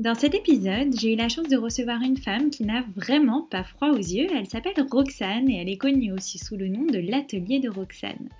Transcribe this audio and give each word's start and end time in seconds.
Dans 0.00 0.14
cet 0.14 0.34
épisode, 0.34 0.98
j'ai 0.98 1.12
eu 1.12 1.16
la 1.16 1.28
chance 1.28 1.48
de 1.48 1.58
recevoir 1.58 2.00
une 2.00 2.16
femme 2.16 2.48
qui 2.48 2.64
n'a 2.64 2.82
vraiment 2.96 3.42
pas 3.42 3.64
froid 3.64 3.90
aux 3.90 3.98
yeux. 3.98 4.28
Elle 4.34 4.48
s'appelle 4.48 4.86
Roxane 4.90 5.50
et 5.50 5.60
elle 5.60 5.68
est 5.68 5.76
connue 5.76 6.10
aussi 6.10 6.38
sous 6.38 6.56
le 6.56 6.68
nom 6.68 6.86
de 6.86 6.98
l'atelier 6.98 7.60
de 7.60 7.68
Roxane. 7.68 8.30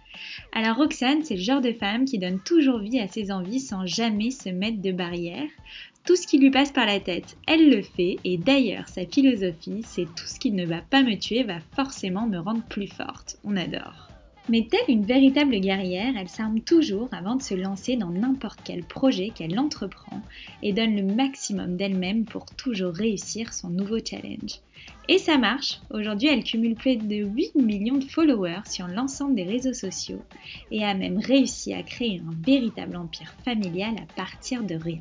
Alors 0.55 0.78
Roxane, 0.78 1.23
c'est 1.23 1.36
le 1.36 1.42
genre 1.42 1.60
de 1.60 1.73
femme 1.73 2.06
qui 2.06 2.19
donne 2.19 2.41
toujours 2.41 2.78
vie 2.78 2.98
à 2.98 3.09
ses 3.09 3.30
envies 3.30 3.60
sans 3.60 3.84
jamais 3.84 4.30
se 4.30 4.48
mettre 4.48 4.80
de 4.80 4.91
barrière. 4.91 5.50
Tout 6.06 6.16
ce 6.16 6.27
qui 6.27 6.38
lui 6.38 6.50
passe 6.50 6.73
par 6.73 6.86
la 6.86 6.98
tête, 6.98 7.36
elle 7.46 7.69
le 7.69 7.83
fait 7.83 8.16
et 8.24 8.38
d'ailleurs 8.38 8.88
sa 8.88 9.05
philosophie, 9.05 9.83
c'est 9.84 10.06
tout 10.16 10.27
ce 10.27 10.41
qui 10.41 10.52
ne 10.52 10.64
va 10.64 10.80
pas 10.80 11.02
me 11.02 11.19
tuer 11.19 11.42
va 11.42 11.61
forcément 11.77 12.27
me 12.27 12.38
rendre 12.38 12.64
plus 12.70 12.88
forte. 12.88 13.38
On 13.45 13.55
adore. 13.58 14.09
Mais 14.50 14.66
telle 14.68 14.80
une 14.88 15.04
véritable 15.04 15.60
guerrière, 15.60 16.12
elle 16.18 16.28
s'arme 16.28 16.60
toujours 16.60 17.08
avant 17.12 17.36
de 17.36 17.42
se 17.42 17.54
lancer 17.54 17.95
dans 17.96 18.10
n'importe 18.10 18.58
quel 18.64 18.82
projet 18.82 19.30
qu'elle 19.32 19.56
entreprend 19.56 20.20
et 20.60 20.72
donne 20.72 20.96
le 20.96 21.14
maximum 21.14 21.77
d'elle-même 21.77 22.24
pour 22.24 22.46
toujours 22.56 22.92
réussir 22.92 23.55
son 23.55 23.70
nouveau 23.70 23.98
challenge. 24.05 24.58
Et 25.08 25.19
ça 25.19 25.38
marche. 25.38 25.78
Aujourd'hui, 25.91 26.27
elle 26.27 26.42
cumule 26.42 26.75
plus 26.75 26.97
de 26.97 27.25
8 27.25 27.55
millions 27.55 27.98
de 27.98 28.05
followers 28.05 28.69
sur 28.69 28.88
l'ensemble 28.88 29.36
des 29.36 29.44
réseaux 29.44 29.72
sociaux 29.72 30.22
et 30.72 30.84
a 30.84 30.94
même 30.94 31.19
réussi 31.19 31.72
à 31.72 31.84
créer 31.84 32.20
un 32.27 32.34
véritable 32.44 32.97
empire 32.97 33.32
familial 33.44 33.94
à 33.98 34.14
partir 34.16 34.64
de 34.64 34.75
rien 34.75 34.98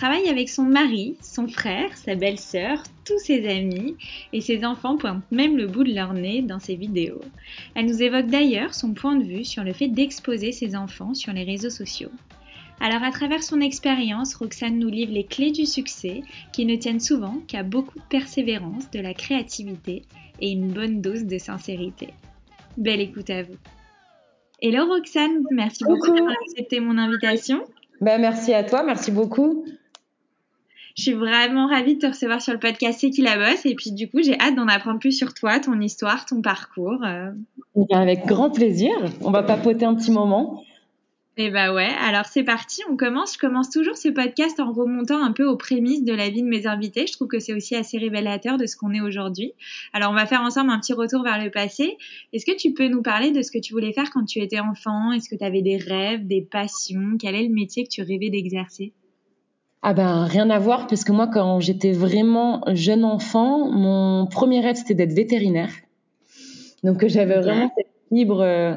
travaille 0.00 0.30
avec 0.30 0.48
son 0.48 0.62
mari, 0.62 1.18
son 1.20 1.46
frère, 1.46 1.94
sa 1.94 2.14
belle-sœur, 2.14 2.82
tous 3.04 3.18
ses 3.18 3.46
amis 3.46 3.96
et 4.32 4.40
ses 4.40 4.64
enfants 4.64 4.96
pointent 4.96 5.30
même 5.30 5.58
le 5.58 5.66
bout 5.66 5.84
de 5.84 5.92
leur 5.92 6.14
nez 6.14 6.40
dans 6.40 6.58
ses 6.58 6.74
vidéos. 6.74 7.20
Elle 7.74 7.84
nous 7.84 8.02
évoque 8.02 8.28
d'ailleurs 8.28 8.72
son 8.72 8.94
point 8.94 9.14
de 9.16 9.24
vue 9.24 9.44
sur 9.44 9.62
le 9.62 9.74
fait 9.74 9.88
d'exposer 9.88 10.52
ses 10.52 10.74
enfants 10.74 11.12
sur 11.12 11.34
les 11.34 11.44
réseaux 11.44 11.68
sociaux. 11.68 12.08
Alors 12.80 13.02
à 13.02 13.10
travers 13.10 13.42
son 13.42 13.60
expérience, 13.60 14.34
Roxane 14.36 14.78
nous 14.78 14.88
livre 14.88 15.12
les 15.12 15.24
clés 15.24 15.50
du 15.50 15.66
succès 15.66 16.22
qui 16.54 16.64
ne 16.64 16.76
tiennent 16.76 16.98
souvent 16.98 17.36
qu'à 17.46 17.62
beaucoup 17.62 17.98
de 17.98 18.04
persévérance, 18.08 18.90
de 18.90 19.00
la 19.00 19.12
créativité 19.12 20.04
et 20.40 20.50
une 20.50 20.72
bonne 20.72 21.02
dose 21.02 21.26
de 21.26 21.36
sincérité. 21.36 22.08
Belle 22.78 23.02
écoute 23.02 23.28
à 23.28 23.42
vous. 23.42 23.58
Hello 24.62 24.86
Roxane, 24.86 25.44
merci 25.50 25.84
beaucoup 25.84 26.10
d'avoir 26.10 26.36
accepté 26.46 26.80
mon 26.80 26.96
invitation. 26.96 27.64
Ben, 28.00 28.18
merci 28.18 28.54
à 28.54 28.64
toi, 28.64 28.82
merci 28.82 29.10
beaucoup. 29.10 29.66
Je 30.96 31.02
suis 31.02 31.12
vraiment 31.12 31.66
ravie 31.66 31.94
de 31.94 32.00
te 32.00 32.06
recevoir 32.06 32.42
sur 32.42 32.52
le 32.52 32.58
podcast 32.58 33.00
C'est 33.00 33.10
qui 33.10 33.22
la 33.22 33.36
bosse 33.36 33.64
et 33.64 33.74
puis 33.74 33.92
du 33.92 34.08
coup 34.08 34.22
j'ai 34.22 34.38
hâte 34.38 34.54
d'en 34.54 34.68
apprendre 34.68 34.98
plus 34.98 35.12
sur 35.12 35.34
toi, 35.34 35.60
ton 35.60 35.80
histoire, 35.80 36.26
ton 36.26 36.42
parcours. 36.42 37.00
Euh. 37.04 37.30
Eh 37.76 37.94
avec 37.94 38.26
grand 38.26 38.50
plaisir. 38.50 38.92
On 39.22 39.30
va 39.30 39.42
papoter 39.42 39.84
un 39.84 39.94
petit 39.94 40.10
moment. 40.10 40.64
Eh 41.42 41.50
bah 41.50 41.72
ouais, 41.72 41.88
alors 42.02 42.26
c'est 42.26 42.42
parti, 42.42 42.82
on 42.90 42.96
commence. 42.96 43.34
Je 43.34 43.38
commence 43.38 43.70
toujours 43.70 43.96
ce 43.96 44.08
podcast 44.10 44.60
en 44.60 44.72
remontant 44.72 45.22
un 45.22 45.32
peu 45.32 45.46
aux 45.46 45.56
prémices 45.56 46.04
de 46.04 46.12
la 46.12 46.28
vie 46.28 46.42
de 46.42 46.48
mes 46.48 46.66
invités. 46.66 47.06
Je 47.06 47.12
trouve 47.12 47.28
que 47.28 47.38
c'est 47.38 47.54
aussi 47.54 47.74
assez 47.74 47.96
révélateur 47.96 48.58
de 48.58 48.66
ce 48.66 48.76
qu'on 48.76 48.92
est 48.92 49.00
aujourd'hui. 49.00 49.54
Alors 49.94 50.10
on 50.10 50.14
va 50.14 50.26
faire 50.26 50.42
ensemble 50.42 50.70
un 50.70 50.78
petit 50.78 50.92
retour 50.92 51.22
vers 51.22 51.42
le 51.42 51.50
passé. 51.50 51.96
Est-ce 52.34 52.44
que 52.44 52.54
tu 52.54 52.74
peux 52.74 52.88
nous 52.88 53.00
parler 53.00 53.30
de 53.30 53.40
ce 53.40 53.50
que 53.50 53.58
tu 53.58 53.72
voulais 53.72 53.94
faire 53.94 54.10
quand 54.10 54.24
tu 54.24 54.40
étais 54.40 54.60
enfant? 54.60 55.12
Est-ce 55.12 55.30
que 55.30 55.36
tu 55.36 55.44
avais 55.44 55.62
des 55.62 55.78
rêves, 55.78 56.26
des 56.26 56.42
passions? 56.42 57.16
Quel 57.18 57.34
est 57.34 57.44
le 57.44 57.54
métier 57.54 57.84
que 57.84 57.90
tu 57.90 58.02
rêvais 58.02 58.28
d'exercer? 58.28 58.92
Ah 59.82 59.94
ben 59.94 60.24
rien 60.24 60.50
à 60.50 60.58
voir 60.58 60.86
parce 60.86 61.04
que 61.04 61.12
moi 61.12 61.26
quand 61.26 61.60
j'étais 61.60 61.92
vraiment 61.92 62.62
jeune 62.68 63.04
enfant, 63.04 63.70
mon 63.70 64.26
premier 64.26 64.60
rêve 64.60 64.76
c'était 64.76 64.94
d'être 64.94 65.12
vétérinaire. 65.12 65.70
Donc 66.82 67.06
j'avais 67.06 67.38
vraiment 67.40 67.70
cette 67.76 67.86
fibre 68.12 68.40
euh, 68.40 68.74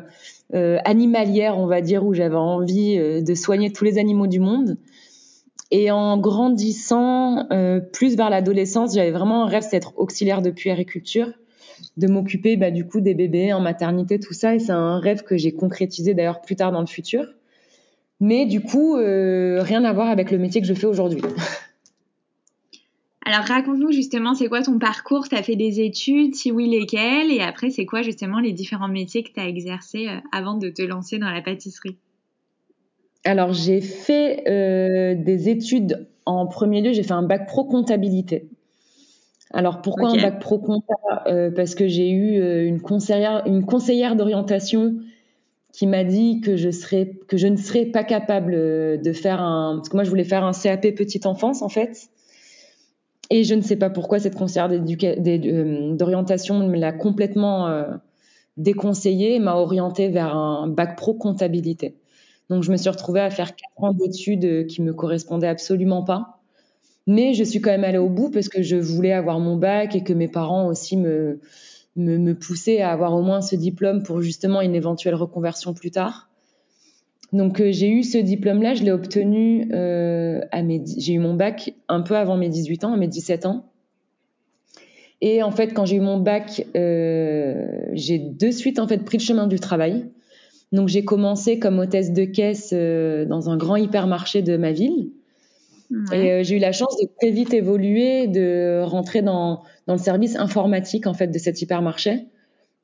euh, 0.54 0.78
animalière, 0.86 1.58
on 1.58 1.66
va 1.66 1.82
dire, 1.82 2.06
où 2.06 2.14
j'avais 2.14 2.36
envie 2.36 2.98
euh, 2.98 3.22
de 3.22 3.34
soigner 3.34 3.72
tous 3.72 3.84
les 3.84 3.98
animaux 3.98 4.28
du 4.28 4.40
monde. 4.40 4.78
Et 5.72 5.90
en 5.90 6.20
grandissant 6.20 7.48
plus 7.94 8.16
vers 8.16 8.30
l'adolescence, 8.30 8.94
j'avais 8.94 9.10
vraiment 9.10 9.46
un 9.46 9.48
rêve, 9.48 9.64
c'est 9.64 9.78
d'être 9.78 9.94
auxiliaire 9.98 10.44
de 10.44 10.52
puériculture, 10.52 11.32
de 11.98 12.08
m'occuper 12.08 12.58
bah, 12.58 12.70
du 12.70 12.86
coup 12.86 13.02
des 13.02 13.16
bébés 13.16 13.54
en 13.54 13.60
maternité, 13.60 14.20
tout 14.20 14.34
ça. 14.34 14.54
Et 14.54 14.60
c'est 14.60 14.72
un 14.72 15.00
rêve 15.00 15.24
que 15.24 15.36
j'ai 15.36 15.52
concrétisé 15.52 16.14
d'ailleurs 16.14 16.42
plus 16.42 16.56
tard 16.56 16.72
dans 16.72 16.80
le 16.80 16.86
futur. 16.86 17.26
Mais 18.20 18.46
du 18.46 18.62
coup, 18.62 18.96
euh, 18.96 19.62
rien 19.62 19.84
à 19.84 19.94
voir 19.94 20.10
avec 20.10 20.32
le 20.32 20.38
métier 20.38 20.62
que 20.62 20.68
je 20.68 20.74
fais 20.74 20.88
aujourd'hui. 20.88 21.22
Alors 23.26 23.46
raconte-nous 23.46 23.92
justement, 23.92 24.36
c'est 24.36 24.50
quoi 24.50 24.62
ton 24.62 24.80
parcours? 24.80 25.30
Tu 25.30 25.36
as 25.36 25.44
fait 25.44 25.56
des 25.56 25.80
études, 25.80 26.36
si 26.36 26.52
oui 26.52 26.70
lesquelles? 26.70 27.32
Et 27.32 27.40
après, 27.40 27.70
c'est 27.70 27.86
quoi 27.86 28.02
justement 28.02 28.40
les 28.40 28.52
différents 28.52 28.90
métiers 28.90 29.24
que 29.24 29.32
tu 29.32 29.40
as 29.40 29.48
exercés 29.48 30.10
euh, 30.10 30.18
avant 30.34 30.58
de 30.58 30.70
te 30.70 30.82
lancer 30.82 31.20
dans 31.20 31.30
la 31.30 31.42
pâtisserie? 31.42 31.98
Alors 33.26 33.54
j'ai 33.54 33.80
fait 33.80 34.44
euh, 34.50 35.16
des 35.16 35.48
études 35.48 36.10
en 36.26 36.48
premier 36.48 36.82
lieu, 36.82 36.92
j'ai 36.92 37.04
fait 37.04 37.14
un 37.14 37.24
bac 37.24 37.48
pro 37.48 37.64
comptabilité. 37.64 38.50
Alors 39.54 39.82
pourquoi 39.82 40.10
un 40.10 40.18
bac 40.18 40.40
pro 40.40 40.60
compta? 40.60 40.94
Parce 41.56 41.76
que 41.76 41.88
j'ai 41.88 42.10
eu 42.10 42.68
une 42.68 42.82
conseillère, 42.82 43.44
une 43.46 43.66
conseillère 43.66 44.18
d'orientation 44.18 44.96
qui 45.74 45.88
m'a 45.88 46.04
dit 46.04 46.40
que 46.40 46.56
je 46.56 46.70
serais 46.70 47.18
que 47.28 47.36
je 47.36 47.48
ne 47.48 47.58
serais 47.58 47.86
pas 47.86 48.04
capable 48.04 48.54
euh, 48.54 48.96
de 48.96 49.12
faire 49.12 49.42
un 49.42 49.78
parce 49.78 49.90
que 49.90 49.98
moi 49.98 50.04
je 50.06 50.10
voulais 50.10 50.24
faire 50.24 50.46
un 50.46 50.54
CAP 50.54 50.96
petite 50.96 51.26
enfance 51.26 51.62
en 51.62 51.70
fait. 51.70 52.10
Et 53.30 53.44
je 53.44 53.56
ne 53.56 53.62
sais 53.62 53.76
pas 53.76 53.90
pourquoi 53.90 54.20
cette 54.20 54.36
conseillère 54.36 54.70
euh, 54.72 55.96
d'orientation 55.96 56.68
me 56.68 56.78
l'a 56.78 56.92
complètement 56.92 57.68
euh, 57.68 57.86
déconseillé 58.56 59.40
m'a 59.40 59.56
orientée 59.56 60.10
vers 60.10 60.36
un 60.36 60.68
bac 60.68 60.96
pro 60.96 61.16
comptabilité. 61.16 61.96
Donc 62.50 62.62
je 62.62 62.72
me 62.72 62.78
suis 62.78 62.90
retrouvée 62.90 63.22
à 63.22 63.32
faire 63.32 63.56
quatre 63.56 63.84
ans 63.84 63.94
d'études 63.94 64.68
qui 64.68 64.84
me 64.84 64.94
correspondaient 64.94 65.48
absolument 65.48 66.04
pas. 66.04 66.40
Mais 67.08 67.34
je 67.34 67.44
suis 67.44 67.62
quand 67.62 67.72
même 67.72 67.84
allée 67.84 67.98
au 67.98 68.10
bout 68.10 68.30
parce 68.30 68.48
que 68.48 68.62
je 68.62 68.76
voulais 68.76 69.12
avoir 69.12 69.40
mon 69.40 69.58
bac 69.58 69.96
et 69.96 70.04
que 70.04 70.14
mes 70.14 70.28
parents 70.28 70.68
aussi 70.68 70.98
me 70.98 71.40
me, 71.96 72.18
me 72.18 72.34
pousser 72.34 72.80
à 72.80 72.92
avoir 72.92 73.14
au 73.14 73.22
moins 73.22 73.42
ce 73.42 73.56
diplôme 73.56 74.04
pour 74.04 74.22
justement 74.22 74.62
une 74.62 74.76
éventuelle 74.76 75.16
reconversion 75.16 75.74
plus 75.74 75.92
tard. 75.92 76.30
Donc 77.32 77.60
euh, 77.60 77.72
j'ai 77.72 77.90
eu 77.90 78.04
ce 78.04 78.18
diplôme-là, 78.18 78.76
je 78.76 78.84
l'ai 78.84 78.92
obtenu 78.92 79.70
euh, 79.74 80.42
à 80.52 80.62
mes, 80.62 80.84
j'ai 80.98 81.14
eu 81.14 81.20
mon 81.20 81.34
bac 81.34 81.74
un 81.88 82.02
peu 82.02 82.16
avant 82.16 82.38
mes 82.38 82.50
18 82.50 82.84
ans, 82.84 82.94
à 82.94 82.98
mes 82.98 83.08
17 83.08 83.46
ans. 83.46 83.66
Et 85.26 85.42
en 85.42 85.52
fait, 85.52 85.74
quand 85.74 85.86
j'ai 85.86 85.96
eu 85.96 86.02
mon 86.02 86.20
bac, 86.20 86.68
euh, 86.76 87.66
j'ai 87.94 88.20
de 88.20 88.52
suite 88.52 88.78
en 88.78 88.90
fait 88.90 88.98
pris 89.06 89.18
le 89.18 89.24
chemin 89.24 89.48
du 89.48 89.58
travail. 89.58 90.06
Donc 90.74 90.90
j'ai 90.90 91.06
commencé 91.06 91.60
comme 91.60 91.80
hôtesse 91.80 92.12
de 92.12 92.26
caisse 92.26 92.72
euh, 92.74 93.24
dans 93.26 93.50
un 93.50 93.56
grand 93.56 93.78
hypermarché 93.78 94.42
de 94.42 94.58
ma 94.58 94.74
ville. 94.74 95.12
Et 96.12 96.32
euh, 96.32 96.44
j'ai 96.44 96.58
eu 96.58 96.60
la 96.60 96.72
chance 96.72 96.98
de 97.02 97.08
très 97.20 97.32
vite 97.32 97.54
évoluer, 97.54 98.28
de 98.28 98.82
rentrer 98.84 99.22
dans, 99.22 99.64
dans 99.88 99.94
le 99.94 100.00
service 100.00 100.36
informatique 100.36 101.08
en 101.08 101.14
fait 101.14 101.28
de 101.28 101.38
cet 101.38 101.62
hypermarché. 101.62 102.26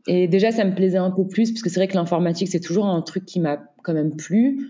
Et 0.08 0.28
déjà, 0.28 0.52
ça 0.52 0.64
me 0.64 0.74
plaisait 0.74 0.98
un 0.98 1.12
peu 1.12 1.28
plus 1.28 1.52
parce 1.52 1.62
que 1.62 1.70
c'est 1.70 1.80
vrai 1.80 1.88
que 1.88 1.96
l'informatique 1.96 2.50
c'est 2.50 2.60
toujours 2.60 2.86
un 2.86 3.02
truc 3.02 3.26
qui 3.26 3.40
m'a 3.40 3.60
quand 3.84 3.94
même 3.94 4.16
plu. 4.16 4.68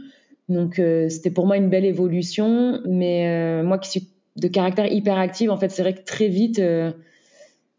Donc 0.48 0.80
euh, 0.80 1.10
c'était 1.10 1.32
pour 1.32 1.46
moi 1.46 1.58
une 1.58 1.70
belle 1.70 1.86
évolution. 1.86 2.82
Mais 2.86 3.28
euh, 3.28 3.64
moi 3.64 3.78
qui 3.78 3.90
suis 3.90 4.10
de 4.36 4.48
caractère 4.48 4.92
hyperactive, 4.92 5.52
en 5.52 5.58
fait, 5.58 5.70
c'est 5.70 5.82
vrai 5.82 5.94
que 5.94 6.04
très 6.04 6.28
vite 6.28 6.62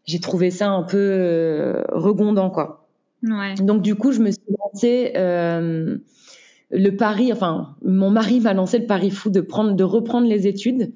j'ai 0.05 0.19
trouvé 0.19 0.51
ça 0.51 0.69
un 0.69 0.83
peu 0.83 1.83
regondant 1.89 2.49
quoi. 2.49 2.87
Ouais. 3.23 3.55
Donc 3.55 3.81
du 3.81 3.95
coup, 3.95 4.11
je 4.11 4.19
me 4.19 4.31
suis 4.31 4.41
lancée 4.59 5.13
le 6.71 6.95
pari, 6.95 7.31
enfin, 7.31 7.75
mon 7.83 8.09
mari 8.09 8.39
m'a 8.39 8.53
lancé 8.53 8.79
le 8.79 8.85
pari 8.85 9.09
fou 9.11 9.29
de 9.29 9.41
prendre, 9.41 9.73
de 9.73 9.83
reprendre 9.83 10.27
les 10.27 10.47
études 10.47 10.93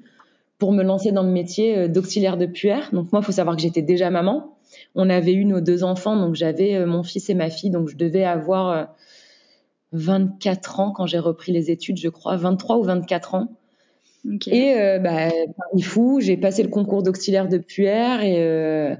pour 0.58 0.72
me 0.72 0.82
lancer 0.82 1.12
dans 1.12 1.22
le 1.22 1.30
métier 1.30 1.76
euh, 1.76 1.88
d'auxiliaire 1.88 2.36
de 2.36 2.46
puère. 2.46 2.90
Donc 2.92 3.12
moi, 3.12 3.20
il 3.22 3.26
faut 3.26 3.32
savoir 3.32 3.56
que 3.56 3.62
j'étais 3.62 3.82
déjà 3.82 4.10
maman. 4.10 4.56
On 4.94 5.10
avait 5.10 5.32
eu 5.32 5.44
nos 5.44 5.60
deux 5.60 5.84
enfants, 5.84 6.16
donc 6.16 6.34
j'avais 6.34 6.74
euh, 6.74 6.86
mon 6.86 7.02
fils 7.02 7.28
et 7.30 7.34
ma 7.34 7.50
fille, 7.50 7.70
donc 7.70 7.88
je 7.88 7.96
devais 7.96 8.24
avoir 8.24 8.88
24 9.92 10.80
euh, 10.80 10.82
ans 10.82 10.92
quand 10.92 11.06
j'ai 11.06 11.18
repris 11.18 11.52
les 11.52 11.70
études, 11.70 11.98
je 11.98 12.08
crois, 12.08 12.36
23 12.36 12.78
ou 12.78 12.82
24 12.82 13.34
ans. 13.34 13.48
Et 14.46 14.74
euh, 14.74 14.98
bah, 14.98 15.28
pari 15.56 15.82
fou, 15.82 16.20
j'ai 16.20 16.36
passé 16.36 16.62
le 16.62 16.68
concours 16.68 17.02
d'auxiliaire 17.02 17.48
de 17.48 17.58
puère 17.58 18.22
et, 18.24 18.96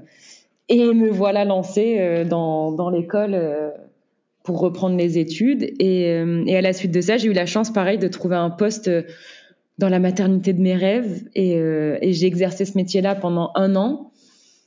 et 0.69 0.93
me 0.93 1.09
voilà 1.09 1.43
lancée 1.43 2.23
dans, 2.29 2.71
dans 2.71 2.89
l'école 2.89 3.73
pour 4.47 4.59
reprendre 4.61 4.95
les 4.95 5.19
études. 5.19 5.73
Et, 5.79 6.07
euh, 6.07 6.43
et, 6.47 6.57
à 6.57 6.61
la 6.61 6.73
suite 6.73 6.91
de 6.91 7.01
ça, 7.01 7.17
j'ai 7.17 7.27
eu 7.27 7.33
la 7.33 7.45
chance, 7.45 7.71
pareil, 7.71 7.99
de 7.99 8.07
trouver 8.07 8.37
un 8.37 8.49
poste 8.49 8.89
dans 9.77 9.89
la 9.89 9.99
maternité 9.99 10.53
de 10.53 10.61
mes 10.61 10.75
rêves 10.75 11.23
et, 11.35 11.57
euh, 11.57 11.97
et 12.01 12.13
j'ai 12.13 12.25
exercé 12.25 12.65
ce 12.65 12.77
métier-là 12.77 13.13
pendant 13.13 13.51
un 13.55 13.75
an. 13.75 14.11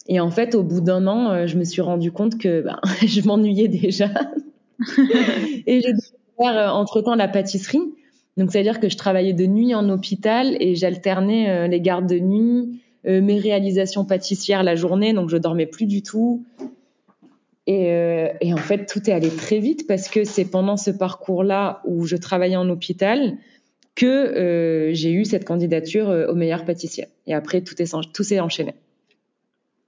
Et 0.07 0.21
en 0.21 0.31
fait, 0.31 0.55
au 0.55 0.63
bout 0.63 0.81
d'un 0.81 1.07
an, 1.07 1.31
euh, 1.31 1.47
je 1.47 1.57
me 1.57 1.65
suis 1.65 1.83
rendu 1.83 2.13
compte 2.13 2.39
que 2.39 2.63
ben, 2.63 2.79
je 3.07 3.21
m'ennuyais 3.23 3.69
déjà. 3.69 4.11
et 5.67 5.81
j'ai 5.81 5.93
découvert 5.93 6.59
euh, 6.59 6.69
entre-temps 6.69 7.15
la 7.15 7.29
pâtisserie. 7.29 7.81
Donc, 8.37 8.53
c'est-à-dire 8.53 8.81
que 8.81 8.89
je 8.89 8.97
travaillais 8.97 9.33
de 9.33 9.47
nuit 9.47 9.75
en 9.75 9.89
hôpital 9.89 10.57
et 10.61 10.75
j'alternais 10.75 11.51
euh, 11.51 11.67
les 11.67 11.81
gardes 11.81 12.07
de 12.07 12.19
nuit, 12.19 12.83
mes 13.07 13.39
réalisations 13.39 14.05
pâtissières 14.05 14.63
la 14.63 14.77
journée, 14.77 15.15
donc 15.15 15.31
je 15.31 15.39
dormais 15.39 15.65
plus 15.65 15.87
du 15.87 16.03
tout. 16.03 16.45
Et, 17.67 18.29
et 18.41 18.53
en 18.53 18.59
fait, 18.59 18.87
tout 18.87 19.09
est 19.09 19.13
allé 19.13 19.29
très 19.29 19.59
vite 19.59 19.87
parce 19.87 20.09
que 20.09 20.25
c'est 20.25 20.45
pendant 20.45 20.77
ce 20.77 20.91
parcours-là 20.91 21.83
où 21.85 22.07
je 22.07 22.17
travaillais 22.17 22.57
en 22.57 22.69
hôpital 22.69 23.37
que 23.95 24.91
j'ai 24.93 25.13
eu 25.13 25.25
cette 25.25 25.45
candidature 25.45 26.09
au 26.29 26.35
meilleur 26.35 26.65
pâtissier. 26.65 27.07
Et 27.27 27.35
après, 27.35 27.61
tout 27.61 27.75
s'est 28.25 28.41
enchaîné. 28.41 28.75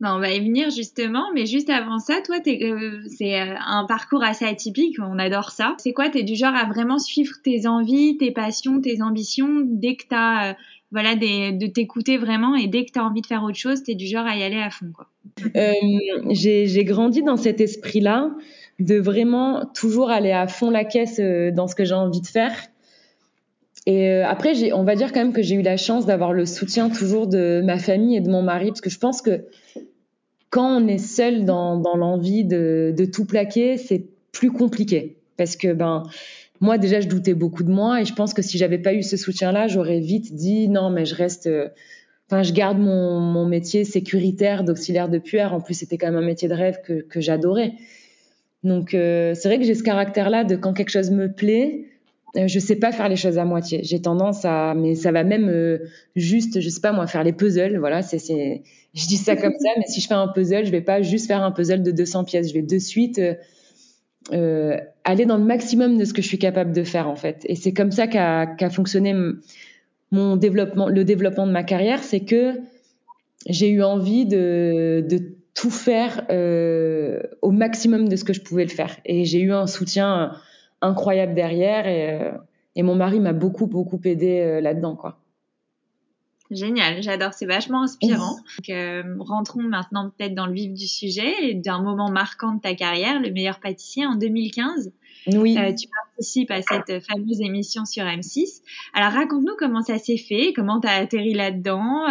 Ben, 0.02 0.16
on 0.16 0.18
va 0.18 0.32
y 0.32 0.40
venir 0.40 0.68
justement, 0.70 1.26
mais 1.32 1.46
juste 1.46 1.70
avant 1.70 2.00
ça, 2.00 2.20
toi, 2.26 2.38
euh, 2.44 3.02
c'est 3.06 3.40
euh, 3.40 3.54
un 3.64 3.84
parcours 3.86 4.24
assez 4.24 4.44
atypique, 4.44 4.96
on 4.98 5.16
adore 5.16 5.52
ça. 5.52 5.76
C'est 5.78 5.92
quoi? 5.92 6.08
T'es 6.08 6.24
du 6.24 6.34
genre 6.34 6.56
à 6.56 6.64
vraiment 6.64 6.98
suivre 6.98 7.36
tes 7.44 7.68
envies, 7.68 8.16
tes 8.16 8.32
passions, 8.32 8.80
tes 8.80 9.00
ambitions? 9.00 9.62
Dès 9.64 9.94
que 9.94 10.02
t'as, 10.08 10.50
euh, 10.50 10.54
voilà, 10.92 11.16
de 11.16 11.66
t'écouter 11.66 12.18
vraiment 12.18 12.54
et 12.54 12.68
dès 12.68 12.84
que 12.84 12.92
t'as 12.92 13.02
envie 13.02 13.22
de 13.22 13.26
faire 13.26 13.42
autre 13.42 13.56
chose, 13.56 13.82
t'es 13.82 13.94
du 13.94 14.06
genre 14.06 14.26
à 14.26 14.36
y 14.36 14.42
aller 14.42 14.60
à 14.60 14.70
fond, 14.70 14.92
quoi. 14.94 15.08
j'ai 16.30 16.84
grandi 16.84 17.22
dans 17.22 17.36
cet 17.36 17.60
esprit-là 17.60 18.30
de 18.78 18.98
vraiment 18.98 19.64
toujours 19.74 20.10
aller 20.10 20.32
à 20.32 20.46
fond 20.46 20.70
la 20.70 20.84
caisse 20.84 21.18
dans 21.18 21.66
ce 21.66 21.74
que 21.74 21.84
j'ai 21.84 21.94
envie 21.94 22.20
de 22.20 22.26
faire. 22.26 22.54
Et 23.86 24.20
après, 24.20 24.72
on 24.72 24.84
va 24.84 24.94
dire 24.94 25.12
quand 25.12 25.20
même 25.20 25.32
que 25.32 25.42
j'ai 25.42 25.56
eu 25.56 25.62
la 25.62 25.76
chance 25.76 26.06
d'avoir 26.06 26.32
le 26.32 26.46
soutien 26.46 26.88
toujours 26.88 27.26
de 27.26 27.62
ma 27.64 27.78
famille 27.78 28.16
et 28.16 28.20
de 28.20 28.30
mon 28.30 28.42
mari, 28.42 28.68
parce 28.68 28.80
que 28.80 28.90
je 28.90 28.98
pense 28.98 29.22
que 29.22 29.44
quand 30.50 30.82
on 30.82 30.86
est 30.86 30.98
seul 30.98 31.44
dans, 31.44 31.78
dans 31.78 31.96
l'envie 31.96 32.44
de, 32.44 32.94
de, 32.96 33.04
tout 33.06 33.24
plaquer, 33.24 33.78
c'est 33.78 34.04
plus 34.30 34.52
compliqué. 34.52 35.16
Parce 35.38 35.56
que 35.56 35.72
ben 35.72 36.04
moi 36.62 36.78
déjà 36.78 37.00
je 37.00 37.08
doutais 37.08 37.34
beaucoup 37.34 37.64
de 37.64 37.70
moi 37.70 38.00
et 38.00 38.04
je 38.04 38.14
pense 38.14 38.32
que 38.32 38.40
si 38.40 38.56
j'avais 38.56 38.78
pas 38.78 38.94
eu 38.94 39.02
ce 39.02 39.16
soutien-là, 39.16 39.66
j'aurais 39.66 39.98
vite 39.98 40.34
dit 40.34 40.68
non 40.68 40.88
mais 40.90 41.04
je 41.04 41.14
reste. 41.14 41.48
Euh, 41.48 41.68
enfin, 42.30 42.42
je 42.42 42.52
garde 42.52 42.78
mon, 42.78 43.20
mon 43.20 43.44
métier 43.44 43.84
sécuritaire 43.84 44.64
d'auxiliaire 44.64 45.08
de 45.08 45.18
puère. 45.18 45.52
En 45.52 45.60
plus, 45.60 45.74
c'était 45.74 45.98
quand 45.98 46.06
même 46.06 46.22
un 46.22 46.26
métier 46.26 46.48
de 46.48 46.54
rêve 46.54 46.78
que, 46.82 47.02
que 47.02 47.20
j'adorais. 47.20 47.72
Donc, 48.62 48.94
euh, 48.94 49.34
c'est 49.34 49.48
vrai 49.48 49.58
que 49.58 49.64
j'ai 49.64 49.74
ce 49.74 49.82
caractère-là 49.82 50.44
de 50.44 50.54
quand 50.54 50.72
quelque 50.72 50.90
chose 50.90 51.10
me 51.10 51.30
plaît, 51.30 51.86
euh, 52.36 52.46
je 52.46 52.58
sais 52.60 52.76
pas 52.76 52.92
faire 52.92 53.08
les 53.08 53.16
choses 53.16 53.38
à 53.38 53.44
moitié. 53.44 53.80
J'ai 53.82 54.00
tendance 54.00 54.44
à, 54.44 54.74
mais 54.74 54.94
ça 54.94 55.10
va 55.10 55.24
même 55.24 55.80
juste, 56.14 56.60
je 56.60 56.68
sais 56.68 56.80
pas 56.80 56.92
moi, 56.92 57.08
faire 57.08 57.24
les 57.24 57.32
puzzles. 57.32 57.76
Voilà, 57.76 58.02
c'est, 58.02 58.18
je 58.94 59.06
dis 59.08 59.16
ça 59.16 59.34
comme 59.34 59.54
ça, 59.58 59.70
mais 59.78 59.86
si 59.88 60.00
je 60.00 60.06
fais 60.06 60.14
un 60.14 60.28
puzzle, 60.28 60.64
je 60.64 60.70
vais 60.70 60.80
pas 60.80 61.02
juste 61.02 61.26
faire 61.26 61.42
un 61.42 61.50
puzzle 61.50 61.82
de 61.82 61.90
200 61.90 62.22
pièces. 62.22 62.48
Je 62.50 62.54
vais 62.54 62.62
de 62.62 62.78
suite 62.78 63.20
euh, 64.32 64.76
aller 65.04 65.26
dans 65.26 65.36
le 65.36 65.44
maximum 65.44 65.98
de 65.98 66.04
ce 66.04 66.12
que 66.12 66.22
je 66.22 66.28
suis 66.28 66.38
capable 66.38 66.72
de 66.72 66.84
faire 66.84 67.08
en 67.08 67.16
fait. 67.16 67.44
Et 67.46 67.56
c'est 67.56 67.72
comme 67.72 67.90
ça 67.90 68.06
qu'a, 68.06 68.46
qu'a 68.46 68.70
fonctionné 68.70 69.14
mon 70.10 70.36
développement, 70.36 70.88
le 70.88 71.04
développement 71.04 71.46
de 71.46 71.52
ma 71.52 71.64
carrière, 71.64 72.02
c'est 72.02 72.20
que 72.20 72.60
j'ai 73.46 73.70
eu 73.70 73.82
envie 73.82 74.26
de, 74.26 75.04
de 75.08 75.18
tout 75.54 75.70
faire 75.70 76.24
euh, 76.30 77.20
au 77.42 77.50
maximum 77.50 78.08
de 78.08 78.16
ce 78.16 78.24
que 78.24 78.32
je 78.32 78.40
pouvais 78.40 78.64
le 78.64 78.70
faire. 78.70 78.96
Et 79.04 79.24
j'ai 79.24 79.40
eu 79.40 79.52
un 79.52 79.66
soutien 79.66 80.32
incroyable 80.80 81.34
derrière 81.34 81.86
et, 81.86 82.20
euh, 82.20 82.30
et 82.76 82.82
mon 82.82 82.94
mari 82.94 83.20
m'a 83.20 83.32
beaucoup 83.32 83.66
beaucoup 83.66 84.00
aidé 84.04 84.40
euh, 84.40 84.60
là-dedans 84.60 84.96
quoi. 84.96 85.18
Génial, 86.52 87.02
j'adore, 87.02 87.32
c'est 87.32 87.46
vachement 87.46 87.82
inspirant. 87.82 88.36
Donc, 88.36 88.70
euh, 88.70 89.02
rentrons 89.20 89.62
maintenant 89.62 90.10
peut-être 90.10 90.34
dans 90.34 90.46
le 90.46 90.52
vif 90.52 90.72
du 90.72 90.86
sujet 90.86 91.32
et 91.42 91.54
d'un 91.54 91.80
moment 91.82 92.10
marquant 92.10 92.54
de 92.54 92.60
ta 92.60 92.74
carrière, 92.74 93.20
le 93.20 93.30
meilleur 93.30 93.58
pâtissier 93.58 94.04
en 94.04 94.16
2015. 94.16 94.92
Oui. 95.28 95.56
Euh, 95.56 95.72
tu 95.72 95.88
participes 95.88 96.50
à 96.50 96.60
cette 96.62 97.04
fameuse 97.06 97.40
émission 97.40 97.84
sur 97.86 98.04
M6. 98.04 98.60
Alors 98.92 99.12
raconte-nous 99.12 99.54
comment 99.56 99.82
ça 99.82 99.98
s'est 99.98 100.16
fait, 100.16 100.52
comment 100.52 100.80
tu 100.80 100.88
as 100.88 100.94
atterri 100.94 101.32
là-dedans. 101.32 102.06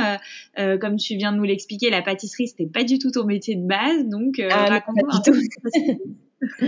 Euh, 0.57 0.77
comme 0.77 0.95
tu 0.95 1.17
viens 1.17 1.33
de 1.33 1.37
nous 1.37 1.43
l'expliquer, 1.43 1.89
la 1.89 2.01
pâtisserie 2.01 2.47
c'était 2.47 2.67
pas 2.67 2.83
du 2.83 2.99
tout 2.99 3.11
ton 3.11 3.25
métier 3.25 3.55
de 3.55 3.67
base, 3.67 4.07
donc 4.07 4.41
ah, 4.49 4.65
raconte-nous 4.65 5.09
un 5.11 5.21
peu. 5.21 6.67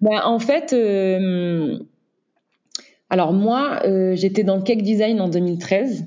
ben, 0.00 0.20
en 0.24 0.38
fait, 0.38 0.72
alors 3.10 3.32
moi, 3.32 3.80
j'étais 4.14 4.44
dans 4.44 4.56
le 4.56 4.62
cake 4.62 4.82
design 4.82 5.20
en 5.20 5.28
2013. 5.28 6.06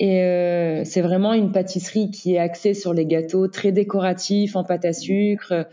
Et 0.00 0.22
euh, 0.22 0.82
c'est 0.84 1.02
vraiment 1.02 1.34
une 1.34 1.52
pâtisserie 1.52 2.10
qui 2.10 2.34
est 2.34 2.38
axée 2.38 2.74
sur 2.74 2.92
les 2.92 3.06
gâteaux 3.06 3.46
très 3.46 3.70
décoratifs, 3.70 4.56
en 4.56 4.64
pâte 4.64 4.84
à 4.84 4.92
sucre. 4.92 5.68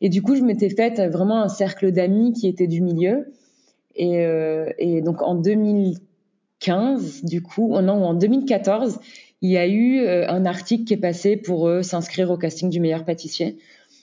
Et 0.00 0.08
du 0.08 0.22
coup, 0.22 0.36
je 0.36 0.42
m'étais 0.42 0.70
faite 0.70 1.00
vraiment 1.00 1.42
un 1.42 1.48
cercle 1.48 1.92
d'amis 1.92 2.32
qui 2.32 2.48
étaient 2.48 2.68
du 2.68 2.80
milieu. 2.80 3.32
Et, 3.94 4.24
euh, 4.24 4.70
et, 4.78 5.02
donc 5.02 5.20
en 5.20 5.34
2015, 5.34 7.24
du 7.24 7.42
coup, 7.42 7.74
oh 7.74 7.82
non, 7.82 8.04
en 8.04 8.14
2014, 8.14 8.98
il 9.42 9.50
y 9.50 9.58
a 9.58 9.66
eu 9.66 9.98
euh, 9.98 10.26
un 10.28 10.46
article 10.46 10.84
qui 10.84 10.94
est 10.94 10.98
passé 10.98 11.36
pour 11.36 11.66
euh, 11.66 11.82
s'inscrire 11.82 12.30
au 12.30 12.38
casting 12.38 12.70
du 12.70 12.78
meilleur 12.78 13.04
pâtissier. 13.04 13.58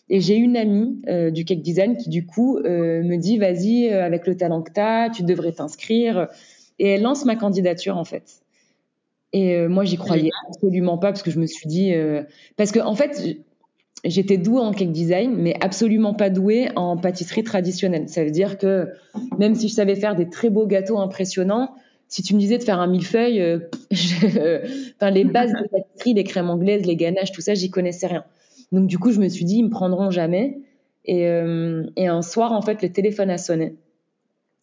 Et 0.10 0.20
j'ai 0.20 0.36
une 0.36 0.58
amie 0.58 1.02
euh, 1.08 1.31
du 1.31 1.46
cake 1.46 1.62
design 1.62 1.96
qui 1.96 2.10
du 2.10 2.26
coup 2.26 2.60
me 2.60 3.16
dit 3.16 3.38
vas-y 3.38 3.90
avec 3.90 4.28
le 4.28 4.36
talent 4.36 4.62
que 4.62 4.74
tu 4.74 4.80
as, 4.80 5.10
tu 5.10 5.24
devrais 5.24 5.54
t'inscrire. 5.54 6.28
Et 6.78 6.90
elle 6.90 7.02
lance 7.02 7.26
ma 7.26 7.36
candidature 7.36 7.98
en 7.98 8.04
fait. 8.04 8.42
Et 9.34 9.56
euh, 9.56 9.70
moi, 9.70 9.86
j'y 9.86 9.98
croyais 9.98 10.31
absolument 10.48 10.98
pas 10.98 11.08
parce 11.08 11.24
que 11.24 11.31
je 11.31 11.40
me 11.40 11.46
suis 11.46 11.68
dit, 11.68 11.94
euh, 11.94 12.24
parce 12.58 12.72
que 12.72 12.80
en 12.80 12.96
fait, 12.96 13.38
j'étais 14.04 14.38
douée 14.38 14.62
en 14.62 14.72
cake 14.72 14.92
design, 14.92 15.36
mais 15.36 15.56
absolument 15.62 16.14
pas 16.14 16.30
douée 16.30 16.70
en 16.76 16.98
pâtisserie 16.98 17.44
traditionnelle. 17.44 18.10
Ça 18.10 18.24
veut 18.24 18.31
dire 18.31 18.58
que 18.58 18.88
même 19.38 19.56
si 19.56 19.68
je 19.68 19.74
savais 19.74 19.96
faire 19.96 20.16
des 20.16 20.30
très 20.30 20.50
beaux 20.50 20.66
gâteaux 20.66 20.98
impressionnants, 20.98 21.76
si 22.08 22.24
tu 22.24 22.34
me 22.34 22.40
disais 22.40 22.58
de 22.58 22.64
faire 22.64 22.80
un 22.80 22.88
millefeuille, 22.88 23.40
euh, 23.40 23.60
enfin 24.96 25.12
les 25.12 25.24
bases 25.24 25.52
de 25.52 25.68
pâtisserie, 25.68 26.16
les 26.16 26.24
crèmes 26.24 26.50
anglaises, 26.50 26.86
les 26.86 26.96
ganaches, 26.96 27.31
tout 27.31 27.42
ça, 27.42 27.54
j'y 27.54 27.70
connaissais 27.70 28.08
rien. 28.08 28.26
Donc 28.72 28.88
du 28.88 28.98
coup, 28.98 29.12
je 29.12 29.20
me 29.20 29.30
suis 29.30 29.46
dit, 29.46 29.58
ils 29.58 29.66
me 29.66 29.70
prendront 29.70 30.10
jamais. 30.10 30.58
Et, 31.06 31.28
euh, 31.28 31.86
et 31.96 32.08
un 32.08 32.22
soir, 32.22 32.52
en 32.52 32.62
fait, 32.62 32.81
le 32.81 32.92
téléphone 32.92 33.30
a 33.30 33.38
sonné. 33.38 33.76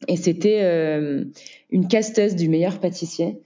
Et 0.09 0.17
c'était 0.17 0.61
euh, 0.63 1.25
une 1.71 1.89
casteuse 1.89 2.35
du 2.35 2.49
meilleur 2.49 2.79
pâtissier 2.79 3.39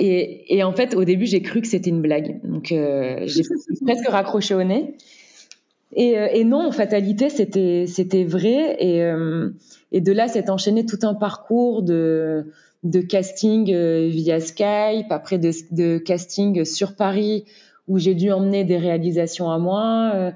et, 0.00 0.62
en 0.62 0.72
fait, 0.72 0.94
au 0.94 1.04
début, 1.04 1.26
j'ai 1.26 1.42
cru 1.42 1.60
que 1.60 1.66
c'était 1.66 1.90
une 1.90 2.00
blague. 2.00 2.40
Donc, 2.42 2.72
euh, 2.72 3.20
j'ai 3.26 3.42
presque 3.86 4.08
raccroché 4.08 4.54
au 4.54 4.62
nez. 4.62 4.94
Et, 5.92 6.18
euh, 6.18 6.44
non, 6.44 6.68
en 6.68 6.72
fatalité, 6.72 7.28
c'était 7.28 8.24
vrai. 8.24 8.76
Et, 8.78 9.02
euh, 9.02 9.50
et 9.92 10.00
de 10.00 10.12
là, 10.12 10.28
s'est 10.28 10.48
enchaîné 10.48 10.86
tout 10.86 10.98
un 11.02 11.14
parcours 11.14 11.82
de 11.82 12.44
casting 13.08 13.66
via 14.08 14.40
Skype, 14.40 15.10
après 15.10 15.38
de, 15.38 15.98
casting 15.98 16.64
sur 16.64 16.96
Paris, 16.96 17.44
où 17.86 17.98
j'ai 17.98 18.14
dû 18.14 18.32
emmener 18.32 18.64
des 18.64 18.78
réalisations 18.78 19.50
à 19.50 19.58
moi, 19.58 20.32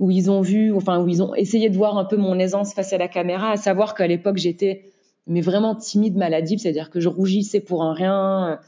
où 0.00 0.10
ils 0.10 0.28
ont 0.28 0.40
vu, 0.40 0.72
enfin 0.74 1.00
où 1.00 1.08
ils 1.08 1.22
ont 1.22 1.36
essayé 1.36 1.70
de 1.70 1.76
voir 1.76 1.98
un 1.98 2.04
peu 2.04 2.16
mon 2.16 2.36
aisance 2.40 2.74
face 2.74 2.92
à 2.92 2.98
la 2.98 3.06
caméra, 3.06 3.52
à 3.52 3.56
savoir 3.56 3.94
qu'à 3.94 4.08
l'époque 4.08 4.38
j'étais 4.38 4.90
mais 5.26 5.40
vraiment 5.40 5.74
timide, 5.74 6.16
maladive, 6.16 6.58
c'est-à-dire 6.58 6.90
que 6.90 7.00
je 7.00 7.08
rougissais 7.08 7.60
pour 7.60 7.82
un 7.84 7.94
rien 7.94 8.58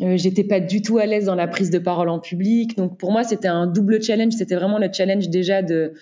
j'étais 0.00 0.44
pas 0.44 0.60
du 0.60 0.82
tout 0.82 0.98
à 0.98 1.06
l'aise 1.06 1.26
dans 1.26 1.34
la 1.34 1.48
prise 1.48 1.70
de 1.70 1.78
parole 1.78 2.08
en 2.08 2.18
public. 2.18 2.76
Donc 2.76 2.98
pour 2.98 3.12
moi, 3.12 3.24
c'était 3.24 3.48
un 3.48 3.66
double 3.66 4.02
challenge. 4.02 4.32
C'était 4.34 4.54
vraiment 4.54 4.78
le 4.78 4.88
challenge 4.92 5.28
déjà 5.28 5.62
de 5.62 5.94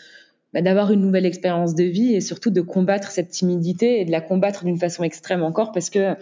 bah, 0.52 0.62
d'avoir 0.62 0.92
une 0.92 1.00
nouvelle 1.00 1.26
expérience 1.26 1.74
de 1.74 1.84
vie 1.84 2.14
et 2.14 2.20
surtout 2.20 2.50
de 2.50 2.60
combattre 2.60 3.10
cette 3.10 3.28
timidité 3.28 4.00
et 4.00 4.04
de 4.04 4.10
la 4.10 4.20
combattre 4.20 4.64
d'une 4.64 4.78
façon 4.78 5.02
extrême 5.02 5.42
encore 5.42 5.72
parce 5.72 5.90
que 5.90 6.14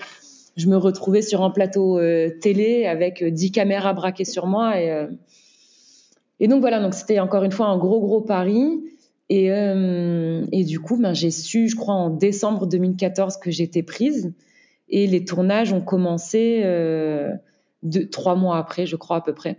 je 0.57 0.69
me 0.69 0.77
retrouvais 0.77 1.23
sur 1.23 1.43
un 1.43 1.51
plateau 1.51 1.99
euh, 1.99 2.31
télé 2.41 2.87
avec 2.87 3.23
euh, 3.23 3.31
dix 3.31 3.51
caméras 3.51 3.93
braquées 3.93 4.25
sur 4.25 4.47
moi 4.47 4.81
et 4.81 4.91
euh, 4.91 5.07
et 6.41 6.49
donc 6.49 6.61
voilà. 6.61 6.81
Donc 6.81 6.95
c'était 6.95 7.21
encore 7.21 7.45
une 7.45 7.53
fois 7.53 7.67
un 7.67 7.79
gros 7.79 8.01
gros 8.01 8.21
pari. 8.21 8.83
Et, 9.31 9.51
euh, 9.51 10.45
et 10.53 10.65
du 10.65 10.81
coup, 10.81 10.99
ben, 10.99 11.15
j'ai 11.15 11.31
su, 11.31 11.69
je 11.69 11.77
crois, 11.77 11.95
en 11.95 12.11
décembre 12.11 12.67
2014 12.67 13.39
que 13.39 13.51
j'étais 13.51 13.83
prise. 13.83 14.35
Et 14.89 15.07
les 15.07 15.25
tournages 15.25 15.73
ont 15.73 15.81
commencé 15.81 16.61
euh, 16.65 17.33
deux, 17.85 18.09
trois 18.09 18.35
mois 18.35 18.59
après, 18.59 18.87
je 18.87 18.97
crois 18.97 19.19
à 19.19 19.21
peu 19.21 19.35
près. 19.35 19.59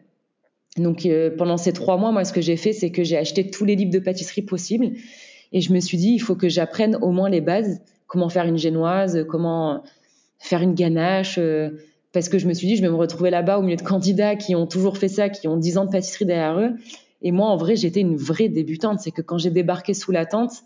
Donc 0.77 1.05
euh, 1.05 1.29
pendant 1.35 1.57
ces 1.57 1.71
trois 1.71 1.97
mois, 1.97 2.11
moi, 2.11 2.25
ce 2.25 2.33
que 2.33 2.41
j'ai 2.41 2.57
fait, 2.57 2.73
c'est 2.73 2.91
que 2.91 3.03
j'ai 3.03 3.17
acheté 3.17 3.49
tous 3.49 3.63
les 3.63 3.75
livres 3.75 3.91
de 3.91 3.99
pâtisserie 3.99 4.41
possibles 4.41 4.91
et 5.53 5.61
je 5.61 5.71
me 5.71 5.79
suis 5.79 5.97
dit, 5.97 6.11
il 6.13 6.19
faut 6.19 6.35
que 6.35 6.49
j'apprenne 6.49 6.97
au 7.01 7.11
moins 7.11 7.29
les 7.29 7.41
bases, 7.41 7.81
comment 8.07 8.29
faire 8.29 8.45
une 8.45 8.57
génoise, 8.57 9.25
comment 9.29 9.83
faire 10.37 10.61
une 10.61 10.73
ganache, 10.73 11.37
euh, 11.37 11.69
parce 12.11 12.29
que 12.29 12.37
je 12.37 12.47
me 12.47 12.53
suis 12.53 12.67
dit, 12.67 12.75
je 12.75 12.81
vais 12.81 12.89
me 12.89 12.95
retrouver 12.95 13.29
là-bas 13.29 13.59
au 13.59 13.61
milieu 13.61 13.77
de 13.77 13.81
candidats 13.81 14.35
qui 14.35 14.55
ont 14.55 14.67
toujours 14.67 14.97
fait 14.97 15.07
ça, 15.07 15.29
qui 15.29 15.47
ont 15.47 15.57
dix 15.57 15.77
ans 15.77 15.85
de 15.85 15.91
pâtisserie 15.91 16.25
derrière 16.25 16.59
eux. 16.59 16.71
Et 17.21 17.31
moi, 17.31 17.47
en 17.47 17.57
vrai, 17.57 17.75
j'étais 17.75 18.01
une 18.01 18.15
vraie 18.15 18.49
débutante. 18.49 18.99
C'est 18.99 19.11
que 19.11 19.21
quand 19.21 19.37
j'ai 19.37 19.49
débarqué 19.49 19.93
sous 19.93 20.11
la 20.11 20.25
tente, 20.25 20.63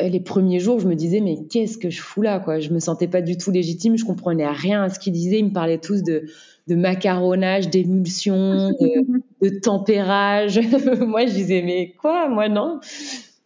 les 0.00 0.20
premiers 0.20 0.60
jours, 0.60 0.78
je 0.78 0.86
me 0.86 0.94
disais 0.94 1.20
mais 1.20 1.38
qu'est-ce 1.50 1.78
que 1.78 1.90
je 1.90 2.00
fous 2.00 2.22
là 2.22 2.38
quoi? 2.38 2.60
Je 2.60 2.70
me 2.70 2.80
sentais 2.80 3.08
pas 3.08 3.22
du 3.22 3.38
tout 3.38 3.50
légitime, 3.50 3.96
je 3.96 4.04
comprenais 4.04 4.46
rien 4.46 4.82
à 4.82 4.88
ce 4.90 4.98
qu'ils 4.98 5.12
disaient. 5.12 5.38
Ils 5.38 5.46
me 5.46 5.52
parlaient 5.52 5.78
tous 5.78 6.02
de, 6.02 6.24
de 6.66 6.74
macaronnage, 6.74 7.70
d'émulsion, 7.70 8.70
de, 9.42 9.60
tempérage. 9.60 10.60
moi, 11.00 11.26
je 11.26 11.32
disais 11.32 11.62
mais 11.62 11.94
quoi? 12.00 12.28
Moi 12.28 12.48
non. 12.48 12.80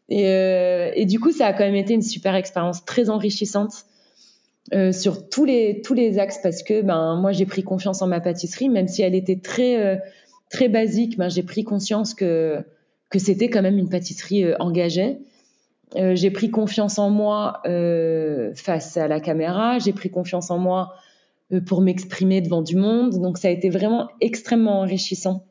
Et, 0.09 0.27
euh, 0.27 0.91
et, 0.97 1.07
du 1.07 1.21
coup, 1.21 1.31
ça 1.31 1.47
a 1.47 1.53
quand 1.53 1.65
même 1.65 1.77
été 1.77 1.95
une 1.95 2.03
super 2.03 2.35
expérience, 2.35 2.85
très 2.85 3.11
enrichissante 3.11 3.85
euh, 4.73 4.91
sur 4.91 5.29
tous 5.29 5.45
les 5.45 5.83
tous 5.83 5.95
les 5.95 6.19
axes 6.19 6.41
parce 6.43 6.63
que 6.63 6.83
ben 6.83 7.17
moi 7.17 7.33
j'ai 7.33 7.47
pris 7.47 7.63
confiance 7.63 8.03
en 8.03 8.09
ma 8.09 8.21
pâtisserie, 8.21 8.69
même 8.69 8.89
si 8.89 9.03
elle 9.03 9.15
était 9.15 9.39
très 9.39 9.77
euh, 9.77 9.97
très 10.51 10.69
basique. 10.69 11.17
Ben 11.17 11.29
j'ai 11.29 11.45
pris 11.45 11.63
conscience 11.63 12.15
que 12.15 12.59
que 13.09 13.21
c'était 13.21 13.49
quand 13.49 13.63
même 13.63 13.79
une 13.79 13.89
pâtisserie 13.89 14.45
engagée. 14.59 15.19
Euh, 15.97 16.15
j'ai 16.15 16.31
pris 16.31 16.51
confiance 16.51 16.99
en 16.99 17.11
moi 17.11 17.61
euh, 17.67 18.53
face 18.55 18.97
à 18.97 19.09
la 19.09 19.21
caméra, 19.21 19.79
j'ai 19.79 19.93
pris 19.93 20.11
confiance 20.11 20.51
en 20.51 20.59
moi 20.59 20.95
euh, 21.53 21.61
pour 21.61 21.81
m'exprimer 21.81 22.41
devant 22.41 22.63
du 22.63 22.77
monde. 22.77 23.21
Donc 23.21 23.39
ça 23.39 23.49
a 23.49 23.51
été 23.51 23.71
vraiment 23.71 24.09
extrêmement 24.21 24.81
enrichissant 24.81 25.47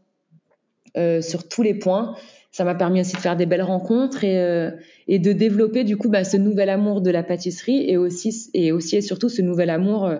sur 1.22 1.48
tous 1.48 1.62
les 1.62 1.75
points. 1.75 2.15
Ça 2.51 2.65
m'a 2.65 2.75
permis 2.75 3.00
aussi 3.00 3.15
de 3.15 3.22
faire 3.22 3.38
des 3.38 3.46
belles 3.46 3.62
rencontres 3.62 4.25
et, 4.25 5.19
de 5.19 5.31
développer 5.31 5.86
du 5.86 5.96
coup 5.96 6.10
bah, 6.10 6.25
ce 6.25 6.36
nouvel 6.36 6.69
amour 6.69 7.00
de 7.00 7.10
la 7.10 7.24
pâtisserie 7.24 7.89
et 7.89 7.96
aussi 7.96 8.50
et 8.53 9.01
surtout 9.01 9.29
ce 9.29 9.41
nouvel 9.41 9.69
amour 9.69 10.12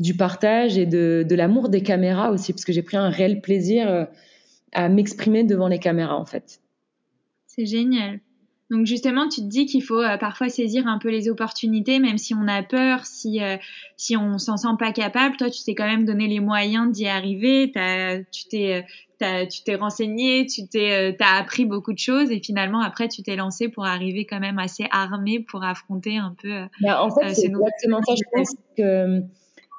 du 0.00 0.16
partage 0.16 0.78
et 0.78 0.86
de 0.86 1.34
l'amour 1.36 1.68
des 1.68 1.82
caméras 1.82 2.32
aussi 2.32 2.52
parce 2.52 2.64
que 2.64 2.72
j'ai 2.72 2.82
pris 2.82 2.96
un 2.96 3.08
réel 3.08 3.40
plaisir 3.40 4.08
à 4.72 4.88
m'exprimer 4.88 5.44
devant 5.44 5.68
les 5.68 5.78
caméras 5.78 6.16
en 6.16 6.24
fait. 6.24 6.60
C'est 7.46 7.66
génial. 7.66 8.18
Donc 8.70 8.86
justement, 8.86 9.28
tu 9.28 9.40
te 9.40 9.46
dis 9.46 9.66
qu'il 9.66 9.82
faut 9.82 10.00
euh, 10.00 10.16
parfois 10.16 10.48
saisir 10.48 10.86
un 10.86 10.98
peu 10.98 11.10
les 11.10 11.28
opportunités, 11.28 11.98
même 11.98 12.18
si 12.18 12.34
on 12.34 12.46
a 12.46 12.62
peur, 12.62 13.04
si 13.04 13.42
euh, 13.42 13.56
si 13.96 14.16
on 14.16 14.38
s'en 14.38 14.56
sent 14.56 14.76
pas 14.78 14.92
capable. 14.92 15.36
Toi, 15.36 15.50
tu 15.50 15.64
t'es 15.64 15.74
quand 15.74 15.86
même 15.86 16.04
donné 16.04 16.28
les 16.28 16.38
moyens 16.38 16.90
d'y 16.92 17.08
arriver. 17.08 17.72
As, 17.74 18.18
tu 18.30 18.44
t'es 18.48 18.84
euh, 19.22 19.46
tu 19.46 19.64
t'es 19.64 19.74
renseigné, 19.74 20.46
tu 20.46 20.68
t'es 20.68 21.16
as 21.20 21.38
appris 21.38 21.66
beaucoup 21.66 21.92
de 21.92 21.98
choses 21.98 22.30
et 22.30 22.40
finalement 22.40 22.80
après 22.80 23.08
tu 23.08 23.22
t'es 23.22 23.36
lancé 23.36 23.68
pour 23.68 23.84
arriver 23.84 24.24
quand 24.24 24.40
même 24.40 24.58
assez 24.58 24.86
armé 24.92 25.40
pour 25.40 25.62
affronter 25.64 26.16
un 26.16 26.34
peu. 26.40 26.62
Bah, 26.80 27.02
en 27.02 27.10
fait, 27.10 27.34
c'est 27.34 27.46
exactement 27.46 28.00
ça. 28.02 28.14
Je 28.14 28.22
pense 28.32 28.54
que 28.78 29.22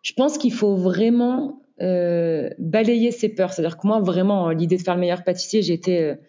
je 0.03 0.13
pense 0.13 0.37
qu'il 0.37 0.53
faut 0.53 0.75
vraiment 0.75 1.61
balayer 1.79 3.11
ses 3.11 3.29
peurs. 3.29 3.53
C'est-à-dire 3.53 3.77
que 3.77 3.87
moi, 3.87 4.01
vraiment, 4.01 4.49
l'idée 4.49 4.77
de 4.77 4.83
faire 4.83 4.93
le 4.95 4.99
meilleur 4.99 5.23
pâtissier, 5.23 5.61
j'étais 5.63 6.19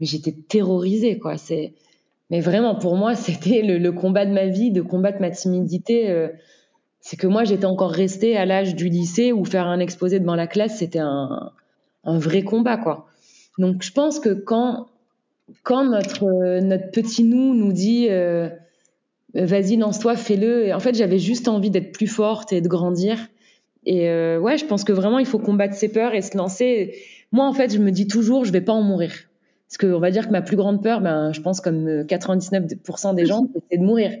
mais 0.00 0.06
j'étais 0.06 0.32
terrorisée 0.32 1.18
quoi. 1.18 1.36
C'est 1.36 1.74
mais 2.30 2.40
vraiment, 2.40 2.74
pour 2.74 2.96
moi, 2.96 3.14
c'était 3.14 3.62
le, 3.62 3.92
combat 3.92 4.26
de 4.26 4.32
ma 4.32 4.46
vie, 4.46 4.70
de 4.70 4.82
combattre 4.82 5.20
ma 5.20 5.30
timidité. 5.30 6.10
Euh, 6.10 6.28
c'est 7.00 7.16
que 7.16 7.26
moi, 7.26 7.44
j'étais 7.44 7.66
encore 7.66 7.90
restée 7.90 8.36
à 8.36 8.46
l'âge 8.46 8.74
du 8.74 8.88
lycée 8.88 9.32
où 9.32 9.44
faire 9.44 9.66
un 9.66 9.78
exposé 9.78 10.20
devant 10.20 10.36
la 10.36 10.46
classe, 10.46 10.78
c'était 10.78 11.00
un, 11.00 11.52
vrai 12.04 12.42
combat, 12.42 12.78
quoi. 12.78 13.06
Donc, 13.58 13.82
je 13.82 13.92
pense 13.92 14.18
que 14.20 14.30
quand, 14.30 14.86
quand 15.62 15.84
notre, 15.84 16.60
notre 16.60 16.90
petit 16.90 17.24
nous 17.24 17.54
nous 17.54 17.72
dit 17.72 18.08
euh, 19.36 19.44
vas-y, 19.46 19.76
lance-toi, 19.76 20.16
fais-le, 20.16 20.72
en 20.74 20.80
fait, 20.80 20.94
j'avais 20.94 21.18
juste 21.18 21.48
envie 21.48 21.70
d'être 21.70 21.92
plus 21.92 22.06
forte 22.06 22.52
et 22.52 22.60
de 22.60 22.68
grandir. 22.68 23.18
Et 23.84 24.08
euh, 24.08 24.38
ouais, 24.38 24.56
je 24.56 24.64
pense 24.64 24.84
que 24.84 24.92
vraiment, 24.92 25.18
il 25.18 25.26
faut 25.26 25.38
combattre 25.38 25.74
ses 25.74 25.88
peurs 25.88 26.14
et 26.14 26.22
se 26.22 26.36
lancer. 26.36 26.94
Moi, 27.32 27.46
en 27.46 27.52
fait, 27.52 27.72
je 27.72 27.78
me 27.78 27.90
dis 27.90 28.06
toujours, 28.06 28.44
je 28.44 28.52
vais 28.52 28.60
pas 28.60 28.72
en 28.72 28.82
mourir. 28.82 29.12
Parce 29.76 29.90
qu'on 29.90 29.98
va 29.98 30.12
dire 30.12 30.28
que 30.28 30.32
ma 30.32 30.40
plus 30.40 30.56
grande 30.56 30.84
peur, 30.84 31.00
ben, 31.00 31.32
je 31.32 31.40
pense 31.40 31.60
comme 31.60 32.02
99% 32.02 33.08
euh, 33.10 33.12
des 33.12 33.26
gens, 33.26 33.48
c'est 33.72 33.78
de 33.78 33.82
mourir. 33.82 34.12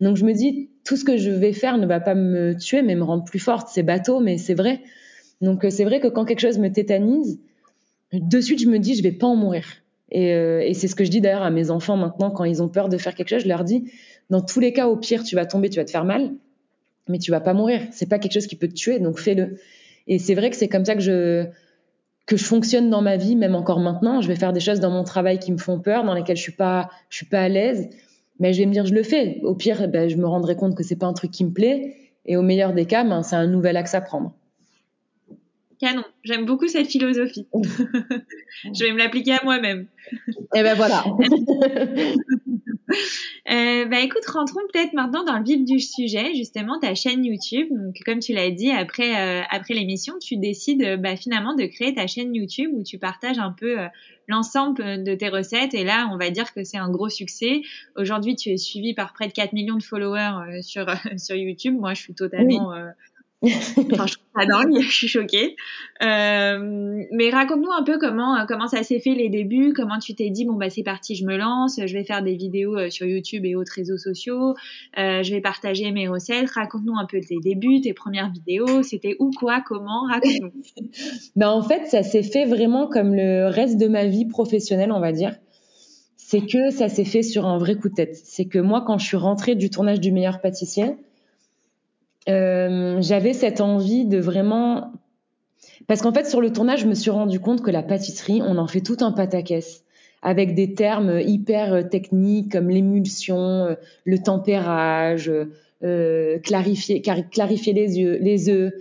Donc 0.00 0.16
je 0.16 0.24
me 0.24 0.32
dis, 0.32 0.70
tout 0.82 0.96
ce 0.96 1.04
que 1.04 1.18
je 1.18 1.30
vais 1.30 1.52
faire 1.52 1.76
ne 1.76 1.86
va 1.86 2.00
pas 2.00 2.14
me 2.14 2.56
tuer, 2.56 2.80
mais 2.80 2.94
me 2.94 3.02
rendre 3.02 3.22
plus 3.22 3.38
forte. 3.38 3.68
C'est 3.70 3.82
bateau, 3.82 4.20
mais 4.20 4.38
c'est 4.38 4.54
vrai. 4.54 4.80
Donc 5.42 5.62
euh, 5.66 5.68
c'est 5.68 5.84
vrai 5.84 6.00
que 6.00 6.06
quand 6.06 6.24
quelque 6.24 6.40
chose 6.40 6.58
me 6.58 6.72
tétanise, 6.72 7.38
de 8.14 8.40
suite 8.40 8.62
je 8.62 8.66
me 8.66 8.78
dis, 8.78 8.94
je 8.94 9.02
vais 9.02 9.12
pas 9.12 9.26
en 9.26 9.36
mourir. 9.36 9.66
Et, 10.10 10.32
euh, 10.32 10.62
et 10.64 10.72
c'est 10.72 10.88
ce 10.88 10.94
que 10.94 11.04
je 11.04 11.10
dis 11.10 11.20
d'ailleurs 11.20 11.42
à 11.42 11.50
mes 11.50 11.70
enfants 11.70 11.98
maintenant 11.98 12.30
quand 12.30 12.44
ils 12.44 12.62
ont 12.62 12.68
peur 12.68 12.88
de 12.88 12.96
faire 12.96 13.14
quelque 13.14 13.28
chose. 13.28 13.42
Je 13.42 13.48
leur 13.48 13.64
dis, 13.64 13.92
dans 14.30 14.40
tous 14.40 14.60
les 14.60 14.72
cas, 14.72 14.86
au 14.86 14.96
pire, 14.96 15.22
tu 15.22 15.34
vas 15.34 15.44
tomber, 15.44 15.68
tu 15.68 15.78
vas 15.78 15.84
te 15.84 15.90
faire 15.90 16.06
mal, 16.06 16.32
mais 17.08 17.18
tu 17.18 17.30
vas 17.30 17.40
pas 17.40 17.52
mourir. 17.52 17.82
C'est 17.90 18.08
pas 18.08 18.18
quelque 18.18 18.32
chose 18.32 18.46
qui 18.46 18.56
peut 18.56 18.68
te 18.68 18.74
tuer, 18.74 19.00
donc 19.00 19.18
fais-le. 19.18 19.58
Et 20.06 20.18
c'est 20.18 20.34
vrai 20.34 20.48
que 20.48 20.56
c'est 20.56 20.68
comme 20.68 20.86
ça 20.86 20.94
que 20.94 21.02
je 21.02 21.44
que 22.26 22.36
je 22.36 22.44
fonctionne 22.44 22.90
dans 22.90 23.02
ma 23.02 23.16
vie, 23.16 23.36
même 23.36 23.54
encore 23.54 23.80
maintenant. 23.80 24.20
Je 24.20 24.28
vais 24.28 24.36
faire 24.36 24.52
des 24.52 24.60
choses 24.60 24.80
dans 24.80 24.90
mon 24.90 25.04
travail 25.04 25.38
qui 25.38 25.52
me 25.52 25.58
font 25.58 25.78
peur, 25.78 26.04
dans 26.04 26.14
lesquelles 26.14 26.36
je 26.36 26.42
suis 26.42 26.52
pas, 26.52 26.88
je 27.10 27.18
suis 27.18 27.26
pas 27.26 27.40
à 27.40 27.48
l'aise. 27.48 27.88
Mais 28.40 28.52
je 28.52 28.60
vais 28.60 28.66
me 28.66 28.72
dire, 28.72 28.86
je 28.86 28.94
le 28.94 29.02
fais. 29.02 29.40
Au 29.42 29.54
pire, 29.54 29.88
ben, 29.88 30.08
je 30.08 30.16
me 30.16 30.26
rendrai 30.26 30.56
compte 30.56 30.74
que 30.74 30.82
c'est 30.82 30.96
pas 30.96 31.06
un 31.06 31.12
truc 31.12 31.30
qui 31.30 31.44
me 31.44 31.52
plaît. 31.52 31.96
Et 32.26 32.36
au 32.36 32.42
meilleur 32.42 32.72
des 32.72 32.86
cas, 32.86 33.04
ben, 33.04 33.22
c'est 33.22 33.36
un 33.36 33.46
nouvel 33.46 33.76
axe 33.76 33.94
à 33.94 34.00
prendre. 34.00 34.32
Canon. 35.84 36.04
J'aime 36.22 36.46
beaucoup 36.46 36.66
cette 36.66 36.86
philosophie. 36.86 37.46
je 37.54 38.84
vais 38.84 38.92
me 38.92 38.98
l'appliquer 38.98 39.32
à 39.32 39.44
moi-même. 39.44 39.86
Et 40.54 40.62
ben 40.62 40.74
voilà. 40.74 41.04
Euh, 43.50 43.86
bah 43.86 44.00
écoute, 44.00 44.24
rentrons 44.26 44.60
peut-être 44.72 44.92
maintenant 44.92 45.24
dans 45.24 45.38
le 45.38 45.44
vif 45.44 45.64
du 45.64 45.80
sujet, 45.80 46.34
justement 46.34 46.78
ta 46.78 46.94
chaîne 46.94 47.24
YouTube. 47.24 47.68
Donc 47.70 47.96
comme 48.04 48.20
tu 48.20 48.32
l'as 48.32 48.50
dit, 48.50 48.70
après 48.70 49.16
euh, 49.16 49.42
après 49.50 49.74
l'émission, 49.74 50.14
tu 50.20 50.36
décides 50.36 51.00
bah, 51.00 51.16
finalement 51.16 51.54
de 51.54 51.64
créer 51.64 51.94
ta 51.94 52.06
chaîne 52.06 52.34
YouTube 52.34 52.70
où 52.72 52.82
tu 52.82 52.98
partages 52.98 53.38
un 53.38 53.52
peu 53.52 53.80
euh, 53.80 53.86
l'ensemble 54.28 55.02
de 55.02 55.14
tes 55.14 55.28
recettes. 55.28 55.74
Et 55.74 55.82
là, 55.82 56.08
on 56.12 56.18
va 56.18 56.30
dire 56.30 56.52
que 56.54 56.62
c'est 56.62 56.78
un 56.78 56.90
gros 56.90 57.08
succès. 57.08 57.62
Aujourd'hui, 57.96 58.36
tu 58.36 58.50
es 58.50 58.58
suivi 58.58 58.94
par 58.94 59.12
près 59.12 59.28
de 59.28 59.32
4 59.32 59.52
millions 59.54 59.76
de 59.76 59.82
followers 59.82 60.62
sur 60.62 60.86
sur 61.18 61.36
YouTube. 61.36 61.74
Moi, 61.78 61.94
je 61.94 62.02
suis 62.02 62.14
totalement 62.14 62.72
enfin, 63.92 64.06
je 64.06 64.14
trouve 64.14 64.46
dingue, 64.48 64.80
je 64.80 64.90
suis 64.90 65.08
choquée. 65.08 65.56
Euh, 66.02 67.04
mais 67.12 67.30
raconte-nous 67.30 67.70
un 67.70 67.84
peu 67.84 67.98
comment 67.98 68.36
euh, 68.36 68.44
comment 68.48 68.66
ça 68.66 68.82
s'est 68.82 68.98
fait 68.98 69.14
les 69.14 69.28
débuts, 69.28 69.72
comment 69.74 69.98
tu 69.98 70.14
t'es 70.14 70.30
dit 70.30 70.44
bon 70.44 70.54
bah 70.54 70.70
c'est 70.70 70.82
parti, 70.82 71.14
je 71.14 71.24
me 71.24 71.36
lance, 71.36 71.78
je 71.84 71.92
vais 71.92 72.04
faire 72.04 72.22
des 72.22 72.34
vidéos 72.34 72.76
euh, 72.76 72.90
sur 72.90 73.06
YouTube 73.06 73.44
et 73.44 73.54
autres 73.54 73.72
réseaux 73.74 73.98
sociaux, 73.98 74.54
euh, 74.98 75.22
je 75.22 75.30
vais 75.32 75.40
partager 75.40 75.90
mes 75.92 76.08
recettes. 76.08 76.50
Raconte-nous 76.50 76.96
un 76.96 77.06
peu 77.06 77.20
tes 77.20 77.38
débuts, 77.40 77.80
tes 77.80 77.92
premières 77.92 78.30
vidéos, 78.30 78.82
c'était 78.82 79.16
où, 79.18 79.30
quoi, 79.30 79.62
comment, 79.66 80.06
raconte-nous. 80.10 80.52
ben 81.36 81.48
en 81.48 81.62
fait, 81.62 81.86
ça 81.86 82.02
s'est 82.02 82.22
fait 82.22 82.46
vraiment 82.46 82.88
comme 82.88 83.14
le 83.14 83.48
reste 83.48 83.78
de 83.78 83.88
ma 83.88 84.06
vie 84.06 84.26
professionnelle, 84.26 84.92
on 84.92 85.00
va 85.00 85.12
dire. 85.12 85.34
C'est 86.16 86.46
que 86.46 86.70
ça 86.70 86.88
s'est 86.88 87.04
fait 87.04 87.22
sur 87.22 87.46
un 87.46 87.58
vrai 87.58 87.76
coup 87.76 87.88
de 87.88 87.94
tête. 87.94 88.16
C'est 88.16 88.46
que 88.46 88.58
moi, 88.58 88.82
quand 88.86 88.98
je 88.98 89.06
suis 89.06 89.16
rentrée 89.16 89.54
du 89.54 89.70
tournage 89.70 90.00
du 90.00 90.10
meilleur 90.10 90.40
pâtissier, 90.40 90.96
j'avais 92.26 93.32
cette 93.32 93.60
envie 93.60 94.06
de 94.06 94.18
vraiment 94.18 94.92
parce 95.86 96.00
qu'en 96.00 96.12
fait 96.12 96.26
sur 96.26 96.40
le 96.40 96.52
tournage 96.52 96.80
je 96.80 96.86
me 96.86 96.94
suis 96.94 97.10
rendu 97.10 97.40
compte 97.40 97.62
que 97.62 97.70
la 97.70 97.82
pâtisserie 97.82 98.40
on 98.42 98.56
en 98.56 98.66
fait 98.66 98.80
tout 98.80 98.96
un 99.00 99.12
pataquès 99.12 99.84
avec 100.22 100.54
des 100.54 100.74
termes 100.74 101.20
hyper 101.20 101.88
techniques 101.90 102.52
comme 102.52 102.70
l'émulsion, 102.70 103.36
euh, 103.38 103.74
le 104.04 104.18
tempérage, 104.18 105.30
euh, 105.84 106.38
clarifier 106.38 107.02
clarifier 107.02 107.74
les 107.74 107.98
yeux, 107.98 108.16
les 108.18 108.48
œufs. 108.48 108.72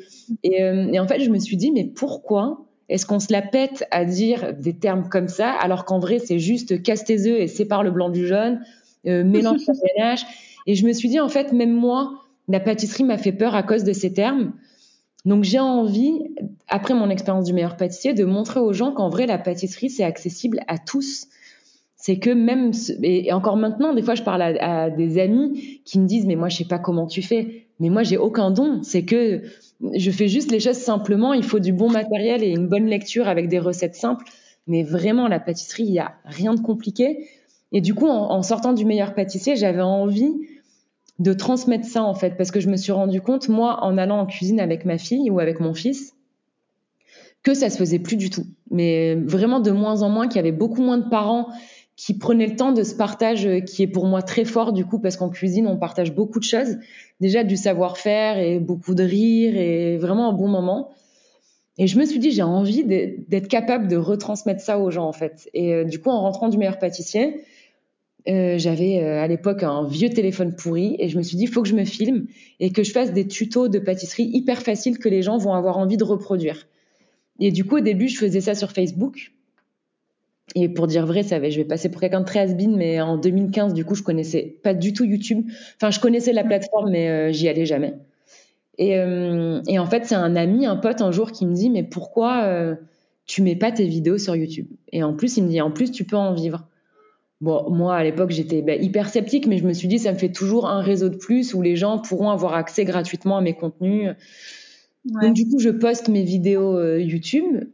Et, 0.43 0.63
euh, 0.63 0.87
et 0.93 0.99
en 1.01 1.07
fait 1.07 1.19
je 1.19 1.29
me 1.29 1.37
suis 1.37 1.57
dit 1.57 1.69
mais 1.71 1.83
pourquoi 1.83 2.65
est-ce 2.87 3.05
qu'on 3.05 3.19
se 3.19 3.33
la 3.33 3.41
pète 3.41 3.85
à 3.91 4.05
dire 4.05 4.53
des 4.53 4.73
termes 4.73 5.09
comme 5.09 5.27
ça 5.27 5.51
alors 5.51 5.83
qu'en 5.83 5.99
vrai 5.99 6.19
c'est 6.19 6.39
juste 6.39 6.81
casse 6.81 7.03
tes 7.03 7.27
œufs 7.27 7.41
et 7.41 7.47
sépare 7.47 7.83
le 7.83 7.91
blanc 7.91 8.09
du 8.09 8.25
jaune, 8.25 8.61
euh, 9.05 9.25
mélange 9.25 9.59
ton 9.65 9.73
ménage 9.97 10.25
et 10.65 10.75
je 10.75 10.87
me 10.87 10.93
suis 10.93 11.09
dit 11.09 11.19
en 11.19 11.27
fait 11.27 11.51
même 11.51 11.73
moi 11.73 12.22
la 12.47 12.59
pâtisserie 12.59 13.03
m'a 13.03 13.17
fait 13.17 13.31
peur 13.31 13.55
à 13.55 13.63
cause 13.63 13.83
de 13.83 13.93
ces 13.93 14.13
termes. 14.13 14.53
Donc 15.25 15.43
j'ai 15.43 15.59
envie, 15.59 16.19
après 16.67 16.93
mon 16.93 17.09
expérience 17.09 17.45
du 17.45 17.53
meilleur 17.53 17.77
pâtissier, 17.77 18.13
de 18.13 18.25
montrer 18.25 18.59
aux 18.59 18.73
gens 18.73 18.91
qu'en 18.91 19.09
vrai 19.09 19.25
la 19.25 19.37
pâtisserie 19.37 19.89
c'est 19.89 20.03
accessible 20.03 20.59
à 20.67 20.77
tous. 20.77 21.27
C'est 21.95 22.19
que 22.19 22.29
même 22.29 22.71
et 23.01 23.31
encore 23.31 23.55
maintenant, 23.55 23.93
des 23.93 24.01
fois 24.01 24.15
je 24.15 24.23
parle 24.23 24.41
à, 24.41 24.89
des 24.89 25.19
amis 25.19 25.81
qui 25.85 25.99
me 25.99 26.07
disent 26.07 26.25
mais 26.25 26.35
moi 26.35 26.49
je 26.49 26.57
sais 26.57 26.65
pas 26.65 26.79
comment 26.79 27.07
tu 27.07 27.21
fais, 27.21 27.67
mais 27.79 27.89
moi 27.89 28.03
j'ai 28.03 28.17
aucun 28.17 28.51
don. 28.51 28.83
C'est 28.83 29.05
que 29.05 29.43
je 29.95 30.11
fais 30.11 30.27
juste 30.27 30.51
les 30.51 30.59
choses 30.59 30.77
simplement. 30.77 31.33
Il 31.33 31.43
faut 31.43 31.59
du 31.59 31.71
bon 31.71 31.89
matériel 31.89 32.43
et 32.43 32.49
une 32.49 32.67
bonne 32.67 32.87
lecture 32.87 33.29
avec 33.29 33.47
des 33.47 33.59
recettes 33.59 33.95
simples. 33.95 34.25
Mais 34.67 34.83
vraiment 34.83 35.29
la 35.29 35.39
pâtisserie, 35.39 35.83
il 35.83 35.93
y 35.93 35.99
a 35.99 36.15
rien 36.25 36.53
de 36.53 36.59
compliqué. 36.59 37.27
Et 37.71 37.81
du 37.81 37.93
coup, 37.93 38.07
en 38.07 38.41
sortant 38.43 38.73
du 38.73 38.85
meilleur 38.85 39.13
pâtissier, 39.13 39.55
j'avais 39.55 39.81
envie 39.81 40.33
de 41.19 41.33
transmettre 41.33 41.85
ça 41.85 42.03
en 42.03 42.15
fait. 42.15 42.37
Parce 42.37 42.51
que 42.51 42.59
je 42.59 42.69
me 42.69 42.77
suis 42.77 42.91
rendu 42.91 43.21
compte 43.21 43.49
moi 43.49 43.83
en 43.83 43.97
allant 43.97 44.19
en 44.19 44.25
cuisine 44.25 44.59
avec 44.59 44.85
ma 44.85 44.97
fille 44.97 45.29
ou 45.29 45.39
avec 45.39 45.59
mon 45.59 45.73
fils 45.73 46.15
que 47.43 47.53
ça 47.53 47.69
se 47.69 47.77
faisait 47.77 47.99
plus 47.99 48.15
du 48.15 48.29
tout. 48.29 48.45
Mais 48.71 49.15
vraiment 49.15 49.59
de 49.59 49.71
moins 49.71 50.01
en 50.01 50.09
moins 50.09 50.27
qu'il 50.27 50.37
y 50.37 50.39
avait 50.39 50.51
beaucoup 50.51 50.81
moins 50.81 50.97
de 50.97 51.09
parents 51.09 51.47
qui 51.95 52.17
prenaient 52.17 52.47
le 52.47 52.55
temps 52.55 52.71
de 52.71 52.83
ce 52.83 52.95
partage 52.95 53.47
qui 53.65 53.83
est 53.83 53.87
pour 53.87 54.07
moi 54.07 54.23
très 54.23 54.45
fort 54.45 54.73
du 54.73 54.83
coup 54.85 54.97
parce 54.97 55.15
qu'en 55.15 55.29
cuisine 55.29 55.67
on 55.67 55.77
partage 55.77 56.15
beaucoup 56.15 56.39
de 56.39 56.45
choses. 56.45 56.77
Déjà 57.19 57.43
du 57.43 57.57
savoir-faire 57.57 58.37
et 58.39 58.59
beaucoup 58.59 58.95
de 58.95 59.03
rire 59.03 59.55
et 59.55 59.97
vraiment 59.97 60.29
un 60.29 60.33
bon 60.33 60.47
moment. 60.47 60.89
Et 61.77 61.87
je 61.87 61.99
me 61.99 62.05
suis 62.05 62.19
dit 62.19 62.31
j'ai 62.31 62.43
envie 62.43 62.83
d'être 62.85 63.47
capable 63.47 63.87
de 63.87 63.97
retransmettre 63.97 64.61
ça 64.61 64.79
aux 64.79 64.89
gens 64.89 65.05
en 65.07 65.13
fait. 65.13 65.49
Et 65.53 65.73
euh, 65.73 65.83
du 65.83 65.99
coup 65.99 66.09
en 66.09 66.21
rentrant 66.21 66.49
du 66.49 66.57
meilleur 66.57 66.79
pâtissier 66.79 67.43
Euh, 68.29 68.57
j'avais 68.57 69.01
euh, 69.03 69.21
à 69.21 69.27
l'époque 69.27 69.63
un 69.63 69.85
vieux 69.85 70.09
téléphone 70.09 70.55
pourri 70.55 70.95
et 70.97 71.09
je 71.09 71.17
me 71.17 71.23
suis 71.23 71.35
dit, 71.35 71.43
il 71.43 71.49
faut 71.49 71.61
que 71.61 71.67
je 71.67 71.75
me 71.75 71.83
filme 71.83 72.27
et 72.59 72.71
que 72.71 72.83
je 72.83 72.91
fasse 72.91 73.11
des 73.11 73.27
tutos 73.27 73.67
de 73.67 73.79
pâtisserie 73.79 74.29
hyper 74.31 74.61
faciles 74.61 74.97
que 74.97 75.09
les 75.09 75.21
gens 75.21 75.37
vont 75.37 75.53
avoir 75.53 75.77
envie 75.77 75.97
de 75.97 76.05
reproduire. 76.05 76.67
Et 77.39 77.51
du 77.51 77.65
coup, 77.65 77.77
au 77.77 77.81
début, 77.81 78.07
je 78.07 78.17
faisais 78.17 78.39
ça 78.39 78.55
sur 78.55 78.71
Facebook. 78.71 79.33
Et 80.55 80.69
pour 80.69 80.87
dire 80.87 81.05
vrai, 81.05 81.23
ça, 81.23 81.37
je 81.49 81.57
vais 81.57 81.65
passer 81.65 81.89
pour 81.89 81.99
quelqu'un 81.99 82.21
de 82.21 82.25
très 82.25 82.39
has 82.39 82.55
mais 82.67 83.01
en 83.01 83.17
2015, 83.17 83.73
du 83.73 83.83
coup, 83.83 83.95
je 83.95 84.03
connaissais 84.03 84.57
pas 84.63 84.73
du 84.73 84.93
tout 84.93 85.03
YouTube. 85.03 85.45
Enfin, 85.75 85.89
je 85.89 85.99
connaissais 85.99 86.31
la 86.31 86.43
plateforme, 86.43 86.91
mais 86.91 87.09
euh, 87.09 87.31
j'y 87.31 87.49
allais 87.49 87.65
jamais. 87.65 87.93
Et, 88.77 88.93
et 88.93 89.79
en 89.79 89.85
fait, 89.85 90.05
c'est 90.05 90.15
un 90.15 90.35
ami, 90.35 90.65
un 90.65 90.75
pote, 90.75 91.01
un 91.01 91.11
jour 91.11 91.31
qui 91.31 91.45
me 91.45 91.53
dit, 91.53 91.69
mais 91.69 91.83
pourquoi 91.83 92.75
tu 93.27 93.43
mets 93.43 93.55
pas 93.55 93.71
tes 93.71 93.85
vidéos 93.85 94.17
sur 94.17 94.35
YouTube? 94.35 94.65
Et 94.91 95.03
en 95.03 95.13
plus, 95.13 95.37
il 95.37 95.43
me 95.43 95.49
dit, 95.49 95.61
en 95.61 95.69
plus, 95.69 95.91
tu 95.91 96.05
peux 96.05 96.15
en 96.15 96.33
vivre. 96.33 96.67
Bon, 97.43 97.69
moi, 97.69 97.97
à 97.97 98.03
l'époque, 98.05 98.31
j'étais 98.31 98.61
bah, 98.61 98.75
hyper 98.75 99.09
sceptique, 99.09 99.47
mais 99.47 99.57
je 99.57 99.65
me 99.65 99.73
suis 99.73 99.89
dit, 99.89 99.99
ça 99.99 100.13
me 100.13 100.17
fait 100.17 100.31
toujours 100.31 100.65
un 100.69 100.81
réseau 100.81 101.09
de 101.09 101.17
plus 101.17 101.53
où 101.53 101.61
les 101.61 101.75
gens 101.75 101.99
pourront 101.99 102.29
avoir 102.29 102.53
accès 102.53 102.85
gratuitement 102.85 103.35
à 103.35 103.41
mes 103.41 103.53
contenus. 103.53 104.11
Donc, 105.03 105.33
du 105.33 105.45
coup, 105.49 105.59
je 105.59 105.69
poste 105.69 106.07
mes 106.07 106.23
vidéos 106.23 106.77
euh, 106.77 107.01
YouTube 107.01 107.65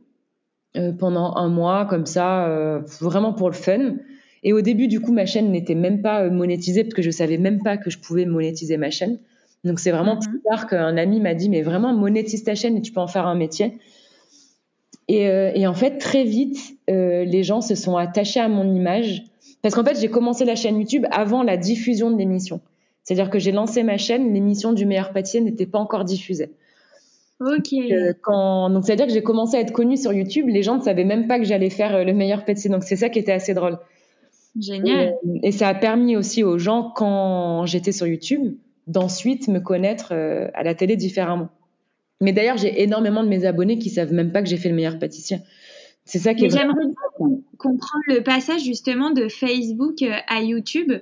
euh, 0.76 0.92
pendant 0.92 1.36
un 1.36 1.50
mois, 1.50 1.86
comme 1.86 2.08
ça, 2.08 2.48
euh, 2.48 2.82
vraiment 3.00 3.32
pour 3.32 3.48
le 3.48 3.56
fun. 3.56 3.98
Et 4.42 4.54
au 4.54 4.62
début, 4.62 4.88
du 4.88 5.02
coup, 5.02 5.12
ma 5.12 5.28
chaîne 5.28 5.52
n'était 5.52 5.76
même 5.76 6.02
pas 6.02 6.28
monétisée 6.32 6.84
parce 6.84 6.96
que 6.96 7.04
je 7.04 7.12
savais 7.12 7.38
même 7.38 7.62
pas 7.62 7.78
que 7.78 7.92
je 7.92 8.00
pouvais 8.00 8.26
monétiser 8.26 8.76
ma 8.78 8.90
chaîne. 8.90 9.20
Donc, 9.66 9.80
c'est 9.80 9.92
vraiment 9.92 10.16
mm-hmm. 10.16 10.30
plus 10.32 10.42
tard 10.50 10.66
qu'un 10.66 10.98
ami 10.98 11.20
m'a 11.20 11.36
dit, 11.36 11.48
mais 11.48 11.62
vraiment, 11.62 11.94
monétise 11.94 12.44
ta 12.44 12.56
chaîne 12.56 12.76
et 12.76 12.82
tu 12.82 12.92
peux 12.92 13.02
en 13.02 13.08
faire 13.08 13.28
un 13.28 13.36
métier. 13.36 13.78
Et, 15.08 15.26
et 15.26 15.68
en 15.68 15.74
fait, 15.76 16.00
très 16.00 16.24
vite, 16.24 16.58
les 16.88 17.44
gens 17.44 17.62
se 17.62 17.74
sont 17.74 17.98
attachés 17.98 18.40
à 18.40 18.48
mon 18.48 18.76
image 18.76 19.26
parce 19.62 19.76
qu'en 19.76 19.84
fait, 19.84 20.00
j'ai 20.00 20.10
commencé 20.10 20.46
la 20.46 20.56
chaîne 20.56 20.78
YouTube 20.78 21.06
avant 21.12 21.44
la 21.44 21.58
diffusion 21.58 22.12
de 22.12 22.18
l'émission. 22.18 22.62
C'est-à-dire 23.04 23.30
que 23.30 23.40
j'ai 23.40 23.52
lancé 23.52 23.84
ma 23.84 23.98
chaîne, 23.98 24.34
l'émission 24.34 24.74
du 24.74 24.86
meilleur 24.86 25.12
pâtissier 25.12 25.42
n'était 25.42 25.66
pas 25.66 25.80
encore 25.80 26.06
diffusée. 26.06 26.52
Ok. 27.40 27.74
Euh, 27.74 28.14
quand... 28.22 28.70
Donc, 28.70 28.86
c'est-à-dire 28.86 29.08
que 29.08 29.14
j'ai 29.14 29.24
commencé 29.24 29.58
à 29.58 29.62
être 29.62 29.72
connue 29.72 29.98
sur 29.98 30.14
YouTube, 30.14 30.48
les 30.48 30.64
gens 30.64 30.78
ne 30.78 30.82
savaient 30.82 31.06
même 31.06 31.28
pas 31.28 31.40
que 31.40 31.46
j'allais 31.46 31.70
faire 31.70 31.96
euh, 31.96 32.04
le 32.04 32.14
meilleur 32.14 32.46
pâtissier. 32.46 32.70
Donc, 32.70 32.84
c'est 32.84 32.96
ça 32.96 33.10
qui 33.10 33.20
était 33.20 33.32
assez 33.32 33.54
drôle. 33.54 33.80
Génial. 34.60 35.16
Et, 35.44 35.50
et, 35.50 35.52
ça 35.52 35.70
a 35.70 35.74
permis 35.74 36.18
aussi 36.18 36.44
aux 36.44 36.58
gens, 36.58 36.92
quand 36.96 37.66
j'étais 37.66 37.92
sur 37.92 38.08
YouTube, 38.08 38.56
d'ensuite 38.88 39.48
me 39.48 39.60
connaître 39.60 40.14
euh, 40.14 40.50
à 40.54 40.64
la 40.64 40.76
télé 40.76 40.96
différemment. 40.96 41.50
Mais 42.22 42.34
d'ailleurs, 42.34 42.58
j'ai 42.58 42.82
énormément 42.82 43.24
de 43.24 43.30
mes 43.30 43.46
abonnés 43.46 43.78
qui 43.78 43.90
savent 43.90 44.12
même 44.12 44.32
pas 44.32 44.42
que 44.42 44.50
j'ai 44.50 44.58
fait 44.58 44.70
le 44.70 44.76
meilleur 44.76 45.00
pâtissier. 45.00 45.38
C'est 46.10 46.18
ça 46.18 46.34
qui 46.34 46.46
est. 46.46 46.50
J'aimerais 46.50 46.88
comprendre 47.60 48.04
le 48.08 48.22
passage 48.24 48.64
justement 48.64 49.12
de 49.12 49.28
Facebook 49.28 50.02
euh, 50.02 50.14
à 50.28 50.42
YouTube. 50.42 50.94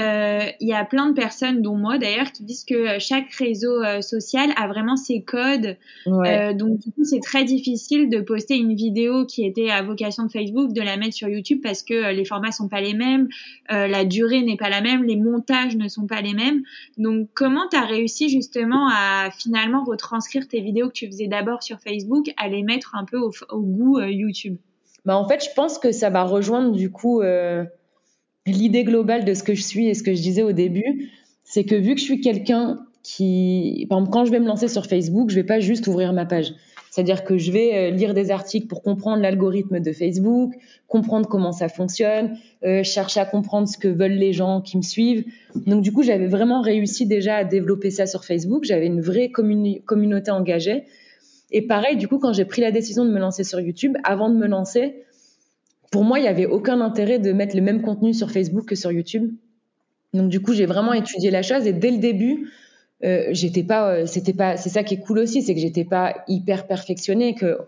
Euh, 0.00 0.46
il 0.60 0.68
y 0.68 0.72
a 0.72 0.84
plein 0.84 1.08
de 1.08 1.12
personnes, 1.12 1.60
dont 1.60 1.76
moi 1.76 1.98
d'ailleurs, 1.98 2.32
qui 2.32 2.44
disent 2.44 2.64
que 2.64 2.98
chaque 2.98 3.30
réseau 3.32 3.82
euh, 3.82 4.00
social 4.00 4.50
a 4.56 4.66
vraiment 4.68 4.96
ses 4.96 5.22
codes. 5.22 5.76
donc 6.06 6.78
du 6.78 6.92
coup, 6.92 7.04
c'est 7.04 7.20
très 7.20 7.44
difficile 7.44 8.08
de 8.08 8.20
poster 8.20 8.56
une 8.56 8.74
vidéo 8.74 9.26
qui 9.26 9.44
était 9.44 9.70
à 9.70 9.82
vocation 9.82 10.24
de 10.24 10.30
Facebook, 10.30 10.72
de 10.72 10.80
la 10.80 10.96
mettre 10.96 11.14
sur 11.14 11.28
YouTube 11.28 11.60
parce 11.62 11.82
que 11.82 12.14
les 12.14 12.24
formats 12.24 12.52
sont 12.52 12.68
pas 12.68 12.80
les 12.80 12.94
mêmes, 12.94 13.28
la 13.68 14.04
durée 14.04 14.42
n'est 14.42 14.56
pas 14.56 14.70
la 14.70 14.80
même, 14.80 15.04
les 15.04 15.16
montages 15.16 15.76
ne 15.76 15.88
sont 15.88 16.06
pas 16.06 16.20
les 16.20 16.34
mêmes. 16.34 16.62
Donc 16.96 17.28
comment 17.34 17.68
tu 17.70 17.76
as 17.76 17.84
réussi 17.84 18.28
justement 18.28 18.88
à 18.88 19.30
finalement 19.30 19.84
retranscrire 19.84 20.46
tes 20.48 20.60
vidéos 20.60 20.88
que 20.88 20.94
tu 20.94 21.06
faisais 21.06 21.26
d'abord 21.26 21.62
sur 21.62 21.80
Facebook, 21.80 22.32
à 22.36 22.48
les 22.48 22.62
mettre 22.62 22.94
un 22.94 23.04
peu 23.04 23.18
au, 23.18 23.32
au 23.50 23.60
goût 23.60 24.00
YouTube? 24.00 24.53
Bah 25.04 25.16
en 25.16 25.28
fait, 25.28 25.44
je 25.44 25.54
pense 25.54 25.78
que 25.78 25.92
ça 25.92 26.10
va 26.10 26.24
rejoindre 26.24 26.72
du 26.72 26.90
coup 26.90 27.20
euh, 27.20 27.64
l'idée 28.46 28.84
globale 28.84 29.24
de 29.24 29.34
ce 29.34 29.42
que 29.42 29.54
je 29.54 29.62
suis 29.62 29.88
et 29.88 29.94
ce 29.94 30.02
que 30.02 30.14
je 30.14 30.22
disais 30.22 30.42
au 30.42 30.52
début, 30.52 31.10
c'est 31.44 31.64
que 31.64 31.74
vu 31.74 31.94
que 31.94 32.00
je 32.00 32.04
suis 32.04 32.20
quelqu'un 32.20 32.80
qui, 33.02 33.86
par 33.90 33.98
exemple, 33.98 34.12
quand 34.12 34.24
je 34.24 34.30
vais 34.30 34.40
me 34.40 34.46
lancer 34.46 34.68
sur 34.68 34.86
Facebook, 34.86 35.30
je 35.30 35.34
vais 35.34 35.44
pas 35.44 35.60
juste 35.60 35.86
ouvrir 35.86 36.12
ma 36.12 36.24
page. 36.24 36.54
C'est-à-dire 36.90 37.24
que 37.24 37.38
je 37.38 37.50
vais 37.50 37.74
euh, 37.74 37.90
lire 37.90 38.14
des 38.14 38.30
articles 38.30 38.68
pour 38.68 38.80
comprendre 38.82 39.20
l'algorithme 39.20 39.80
de 39.80 39.92
Facebook, 39.92 40.54
comprendre 40.86 41.28
comment 41.28 41.50
ça 41.50 41.68
fonctionne, 41.68 42.38
euh, 42.64 42.84
chercher 42.84 43.18
à 43.18 43.26
comprendre 43.26 43.68
ce 43.68 43.76
que 43.76 43.88
veulent 43.88 44.12
les 44.12 44.32
gens 44.32 44.60
qui 44.60 44.76
me 44.76 44.82
suivent. 44.82 45.24
Donc 45.66 45.82
du 45.82 45.92
coup, 45.92 46.04
j'avais 46.04 46.28
vraiment 46.28 46.62
réussi 46.62 47.04
déjà 47.04 47.34
à 47.34 47.44
développer 47.44 47.90
ça 47.90 48.06
sur 48.06 48.24
Facebook. 48.24 48.64
J'avais 48.64 48.86
une 48.86 49.00
vraie 49.00 49.30
communauté 49.30 50.30
engagée. 50.30 50.84
Et 51.56 51.62
pareil, 51.62 51.96
du 51.96 52.08
coup, 52.08 52.18
quand 52.18 52.32
j'ai 52.32 52.44
pris 52.44 52.62
la 52.62 52.72
décision 52.72 53.04
de 53.04 53.12
me 53.12 53.20
lancer 53.20 53.44
sur 53.44 53.60
YouTube, 53.60 53.96
avant 54.02 54.28
de 54.28 54.34
me 54.34 54.48
lancer, 54.48 55.04
pour 55.92 56.02
moi, 56.02 56.18
il 56.18 56.22
n'y 56.22 56.28
avait 56.28 56.46
aucun 56.46 56.80
intérêt 56.80 57.20
de 57.20 57.30
mettre 57.30 57.54
le 57.54 57.62
même 57.62 57.80
contenu 57.80 58.12
sur 58.12 58.32
Facebook 58.32 58.66
que 58.66 58.74
sur 58.74 58.90
YouTube. 58.90 59.32
Donc 60.14 60.28
du 60.30 60.40
coup, 60.40 60.52
j'ai 60.52 60.66
vraiment 60.66 60.92
étudié 60.92 61.30
la 61.30 61.42
chose 61.42 61.64
et 61.68 61.72
dès 61.72 61.92
le 61.92 61.98
début, 61.98 62.50
euh, 63.04 63.28
j'étais 63.30 63.62
pas, 63.62 63.88
euh, 63.88 64.06
c'était 64.06 64.32
pas, 64.32 64.56
c'est 64.56 64.68
ça 64.68 64.82
qui 64.82 64.94
est 64.94 64.98
cool 64.98 65.20
aussi, 65.20 65.42
c'est 65.42 65.54
que 65.54 65.60
j'étais 65.60 65.84
pas 65.84 66.24
hyper 66.26 66.66
perfectionnée, 66.66 67.36
que 67.36 67.58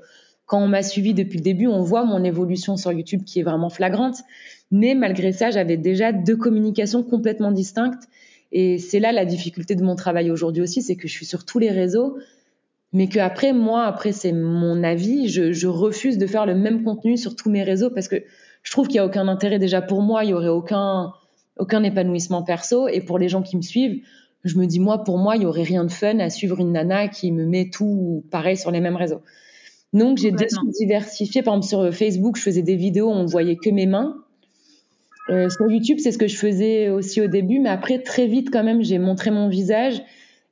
quand 0.46 0.60
on 0.60 0.66
m'a 0.66 0.82
suivi 0.82 1.14
depuis 1.14 1.38
le 1.38 1.44
début, 1.44 1.68
on 1.68 1.82
voit 1.82 2.04
mon 2.04 2.24
évolution 2.24 2.76
sur 2.76 2.90
YouTube 2.90 3.22
qui 3.24 3.38
est 3.38 3.44
vraiment 3.44 3.70
flagrante. 3.70 4.16
Mais 4.72 4.96
malgré 4.96 5.30
ça, 5.30 5.50
j'avais 5.52 5.76
déjà 5.76 6.10
deux 6.10 6.36
communications 6.36 7.04
complètement 7.04 7.52
distinctes. 7.52 8.08
Et 8.50 8.78
c'est 8.78 8.98
là 8.98 9.12
la 9.12 9.24
difficulté 9.24 9.76
de 9.76 9.84
mon 9.84 9.94
travail 9.94 10.32
aujourd'hui 10.32 10.62
aussi, 10.62 10.82
c'est 10.82 10.96
que 10.96 11.06
je 11.06 11.12
suis 11.12 11.26
sur 11.26 11.44
tous 11.44 11.60
les 11.60 11.70
réseaux, 11.70 12.16
mais 12.96 13.08
que 13.08 13.18
après 13.18 13.52
moi 13.52 13.84
après 13.84 14.12
c'est 14.12 14.32
mon 14.32 14.82
avis 14.82 15.28
je, 15.28 15.52
je, 15.52 15.66
refuse 15.66 16.16
de 16.16 16.26
faire 16.26 16.46
le 16.46 16.54
même 16.54 16.82
contenu 16.82 17.18
sur 17.18 17.36
tous 17.36 17.50
mes 17.50 17.62
réseaux 17.62 17.90
parce 17.90 18.08
que 18.08 18.16
je 18.62 18.70
trouve 18.70 18.86
qu'il 18.86 18.96
y 18.96 18.98
a 18.98 19.04
aucun 19.04 19.28
intérêt 19.28 19.58
déjà 19.58 19.82
pour 19.82 20.00
moi 20.00 20.24
il 20.24 20.30
y 20.30 20.32
aurait 20.32 20.48
aucun 20.48 21.12
aucun 21.58 21.82
épanouissement 21.82 22.42
perso. 22.42 22.88
Et 22.88 23.00
pour 23.00 23.18
les 23.18 23.28
gens 23.28 23.42
qui 23.42 23.56
me 23.56 23.62
suivent 23.62 24.00
je 24.44 24.56
me 24.58 24.64
dis 24.64 24.80
moi 24.80 25.04
pour 25.04 25.18
moi 25.18 25.36
il 25.36 25.42
y 25.42 25.46
aurait 25.46 25.62
rien 25.62 25.84
de 25.84 25.90
fun 25.90 26.18
à 26.20 26.30
suivre 26.30 26.58
une 26.58 26.72
nana 26.72 27.08
qui 27.08 27.32
me 27.32 27.44
met 27.44 27.68
tout 27.68 28.24
pareil 28.30 28.56
sur 28.56 28.70
les 28.70 28.80
mêmes 28.80 28.96
réseaux. 28.96 29.20
Donc 29.92 30.16
j'ai 30.16 30.32
diversifié 30.80 31.42
par 31.42 31.54
exemple 31.54 31.68
sur 31.68 31.94
Facebook 31.94 32.38
je 32.38 32.42
faisais 32.42 32.62
des 32.62 32.76
vidéos 32.76 33.08
où 33.08 33.14
on 33.14 33.26
voyait 33.26 33.56
que 33.56 33.68
mes 33.68 33.86
mains. 33.86 34.16
Euh, 35.28 35.50
sur 35.50 35.70
YouTube 35.70 35.98
c'est 36.00 36.12
ce 36.12 36.18
que 36.18 36.28
je 36.28 36.36
faisais 36.36 36.88
aussi 36.88 37.20
au 37.20 37.26
début 37.26 37.58
mais 37.58 37.68
après 37.68 37.98
très 37.98 38.26
vite 38.26 38.48
quand 38.50 38.64
même 38.64 38.82
j'ai 38.82 38.98
montré 38.98 39.30
mon 39.30 39.48
visage 39.50 40.00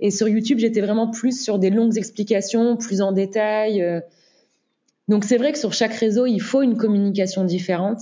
et 0.00 0.11
sur 0.11 0.28
YouTube, 0.28 0.59
j'étais 0.59 0.80
vraiment 0.80 1.11
plus 1.11 1.42
sur 1.42 1.59
des 1.59 1.70
longues 1.70 1.96
explications, 1.96 2.76
plus 2.76 3.00
en 3.00 3.12
détail. 3.12 3.83
Euh. 3.83 4.00
Donc 5.09 5.24
c'est 5.24 5.37
vrai 5.37 5.52
que 5.52 5.59
sur 5.59 5.72
chaque 5.72 5.94
réseau, 5.94 6.26
il 6.26 6.40
faut 6.40 6.62
une 6.62 6.76
communication 6.76 7.44
différente. 7.44 8.00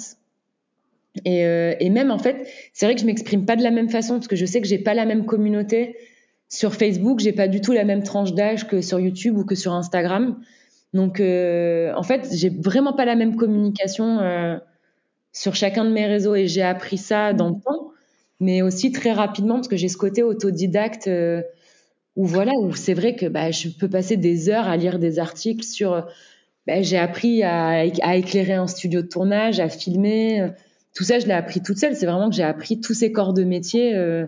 Et, 1.25 1.45
euh, 1.45 1.75
et 1.79 1.91
même 1.91 2.11
en 2.11 2.19
fait, 2.19 2.49
c'est 2.73 2.87
vrai 2.87 2.95
que 2.95 3.01
je 3.01 3.07
m'exprime 3.07 3.45
pas 3.45 3.57
de 3.57 3.63
la 3.63 3.71
même 3.71 3.91
façon 3.91 4.15
parce 4.15 4.29
que 4.29 4.37
je 4.37 4.47
sais 4.47 4.61
que 4.61 4.67
j'ai 4.67 4.79
pas 4.79 4.95
la 4.95 5.05
même 5.05 5.27
communauté. 5.27 5.97
Sur 6.49 6.75
Facebook, 6.75 7.21
j'ai 7.21 7.33
pas 7.33 7.49
du 7.49 7.61
tout 7.61 7.73
la 7.73 7.85
même 7.85 8.03
tranche 8.03 8.33
d'âge 8.35 8.67
que 8.67 8.81
sur 8.81 8.99
YouTube 9.01 9.37
ou 9.37 9.45
que 9.45 9.55
sur 9.55 9.73
Instagram. 9.73 10.39
Donc 10.95 11.21
euh, 11.21 11.93
en 11.95 12.03
fait, 12.03 12.29
j'ai 12.33 12.51
vraiment 12.51 12.95
pas 12.95 13.05
la 13.05 13.17
même 13.17 13.37
communication 13.37 14.19
sur 15.33 15.55
chacun 15.55 15.85
de 15.85 15.91
mes 15.91 16.07
réseaux 16.07 16.35
et 16.35 16.47
j'ai 16.47 16.63
appris 16.63 16.99
ça 16.99 17.33
dans 17.33 17.49
le 17.49 17.55
temps, 17.55 17.93
mais 18.41 18.61
aussi 18.61 18.93
très 18.93 19.13
rapidement 19.13 19.55
parce 19.57 19.69
que 19.69 19.77
j'ai 19.77 19.89
ce 19.89 19.97
côté 19.97 20.23
autodidacte. 20.23 21.09
Euh, 22.17 22.21
où 22.21 22.27
voilà, 22.27 22.53
où 22.61 22.75
c'est 22.75 22.95
vrai 22.95 23.15
que 23.15 23.27
bah, 23.27 23.51
je 23.51 23.69
peux 23.69 23.89
passer 23.89 24.17
des 24.17 24.49
heures 24.49 24.69
à 24.69 24.77
lire 24.77 24.99
des 24.99 25.19
articles 25.19 25.65
sur. 25.65 26.07
Bah, 26.67 26.83
j'ai 26.83 26.99
appris 26.99 27.43
à, 27.43 27.85
à, 28.03 28.17
éclairer 28.17 28.55
un 28.55 28.67
studio 28.67 29.03
de 29.03 29.09
tournage, 29.09 29.61
à 29.61 29.69
filmer. 29.69 30.49
Tout 30.95 31.05
ça, 31.05 31.19
je 31.19 31.27
l'ai 31.27 31.33
appris 31.33 31.63
toute 31.63 31.79
seule. 31.79 31.97
C'est 31.97 32.07
vraiment 32.07 32.29
que 32.29 32.37
j'ai 32.37 32.43
appris 32.43 32.81
tous 32.81 32.95
ces 32.95 33.13
corps 33.13 33.33
de 33.33 33.45
métier. 33.45 33.95
Euh... 33.95 34.27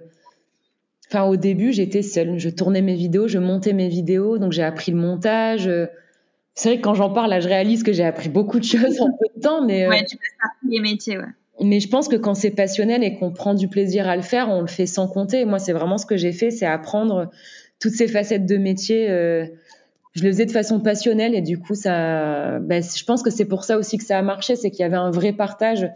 Enfin, 1.09 1.25
au 1.25 1.37
début, 1.37 1.73
j'étais 1.73 2.03
seule. 2.03 2.39
Je 2.39 2.49
tournais 2.49 2.83
mes 2.83 2.95
vidéos, 2.95 3.29
je 3.29 3.39
montais 3.39 3.73
mes 3.73 3.89
vidéos, 3.89 4.39
donc 4.39 4.53
j'ai 4.53 4.63
appris 4.63 4.91
le 4.91 4.99
montage. 4.99 5.71
C'est 6.55 6.69
vrai 6.69 6.79
que 6.79 6.83
quand 6.83 6.95
j'en 6.95 7.11
parle, 7.11 7.31
là, 7.31 7.41
je 7.41 7.49
réalise 7.49 7.83
que 7.83 7.93
j'ai 7.93 8.05
appris 8.05 8.29
beaucoup 8.29 8.59
de 8.59 8.65
choses 8.65 9.01
en 9.01 9.07
peu 9.07 9.27
de 9.37 9.41
temps, 9.41 9.65
mais. 9.65 9.85
Euh... 9.85 9.89
Ouais, 9.89 10.05
tu 10.05 10.17
passes 10.17 10.37
par 10.41 10.51
tous 10.61 10.71
les 10.71 10.81
métiers, 10.81 11.19
ouais. 11.19 11.25
Mais 11.61 11.79
je 11.79 11.89
pense 11.89 12.09
que 12.09 12.17
quand 12.17 12.35
c'est 12.35 12.51
passionnel 12.51 13.05
et 13.05 13.15
qu'on 13.17 13.31
prend 13.31 13.55
du 13.55 13.69
plaisir 13.69 14.09
à 14.09 14.17
le 14.17 14.23
faire, 14.23 14.49
on 14.49 14.61
le 14.61 14.67
fait 14.67 14.87
sans 14.87 15.07
compter. 15.07 15.45
Moi, 15.45 15.61
c'est 15.61 15.73
vraiment 15.73 15.99
ce 15.99 16.07
que 16.07 16.17
j'ai 16.17 16.33
fait, 16.33 16.51
c'est 16.51 16.67
apprendre 16.67 17.31
toutes 17.85 17.93
ces 17.93 18.09
facettes 18.09 18.47
de 18.47 18.57
métier, 18.57 19.11
euh, 19.11 19.45
je 20.15 20.23
le 20.23 20.31
faisais 20.31 20.47
de 20.47 20.51
façon 20.53 20.81
passionnelle 20.81 21.35
et 21.35 21.43
du 21.43 21.59
coup, 21.59 21.75
ça, 21.75 22.59
ben, 22.61 22.83
je 22.83 23.05
pense 23.05 23.23
que 23.23 23.29
c'est 23.29 23.45
pour 23.45 23.65
ça 23.65 23.77
aussi 23.77 23.99
que 23.99 24.05
ça 24.05 24.19
a 24.19 24.23
marché, 24.23 24.57
c'est 24.57 24.71
qu'il 24.71 24.81
y 24.81 24.85
avait 24.85 24.97
un 24.97 25.11
vrai 25.11 25.35
partage. 25.35 25.91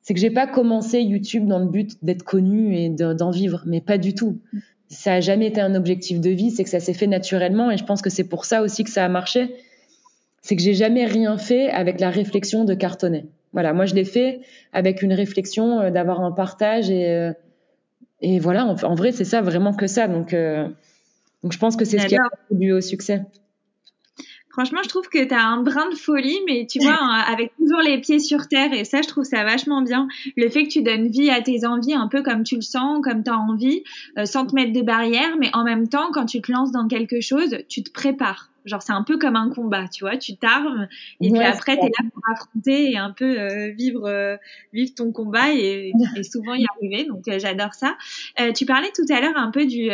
C'est 0.00 0.14
que 0.14 0.20
j'ai 0.20 0.30
pas 0.30 0.46
commencé 0.46 1.02
YouTube 1.02 1.46
dans 1.46 1.58
le 1.58 1.66
but 1.66 2.02
d'être 2.02 2.22
connu 2.22 2.74
et 2.74 2.88
d'en 2.88 3.30
vivre, 3.30 3.62
mais 3.66 3.82
pas 3.82 3.98
du 3.98 4.14
tout. 4.14 4.38
Ça 4.88 5.12
a 5.12 5.20
jamais 5.20 5.46
été 5.46 5.60
un 5.60 5.74
objectif 5.74 6.22
de 6.22 6.30
vie, 6.30 6.50
c'est 6.50 6.64
que 6.64 6.70
ça 6.70 6.80
s'est 6.80 6.94
fait 6.94 7.06
naturellement 7.06 7.70
et 7.70 7.76
je 7.76 7.84
pense 7.84 8.00
que 8.00 8.08
c'est 8.08 8.24
pour 8.24 8.46
ça 8.46 8.62
aussi 8.62 8.82
que 8.82 8.90
ça 8.90 9.04
a 9.04 9.08
marché. 9.10 9.54
C'est 10.40 10.56
que 10.56 10.62
j'ai 10.62 10.72
jamais 10.72 11.04
rien 11.04 11.36
fait 11.36 11.68
avec 11.68 12.00
la 12.00 12.08
réflexion 12.08 12.64
de 12.64 12.72
cartonner. 12.72 13.26
Voilà, 13.52 13.74
moi 13.74 13.84
je 13.84 13.94
l'ai 13.94 14.06
fait 14.06 14.40
avec 14.72 15.02
une 15.02 15.12
réflexion 15.12 15.80
euh, 15.80 15.90
d'avoir 15.90 16.22
un 16.22 16.32
partage 16.32 16.88
et 16.90 17.10
euh, 17.10 17.32
et 18.22 18.38
voilà, 18.38 18.66
en, 18.66 18.94
vrai 18.94 19.12
c'est 19.12 19.24
ça, 19.24 19.42
vraiment 19.42 19.74
que 19.74 19.86
ça. 19.86 20.06
Donc 20.06 20.34
donc 21.42 21.52
je 21.52 21.58
pense 21.58 21.76
que 21.76 21.84
c'est 21.84 21.98
ce 21.98 22.06
qui 22.06 22.16
a 22.16 22.28
contribué 22.28 22.72
au 22.72 22.80
succès. 22.80 23.22
Franchement, 24.50 24.80
je 24.82 24.88
trouve 24.88 25.08
que 25.08 25.24
tu 25.24 25.32
as 25.32 25.46
un 25.46 25.62
brin 25.62 25.88
de 25.90 25.94
folie, 25.94 26.40
mais 26.44 26.66
tu 26.68 26.80
vois, 26.80 26.98
avec 27.28 27.52
toujours 27.56 27.80
les 27.80 28.00
pieds 28.00 28.18
sur 28.18 28.48
terre, 28.48 28.72
et 28.72 28.84
ça, 28.84 29.00
je 29.00 29.06
trouve 29.06 29.22
ça 29.22 29.44
vachement 29.44 29.80
bien. 29.80 30.08
Le 30.36 30.48
fait 30.48 30.64
que 30.64 30.68
tu 30.68 30.82
donnes 30.82 31.06
vie 31.06 31.30
à 31.30 31.40
tes 31.40 31.64
envies, 31.64 31.94
un 31.94 32.08
peu 32.08 32.22
comme 32.22 32.42
tu 32.42 32.56
le 32.56 32.60
sens, 32.60 33.00
comme 33.02 33.22
tu 33.22 33.30
as 33.30 33.38
envie, 33.38 33.84
euh, 34.18 34.24
sans 34.24 34.46
te 34.46 34.54
mettre 34.56 34.72
de 34.72 34.82
barrières, 34.82 35.36
mais 35.38 35.50
en 35.54 35.62
même 35.62 35.88
temps, 35.88 36.10
quand 36.12 36.26
tu 36.26 36.42
te 36.42 36.50
lances 36.50 36.72
dans 36.72 36.88
quelque 36.88 37.20
chose, 37.20 37.58
tu 37.68 37.84
te 37.84 37.92
prépares. 37.92 38.50
Genre, 38.64 38.82
c'est 38.82 38.92
un 38.92 39.02
peu 39.02 39.18
comme 39.18 39.36
un 39.36 39.50
combat, 39.50 39.88
tu 39.88 40.04
vois, 40.04 40.16
tu 40.16 40.36
t'armes 40.36 40.88
et 41.20 41.30
puis 41.30 41.42
après, 41.42 41.76
tu 41.76 41.84
es 41.84 41.88
là 41.88 42.08
pour 42.12 42.22
affronter 42.32 42.92
et 42.92 42.98
un 42.98 43.10
peu 43.10 43.38
euh, 43.38 43.70
vivre, 43.70 44.06
euh, 44.06 44.36
vivre 44.72 44.92
ton 44.94 45.12
combat 45.12 45.52
et, 45.54 45.92
et 46.16 46.22
souvent 46.22 46.54
y 46.54 46.64
arriver. 46.76 47.04
Donc, 47.04 47.26
euh, 47.28 47.38
j'adore 47.38 47.74
ça. 47.74 47.96
tu 48.54 48.66
parlais 48.66 48.90
tout 48.94 49.10
à 49.12 49.20
l'heure 49.20 49.36
un 49.36 49.50
peu 49.50 49.66
du, 49.66 49.88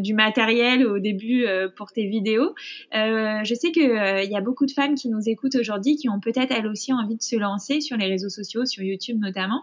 du 0.00 0.14
matériel 0.14 0.86
au 0.86 0.98
début 0.98 1.46
pour 1.76 1.92
tes 1.92 2.06
vidéos. 2.06 2.54
je 2.92 3.54
sais 3.54 3.72
qu'il 3.72 3.84
il 3.86 4.30
y 4.30 4.36
a 4.36 4.40
beaucoup 4.40 4.66
de 4.66 4.70
femmes 4.70 4.94
qui 4.94 5.08
nous 5.08 5.28
écoutent 5.28 5.56
aujourd'hui 5.56 5.96
qui 5.96 6.08
ont 6.08 6.20
peut-être 6.20 6.52
elles 6.52 6.66
aussi 6.66 6.92
envie 6.92 7.16
de 7.16 7.22
se 7.22 7.36
lancer 7.36 7.80
sur 7.80 7.96
les 7.96 8.06
réseaux 8.06 8.28
sociaux, 8.28 8.64
sur 8.64 8.82
YouTube 8.82 9.18
notamment. 9.20 9.62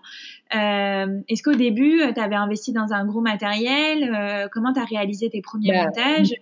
Est-ce 0.51 1.43
qu'au 1.43 1.55
début, 1.55 2.01
tu 2.13 2.19
avais 2.19 2.35
investi 2.35 2.71
dans 2.71 2.93
un 2.93 3.05
gros 3.05 3.21
matériel? 3.21 4.49
Comment 4.51 4.73
tu 4.73 4.79
as 4.79 4.85
réalisé 4.85 5.29
tes 5.29 5.41
premiers 5.41 5.71
bah, 5.71 5.85
montages? 5.85 6.33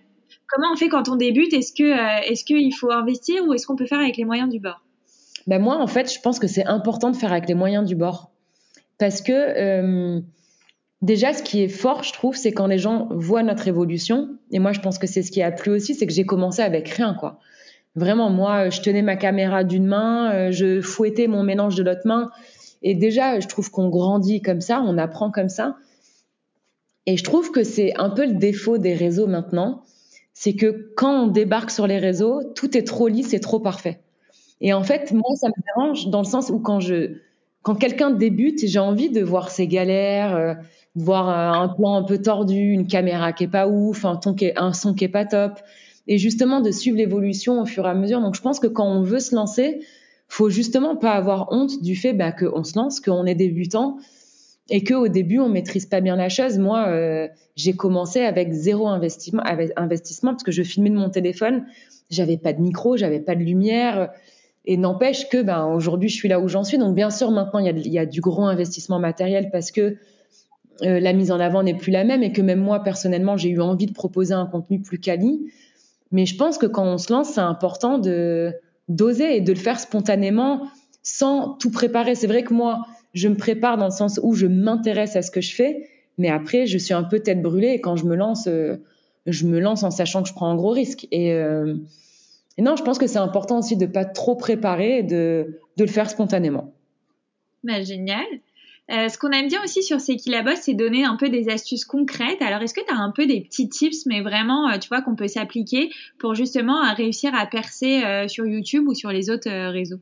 Comment 0.52 0.72
on 0.74 0.76
fait 0.76 0.90
quand 0.90 1.08
on 1.08 1.16
débute? 1.16 1.54
Est-ce 1.54 1.72
que 1.72 1.82
euh, 1.82 2.30
est-ce 2.30 2.44
qu'il 2.44 2.74
faut 2.74 2.92
investir 2.92 3.42
ou 3.46 3.54
est-ce 3.54 3.66
qu'on 3.66 3.76
peut 3.76 3.86
faire 3.86 4.00
avec 4.00 4.18
les 4.18 4.24
moyens 4.24 4.50
du 4.50 4.60
bord? 4.60 4.84
Ben 5.46 5.60
moi, 5.60 5.78
en 5.78 5.86
fait, 5.86 6.12
je 6.12 6.20
pense 6.20 6.38
que 6.38 6.46
c'est 6.46 6.66
important 6.66 7.10
de 7.10 7.16
faire 7.16 7.32
avec 7.32 7.48
les 7.48 7.54
moyens 7.54 7.86
du 7.86 7.96
bord. 7.96 8.30
Parce 8.98 9.22
que 9.22 9.32
euh, 9.32 10.20
déjà, 11.00 11.32
ce 11.32 11.42
qui 11.42 11.62
est 11.62 11.68
fort, 11.68 12.02
je 12.02 12.12
trouve, 12.12 12.36
c'est 12.36 12.52
quand 12.52 12.66
les 12.66 12.76
gens 12.76 13.08
voient 13.10 13.42
notre 13.42 13.66
évolution. 13.66 14.36
Et 14.50 14.58
moi, 14.58 14.72
je 14.72 14.80
pense 14.80 14.98
que 14.98 15.06
c'est 15.06 15.22
ce 15.22 15.30
qui 15.30 15.42
a 15.42 15.50
plu 15.50 15.72
aussi, 15.72 15.94
c'est 15.94 16.06
que 16.06 16.12
j'ai 16.12 16.26
commencé 16.26 16.60
avec 16.60 16.88
rien, 16.90 17.14
quoi. 17.14 17.40
Vraiment, 17.94 18.28
moi, 18.28 18.68
je 18.68 18.82
tenais 18.82 19.02
ma 19.02 19.16
caméra 19.16 19.64
d'une 19.64 19.86
main, 19.86 20.32
euh, 20.32 20.52
je 20.52 20.82
fouettais 20.82 21.28
mon 21.28 21.42
mélange 21.42 21.76
de 21.76 21.82
l'autre 21.82 22.06
main. 22.06 22.30
Et 22.82 22.94
déjà, 22.94 23.40
je 23.40 23.48
trouve 23.48 23.70
qu'on 23.70 23.88
grandit 23.88 24.42
comme 24.42 24.60
ça, 24.60 24.82
on 24.84 24.98
apprend 24.98 25.30
comme 25.30 25.48
ça. 25.48 25.76
Et 27.06 27.16
je 27.16 27.24
trouve 27.24 27.50
que 27.52 27.64
c'est 27.64 27.94
un 27.98 28.10
peu 28.10 28.26
le 28.26 28.34
défaut 28.34 28.76
des 28.76 28.94
réseaux 28.94 29.26
maintenant 29.26 29.82
c'est 30.42 30.54
que 30.54 30.90
quand 30.96 31.22
on 31.22 31.26
débarque 31.28 31.70
sur 31.70 31.86
les 31.86 31.98
réseaux, 31.98 32.42
tout 32.56 32.76
est 32.76 32.82
trop 32.82 33.06
lisse 33.06 33.32
et 33.32 33.38
trop 33.38 33.60
parfait. 33.60 34.00
Et 34.60 34.72
en 34.72 34.82
fait, 34.82 35.12
moi, 35.12 35.36
ça 35.36 35.46
me 35.46 35.62
dérange 35.62 36.08
dans 36.08 36.18
le 36.18 36.26
sens 36.26 36.50
où 36.50 36.58
quand 36.58 36.80
je, 36.80 37.12
quand 37.62 37.76
quelqu'un 37.76 38.10
débute, 38.10 38.66
j'ai 38.66 38.80
envie 38.80 39.08
de 39.08 39.22
voir 39.22 39.52
ses 39.52 39.68
galères, 39.68 40.34
euh, 40.34 40.54
voir 40.96 41.28
un 41.28 41.68
plan 41.68 41.94
un 41.94 42.02
peu 42.02 42.18
tordu, 42.18 42.72
une 42.72 42.88
caméra 42.88 43.32
qui 43.32 43.44
est 43.44 43.48
pas 43.48 43.68
ouf, 43.68 44.04
un, 44.04 44.16
ton 44.16 44.34
qui 44.34 44.46
est, 44.46 44.58
un 44.58 44.72
son 44.72 44.94
qui 44.94 45.04
est 45.04 45.08
pas 45.08 45.26
top, 45.26 45.60
et 46.08 46.18
justement 46.18 46.60
de 46.60 46.72
suivre 46.72 46.96
l'évolution 46.96 47.62
au 47.62 47.64
fur 47.64 47.86
et 47.86 47.90
à 47.90 47.94
mesure. 47.94 48.20
Donc, 48.20 48.34
je 48.34 48.42
pense 48.42 48.58
que 48.58 48.66
quand 48.66 48.90
on 48.90 49.02
veut 49.02 49.20
se 49.20 49.36
lancer, 49.36 49.86
faut 50.26 50.50
justement 50.50 50.96
pas 50.96 51.12
avoir 51.12 51.52
honte 51.52 51.80
du 51.82 51.94
fait 51.94 52.14
bah, 52.14 52.32
qu'on 52.32 52.64
se 52.64 52.76
lance, 52.76 52.98
qu'on 52.98 53.26
est 53.26 53.36
débutant, 53.36 53.98
et 54.70 54.84
que 54.84 54.94
au 54.94 55.08
début 55.08 55.38
on 55.38 55.48
maîtrise 55.48 55.86
pas 55.86 56.00
bien 56.00 56.16
la 56.16 56.28
chose. 56.28 56.58
Moi, 56.58 56.86
euh, 56.88 57.28
j'ai 57.56 57.74
commencé 57.74 58.20
avec 58.20 58.52
zéro 58.52 58.88
investissement, 58.88 59.42
parce 59.42 60.42
que 60.42 60.52
je 60.52 60.62
filmais 60.62 60.90
de 60.90 60.96
mon 60.96 61.10
téléphone, 61.10 61.66
j'avais 62.10 62.36
pas 62.36 62.52
de 62.52 62.60
micro, 62.60 62.96
j'avais 62.96 63.20
pas 63.20 63.34
de 63.34 63.42
lumière, 63.42 64.10
et 64.64 64.76
n'empêche 64.76 65.28
que 65.28 65.42
ben 65.42 65.66
aujourd'hui 65.66 66.08
je 66.08 66.16
suis 66.16 66.28
là 66.28 66.40
où 66.40 66.48
j'en 66.48 66.64
suis. 66.64 66.78
Donc 66.78 66.94
bien 66.94 67.10
sûr 67.10 67.30
maintenant 67.30 67.58
il 67.58 67.66
y 67.66 67.68
a, 67.68 67.72
il 67.72 67.92
y 67.92 67.98
a 67.98 68.06
du 68.06 68.20
gros 68.20 68.44
investissement 68.44 68.98
matériel 68.98 69.50
parce 69.50 69.72
que 69.72 69.96
euh, 70.82 71.00
la 71.00 71.12
mise 71.12 71.30
en 71.30 71.40
avant 71.40 71.62
n'est 71.62 71.76
plus 71.76 71.92
la 71.92 72.04
même 72.04 72.22
et 72.22 72.32
que 72.32 72.40
même 72.40 72.60
moi 72.60 72.82
personnellement 72.82 73.36
j'ai 73.36 73.50
eu 73.50 73.60
envie 73.60 73.86
de 73.86 73.92
proposer 73.92 74.34
un 74.34 74.46
contenu 74.46 74.80
plus 74.80 74.98
quali. 74.98 75.40
Mais 76.12 76.26
je 76.26 76.36
pense 76.36 76.58
que 76.58 76.66
quand 76.66 76.84
on 76.84 76.98
se 76.98 77.12
lance, 77.12 77.30
c'est 77.30 77.40
important 77.40 77.98
de 77.98 78.54
d'oser 78.88 79.36
et 79.36 79.40
de 79.40 79.52
le 79.52 79.58
faire 79.58 79.80
spontanément 79.80 80.68
sans 81.02 81.54
tout 81.54 81.70
préparer. 81.70 82.14
C'est 82.14 82.26
vrai 82.26 82.42
que 82.42 82.52
moi, 82.52 82.82
je 83.14 83.28
me 83.28 83.36
prépare 83.36 83.76
dans 83.76 83.86
le 83.86 83.92
sens 83.92 84.18
où 84.22 84.34
je 84.34 84.46
m'intéresse 84.46 85.16
à 85.16 85.22
ce 85.22 85.30
que 85.30 85.40
je 85.40 85.54
fais, 85.54 85.88
mais 86.18 86.28
après, 86.28 86.66
je 86.66 86.78
suis 86.78 86.94
un 86.94 87.02
peu 87.02 87.20
tête 87.20 87.42
brûlée 87.42 87.68
et 87.68 87.80
quand 87.80 87.96
je 87.96 88.04
me 88.04 88.14
lance, 88.14 88.46
euh, 88.46 88.76
je 89.26 89.46
me 89.46 89.58
lance 89.58 89.82
en 89.82 89.90
sachant 89.90 90.22
que 90.22 90.28
je 90.28 90.34
prends 90.34 90.50
un 90.50 90.56
gros 90.56 90.70
risque. 90.70 91.06
Et, 91.10 91.32
euh, 91.32 91.74
non, 92.58 92.76
je 92.76 92.82
pense 92.82 92.98
que 92.98 93.06
c'est 93.06 93.18
important 93.18 93.58
aussi 93.58 93.76
de 93.76 93.86
pas 93.86 94.04
trop 94.04 94.36
préparer 94.36 94.98
et 94.98 95.02
de, 95.02 95.60
de 95.76 95.84
le 95.84 95.90
faire 95.90 96.08
spontanément. 96.10 96.74
Bah, 97.64 97.82
génial. 97.82 98.26
Euh, 98.90 99.08
ce 99.08 99.16
qu'on 99.16 99.30
aime 99.30 99.48
bien 99.48 99.62
aussi 99.62 99.82
sur 99.82 100.00
C'est 100.00 100.16
qui 100.16 100.28
la 100.28 100.42
bosse, 100.42 100.60
c'est 100.62 100.74
donner 100.74 101.04
un 101.04 101.16
peu 101.16 101.30
des 101.30 101.48
astuces 101.48 101.84
concrètes. 101.84 102.42
Alors, 102.42 102.60
est-ce 102.60 102.74
que 102.74 102.84
tu 102.84 102.92
as 102.92 102.98
un 102.98 103.10
peu 103.10 103.26
des 103.26 103.40
petits 103.40 103.68
tips, 103.68 104.06
mais 104.06 104.20
vraiment, 104.20 104.76
tu 104.78 104.88
vois, 104.88 105.00
qu'on 105.02 105.14
peut 105.14 105.28
s'appliquer 105.28 105.90
pour 106.18 106.34
justement 106.34 106.92
réussir 106.94 107.32
à 107.34 107.46
percer 107.46 108.02
sur 108.28 108.44
YouTube 108.44 108.88
ou 108.88 108.94
sur 108.94 109.10
les 109.10 109.30
autres 109.30 109.50
réseaux? 109.70 110.00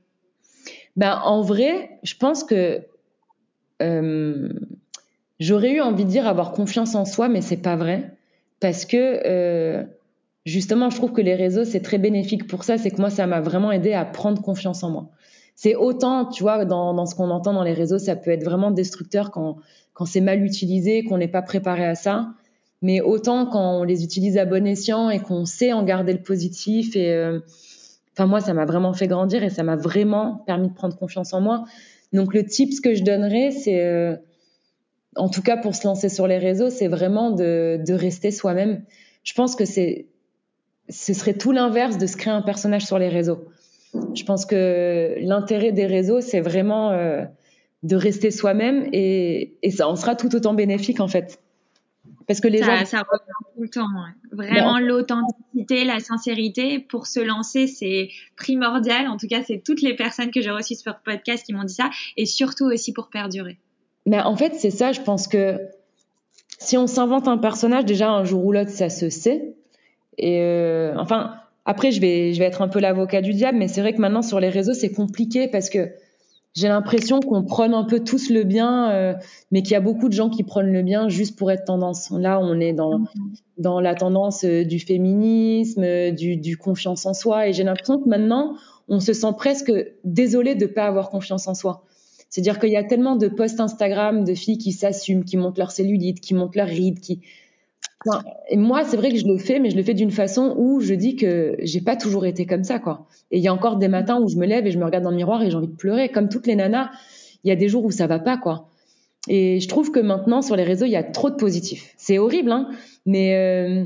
Ben, 0.96 1.20
En 1.22 1.42
vrai, 1.42 2.00
je 2.02 2.14
pense 2.14 2.42
que 2.42 2.82
j'aurais 5.38 5.72
eu 5.72 5.80
envie 5.80 6.04
de 6.04 6.10
dire 6.10 6.26
avoir 6.26 6.52
confiance 6.52 6.94
en 6.94 7.04
soi, 7.04 7.28
mais 7.28 7.40
c'est 7.40 7.56
pas 7.56 7.76
vrai 7.76 8.12
parce 8.60 8.84
que 8.84 9.22
euh, 9.26 9.84
justement, 10.44 10.90
je 10.90 10.96
trouve 10.96 11.12
que 11.12 11.22
les 11.22 11.34
réseaux 11.34 11.64
c'est 11.64 11.80
très 11.80 11.98
bénéfique 11.98 12.46
pour 12.46 12.64
ça. 12.64 12.78
C'est 12.78 12.90
que 12.90 13.00
moi, 13.00 13.10
ça 13.10 13.26
m'a 13.26 13.40
vraiment 13.40 13.72
aidé 13.72 13.92
à 13.94 14.04
prendre 14.04 14.42
confiance 14.42 14.82
en 14.82 14.90
moi. 14.90 15.08
C'est 15.56 15.74
autant, 15.74 16.26
tu 16.26 16.42
vois, 16.42 16.64
dans, 16.64 16.94
dans 16.94 17.06
ce 17.06 17.14
qu'on 17.14 17.30
entend 17.30 17.52
dans 17.52 17.64
les 17.64 17.74
réseaux, 17.74 17.98
ça 17.98 18.16
peut 18.16 18.30
être 18.30 18.44
vraiment 18.44 18.70
destructeur 18.70 19.30
quand 19.30 19.56
quand 19.92 20.06
c'est 20.06 20.22
mal 20.22 20.42
utilisé, 20.42 21.04
qu'on 21.04 21.18
n'est 21.18 21.28
pas 21.28 21.42
préparé 21.42 21.84
à 21.84 21.94
ça. 21.94 22.30
Mais 22.80 23.02
autant 23.02 23.44
quand 23.44 23.80
on 23.80 23.84
les 23.84 24.02
utilise 24.02 24.38
à 24.38 24.46
bon 24.46 24.66
escient 24.66 25.10
et 25.10 25.20
qu'on 25.20 25.44
sait 25.44 25.74
en 25.74 25.82
garder 25.82 26.14
le 26.14 26.22
positif 26.22 26.96
et 26.96 27.12
euh, 27.12 27.40
enfin 28.14 28.26
moi 28.26 28.40
ça 28.40 28.54
m'a 28.54 28.64
vraiment 28.64 28.94
fait 28.94 29.06
grandir 29.06 29.44
et 29.44 29.50
ça 29.50 29.62
m'a 29.62 29.76
vraiment 29.76 30.42
permis 30.46 30.68
de 30.68 30.72
prendre 30.72 30.96
confiance 30.96 31.34
en 31.34 31.42
moi 31.42 31.64
donc 32.12 32.34
le 32.34 32.44
tip 32.44 32.72
que 32.82 32.94
je 32.94 33.02
donnerais, 33.02 33.50
c'est, 33.50 33.84
euh, 33.84 34.16
en 35.16 35.28
tout 35.28 35.42
cas 35.42 35.56
pour 35.56 35.74
se 35.74 35.86
lancer 35.86 36.08
sur 36.08 36.26
les 36.26 36.38
réseaux, 36.38 36.70
c'est 36.70 36.88
vraiment 36.88 37.30
de, 37.30 37.78
de 37.84 37.94
rester 37.94 38.30
soi-même. 38.30 38.82
Je 39.22 39.32
pense 39.34 39.54
que 39.56 39.64
c'est, 39.64 40.06
ce 40.88 41.12
serait 41.12 41.34
tout 41.34 41.52
l'inverse 41.52 41.98
de 41.98 42.06
se 42.06 42.16
créer 42.16 42.32
un 42.32 42.42
personnage 42.42 42.84
sur 42.84 42.98
les 42.98 43.08
réseaux. 43.08 43.44
Je 44.14 44.24
pense 44.24 44.46
que 44.46 45.16
l'intérêt 45.18 45.72
des 45.72 45.86
réseaux, 45.86 46.20
c'est 46.20 46.40
vraiment 46.40 46.90
euh, 46.90 47.24
de 47.82 47.96
rester 47.96 48.30
soi-même 48.30 48.88
et, 48.92 49.56
et 49.62 49.70
ça 49.70 49.88
en 49.88 49.96
sera 49.96 50.14
tout 50.14 50.34
autant 50.34 50.54
bénéfique 50.54 51.00
en 51.00 51.08
fait. 51.08 51.40
Parce 52.30 52.40
que 52.40 52.46
les 52.46 52.58
ça, 52.58 52.76
gens. 52.76 52.84
Ça 52.84 52.98
revient 52.98 53.56
tout 53.56 53.62
le 53.62 53.68
temps. 53.68 53.88
Vraiment, 54.30 54.78
l'authenticité, 54.78 55.84
la 55.84 55.98
sincérité 55.98 56.78
pour 56.78 57.08
se 57.08 57.18
lancer, 57.18 57.66
c'est 57.66 58.08
primordial. 58.36 59.08
En 59.08 59.16
tout 59.16 59.26
cas, 59.26 59.42
c'est 59.44 59.64
toutes 59.66 59.82
les 59.82 59.96
personnes 59.96 60.30
que 60.30 60.40
j'ai 60.40 60.52
reçues 60.52 60.76
sur 60.76 60.92
le 60.92 60.96
podcast 61.04 61.44
qui 61.44 61.52
m'ont 61.52 61.64
dit 61.64 61.74
ça. 61.74 61.90
Et 62.16 62.26
surtout 62.26 62.66
aussi 62.66 62.92
pour 62.92 63.10
perdurer. 63.10 63.58
Mais 64.06 64.20
en 64.20 64.36
fait, 64.36 64.54
c'est 64.54 64.70
ça. 64.70 64.92
Je 64.92 65.00
pense 65.00 65.26
que 65.26 65.58
si 66.60 66.78
on 66.78 66.86
s'invente 66.86 67.26
un 67.26 67.36
personnage, 67.36 67.84
déjà, 67.84 68.12
un 68.12 68.22
jour 68.22 68.44
ou 68.44 68.52
l'autre, 68.52 68.70
ça 68.70 68.90
se 68.90 69.10
sait. 69.10 69.56
Et 70.16 70.40
euh, 70.40 70.94
enfin, 70.98 71.34
après, 71.64 71.90
je 71.90 72.00
vais, 72.00 72.32
je 72.32 72.38
vais 72.38 72.44
être 72.44 72.62
un 72.62 72.68
peu 72.68 72.78
l'avocat 72.78 73.22
du 73.22 73.32
diable, 73.32 73.58
mais 73.58 73.66
c'est 73.66 73.80
vrai 73.80 73.92
que 73.92 74.00
maintenant, 74.00 74.22
sur 74.22 74.38
les 74.38 74.50
réseaux, 74.50 74.74
c'est 74.74 74.92
compliqué 74.92 75.48
parce 75.48 75.68
que 75.68 75.90
j'ai 76.54 76.68
l'impression 76.68 77.20
qu'on 77.20 77.44
prône 77.44 77.74
un 77.74 77.84
peu 77.84 78.00
tous 78.00 78.30
le 78.30 78.42
bien, 78.42 78.90
euh, 78.90 79.14
mais 79.50 79.62
qu'il 79.62 79.72
y 79.72 79.76
a 79.76 79.80
beaucoup 79.80 80.08
de 80.08 80.12
gens 80.12 80.30
qui 80.30 80.42
prônent 80.42 80.72
le 80.72 80.82
bien 80.82 81.08
juste 81.08 81.38
pour 81.38 81.50
être 81.50 81.64
tendance. 81.64 82.10
Là, 82.10 82.40
on 82.40 82.58
est 82.58 82.72
dans, 82.72 83.04
dans 83.58 83.80
la 83.80 83.94
tendance 83.94 84.44
euh, 84.44 84.64
du 84.64 84.80
féminisme, 84.80 85.84
euh, 85.84 86.10
du, 86.10 86.36
du 86.36 86.56
confiance 86.56 87.06
en 87.06 87.14
soi, 87.14 87.48
et 87.48 87.52
j'ai 87.52 87.62
l'impression 87.62 88.00
que 88.00 88.08
maintenant, 88.08 88.56
on 88.88 88.98
se 88.98 89.12
sent 89.12 89.32
presque 89.36 89.72
désolé 90.02 90.56
de 90.56 90.66
pas 90.66 90.86
avoir 90.86 91.10
confiance 91.10 91.46
en 91.46 91.54
soi. 91.54 91.84
C'est-à-dire 92.28 92.58
qu'il 92.58 92.70
y 92.70 92.76
a 92.76 92.84
tellement 92.84 93.16
de 93.16 93.28
posts 93.28 93.60
Instagram 93.60 94.24
de 94.24 94.34
filles 94.34 94.58
qui 94.58 94.72
s'assument, 94.72 95.24
qui 95.24 95.36
montrent 95.36 95.58
leur 95.58 95.70
cellulite, 95.70 96.20
qui 96.20 96.34
montrent 96.34 96.56
leurs 96.56 96.68
rides, 96.68 97.00
qui, 97.00 97.20
moi, 98.56 98.84
c'est 98.84 98.96
vrai 98.96 99.10
que 99.10 99.18
je 99.18 99.26
le 99.26 99.36
fais, 99.36 99.58
mais 99.58 99.70
je 99.70 99.76
le 99.76 99.82
fais 99.82 99.94
d'une 99.94 100.10
façon 100.10 100.54
où 100.56 100.80
je 100.80 100.94
dis 100.94 101.16
que 101.16 101.56
j'ai 101.60 101.80
pas 101.80 101.96
toujours 101.96 102.24
été 102.24 102.46
comme 102.46 102.64
ça, 102.64 102.78
quoi. 102.78 103.06
Et 103.30 103.38
il 103.38 103.44
y 103.44 103.48
a 103.48 103.52
encore 103.52 103.76
des 103.76 103.88
matins 103.88 104.20
où 104.20 104.28
je 104.28 104.36
me 104.36 104.46
lève 104.46 104.66
et 104.66 104.70
je 104.70 104.78
me 104.78 104.84
regarde 104.84 105.04
dans 105.04 105.10
le 105.10 105.16
miroir 105.16 105.42
et 105.42 105.50
j'ai 105.50 105.56
envie 105.56 105.68
de 105.68 105.76
pleurer. 105.76 106.08
Comme 106.08 106.28
toutes 106.28 106.46
les 106.46 106.56
nanas, 106.56 106.90
il 107.44 107.48
y 107.48 107.50
a 107.50 107.56
des 107.56 107.68
jours 107.68 107.84
où 107.84 107.90
ça 107.90 108.06
va 108.06 108.18
pas, 108.18 108.38
quoi. 108.38 108.68
Et 109.28 109.60
je 109.60 109.68
trouve 109.68 109.90
que 109.90 110.00
maintenant, 110.00 110.40
sur 110.40 110.56
les 110.56 110.64
réseaux, 110.64 110.86
il 110.86 110.92
y 110.92 110.96
a 110.96 111.02
trop 111.02 111.28
de 111.28 111.34
positifs. 111.34 111.94
C'est 111.98 112.18
horrible, 112.18 112.52
hein. 112.52 112.70
Mais, 113.04 113.34
euh, 113.36 113.84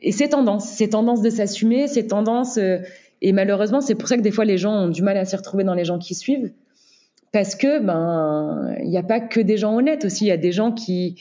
et 0.00 0.12
c'est 0.12 0.28
tendance. 0.28 0.68
C'est 0.68 0.90
tendance 0.90 1.20
de 1.20 1.30
s'assumer, 1.30 1.88
c'est 1.88 2.06
tendance, 2.06 2.58
euh, 2.58 2.78
et 3.22 3.32
malheureusement, 3.32 3.80
c'est 3.80 3.96
pour 3.96 4.08
ça 4.08 4.16
que 4.16 4.22
des 4.22 4.30
fois 4.30 4.44
les 4.44 4.58
gens 4.58 4.72
ont 4.72 4.88
du 4.88 5.02
mal 5.02 5.16
à 5.16 5.24
s'y 5.24 5.34
retrouver 5.34 5.64
dans 5.64 5.74
les 5.74 5.84
gens 5.84 5.98
qui 5.98 6.14
suivent. 6.14 6.52
Parce 7.32 7.56
que, 7.56 7.80
ben, 7.80 8.76
il 8.82 8.88
n'y 8.88 8.96
a 8.96 9.02
pas 9.02 9.20
que 9.20 9.40
des 9.40 9.56
gens 9.56 9.76
honnêtes 9.76 10.04
aussi. 10.04 10.24
Il 10.24 10.28
y 10.28 10.32
a 10.32 10.36
des 10.36 10.52
gens 10.52 10.72
qui, 10.72 11.16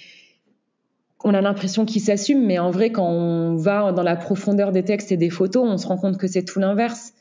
on 1.28 1.34
a 1.34 1.42
l'impression 1.42 1.86
qu'ils 1.86 2.02
s'assument, 2.02 2.46
mais 2.46 2.60
en 2.60 2.72
vrai, 2.72 2.92
quand 2.92 3.08
on 3.08 3.56
va 3.56 3.92
dans 3.92 4.04
la 4.04 4.16
profondeur 4.16 4.72
des 4.72 4.84
textes 4.84 5.12
et 5.12 5.18
des 5.18 5.30
photos, 5.30 5.64
on 5.68 5.78
se 5.78 5.88
rend 5.88 5.98
compte 5.98 6.18
que 6.18 6.28
c'est 6.28 6.44
tout 6.44 6.60
l'inverse. 6.60 7.14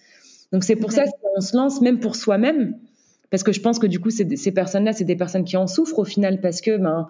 Donc 0.53 0.65
c'est 0.65 0.77
pour 0.77 0.93
ça 0.93 1.05
qu'on 1.05 1.41
se 1.41 1.57
lance, 1.57 1.81
même 1.81 1.99
pour 1.99 2.17
soi-même, 2.17 2.77
parce 3.31 3.43
que 3.43 3.53
je 3.53 3.61
pense 3.61 3.79
que 3.79 3.87
du 3.87 3.99
coup, 3.99 4.11
ces 4.11 4.53
personnes-là, 4.53 4.93
c'est 4.93 5.05
des 5.05 5.17
personnes 5.17 5.45
qui 5.45 5.57
en 5.57 5.67
souffrent 5.67 5.99
au 5.99 6.05
final, 6.05 6.41
parce 6.41 6.61
que 6.61 6.77
ben, 6.77 7.09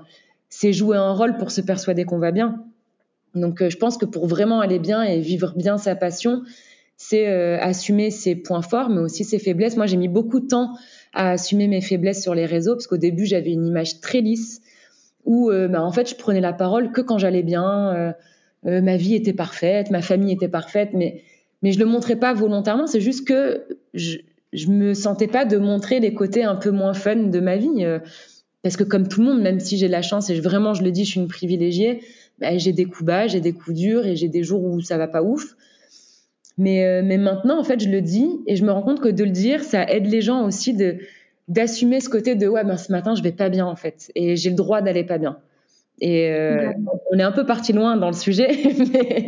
c'est 0.48 0.72
jouer 0.72 0.96
un 0.96 1.12
rôle 1.12 1.36
pour 1.36 1.50
se 1.50 1.60
persuader 1.60 2.04
qu'on 2.04 2.18
va 2.18 2.32
bien. 2.32 2.64
Donc 3.34 3.60
euh, 3.60 3.68
je 3.68 3.76
pense 3.76 3.98
que 3.98 4.06
pour 4.06 4.26
vraiment 4.26 4.60
aller 4.60 4.78
bien 4.78 5.02
et 5.02 5.20
vivre 5.20 5.52
bien 5.54 5.76
sa 5.76 5.94
passion, 5.94 6.42
c'est 6.96 7.26
assumer 7.58 8.10
ses 8.10 8.34
points 8.34 8.62
forts, 8.62 8.88
mais 8.88 9.00
aussi 9.00 9.22
ses 9.22 9.38
faiblesses. 9.38 9.76
Moi, 9.76 9.84
j'ai 9.84 9.98
mis 9.98 10.08
beaucoup 10.08 10.40
de 10.40 10.46
temps 10.46 10.72
à 11.12 11.32
assumer 11.32 11.68
mes 11.68 11.82
faiblesses 11.82 12.22
sur 12.22 12.34
les 12.34 12.46
réseaux, 12.46 12.74
parce 12.74 12.86
qu'au 12.86 12.96
début, 12.96 13.26
j'avais 13.26 13.52
une 13.52 13.66
image 13.66 14.00
très 14.00 14.22
lisse, 14.22 14.62
où 15.26 15.50
bah, 15.50 15.82
en 15.82 15.92
fait, 15.92 16.08
je 16.08 16.14
prenais 16.14 16.40
la 16.40 16.52
parole 16.52 16.92
que 16.92 17.00
quand 17.00 17.18
j'allais 17.18 17.42
bien, 17.42 18.14
ma 18.62 18.96
vie 18.96 19.14
était 19.14 19.32
parfaite, 19.32 19.90
ma 19.90 20.02
famille 20.02 20.32
était 20.32 20.48
parfaite, 20.48 20.90
mais 20.94 21.22
mais 21.62 21.72
je 21.72 21.78
le 21.78 21.86
montrais 21.86 22.16
pas 22.16 22.32
volontairement. 22.32 22.86
C'est 22.86 23.00
juste 23.00 23.26
que 23.26 23.66
je, 23.94 24.18
je 24.52 24.68
me 24.68 24.94
sentais 24.94 25.26
pas 25.26 25.44
de 25.44 25.56
montrer 25.56 26.00
les 26.00 26.14
côtés 26.14 26.44
un 26.44 26.56
peu 26.56 26.70
moins 26.70 26.94
fun 26.94 27.16
de 27.16 27.40
ma 27.40 27.56
vie. 27.56 27.84
Euh, 27.84 27.98
parce 28.62 28.76
que 28.76 28.84
comme 28.84 29.06
tout 29.06 29.20
le 29.20 29.26
monde, 29.26 29.42
même 29.42 29.60
si 29.60 29.76
j'ai 29.76 29.88
la 29.88 30.02
chance 30.02 30.30
et 30.30 30.40
vraiment 30.40 30.74
je 30.74 30.82
le 30.82 30.90
dis, 30.90 31.04
je 31.04 31.10
suis 31.10 31.20
une 31.20 31.28
privilégiée, 31.28 32.00
bah, 32.38 32.56
j'ai 32.58 32.72
des 32.72 32.84
coups 32.84 33.04
bas, 33.04 33.26
j'ai 33.26 33.40
des 33.40 33.52
coups 33.52 33.76
durs 33.76 34.06
et 34.06 34.16
j'ai 34.16 34.28
des 34.28 34.42
jours 34.42 34.64
où 34.64 34.80
ça 34.80 34.98
va 34.98 35.06
pas 35.06 35.22
ouf. 35.22 35.56
Mais, 36.58 36.84
euh, 36.84 37.02
mais 37.04 37.18
maintenant, 37.18 37.60
en 37.60 37.64
fait, 37.64 37.80
je 37.80 37.88
le 37.88 38.00
dis 38.00 38.28
et 38.46 38.56
je 38.56 38.64
me 38.64 38.72
rends 38.72 38.82
compte 38.82 39.00
que 39.00 39.08
de 39.08 39.24
le 39.24 39.30
dire, 39.30 39.62
ça 39.62 39.84
aide 39.84 40.06
les 40.06 40.22
gens 40.22 40.44
aussi 40.46 40.72
de 40.72 40.96
d'assumer 41.48 42.00
ce 42.00 42.08
côté 42.08 42.34
de 42.34 42.48
ouais, 42.48 42.64
ben 42.64 42.76
ce 42.76 42.90
matin 42.90 43.14
je 43.14 43.22
vais 43.22 43.32
pas 43.32 43.48
bien 43.48 43.66
en 43.66 43.76
fait 43.76 44.10
et 44.14 44.36
j'ai 44.36 44.50
le 44.50 44.56
droit 44.56 44.82
d'aller 44.82 45.04
pas 45.04 45.18
bien. 45.18 45.38
Et 46.00 46.30
euh, 46.30 46.72
on 47.10 47.18
est 47.18 47.22
un 47.22 47.32
peu 47.32 47.46
parti 47.46 47.72
loin 47.72 47.96
dans 47.96 48.08
le 48.08 48.16
sujet, 48.16 48.48
mais, 48.92 49.26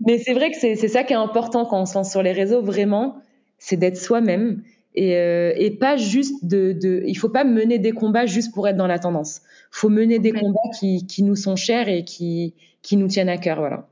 mais 0.00 0.18
c'est 0.18 0.32
vrai 0.32 0.50
que 0.50 0.56
c'est 0.56 0.76
ça 0.88 1.04
qui 1.04 1.12
est 1.12 1.16
important 1.16 1.64
quand 1.64 1.80
on 1.80 1.86
se 1.86 1.94
lance 1.94 2.10
sur 2.10 2.22
les 2.22 2.32
réseaux, 2.32 2.60
vraiment, 2.60 3.22
c'est 3.58 3.76
d'être 3.76 3.96
soi-même 3.96 4.62
et, 4.94 5.16
euh, 5.16 5.52
et, 5.56 5.70
pas 5.70 5.96
juste 5.96 6.44
de, 6.44 6.72
de, 6.72 7.02
il 7.06 7.14
faut 7.14 7.28
pas 7.28 7.44
mener 7.44 7.78
des 7.78 7.92
combats 7.92 8.26
juste 8.26 8.52
pour 8.52 8.68
être 8.68 8.76
dans 8.76 8.86
la 8.86 8.98
tendance. 8.98 9.42
Faut 9.70 9.88
mener 9.88 10.18
des 10.18 10.32
combats 10.32 10.58
qui, 10.78 11.06
qui 11.06 11.22
nous 11.22 11.36
sont 11.36 11.56
chers 11.56 11.88
et 11.88 12.04
qui, 12.04 12.54
qui 12.82 12.96
nous 12.96 13.08
tiennent 13.08 13.30
à 13.30 13.38
cœur, 13.38 13.58
voilà. 13.58 13.88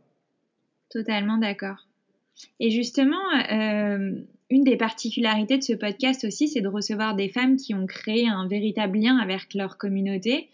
Totalement 0.91 1.39
d'accord. 1.39 1.87
Et 2.59 2.71
justement, 2.71 3.17
euh, 3.53 4.13
une 4.51 4.65
des 4.65 4.77
particularités 4.77 5.59
de 5.59 5.63
ce 5.63 5.73
podcast 5.73 6.25
aussi, 6.25 6.49
c'est 6.49 6.61
de 6.61 6.69
recevoir 6.69 7.15
des 7.15 7.29
femmes 7.29 7.57
qui 7.57 7.73
ont 7.73 7.87
créé 7.87 8.29
un 8.29 8.49
véritable 8.49 8.99
lien 8.99 9.17
avec 9.19 9.55
leur 9.55 9.79
communauté. 9.79 10.49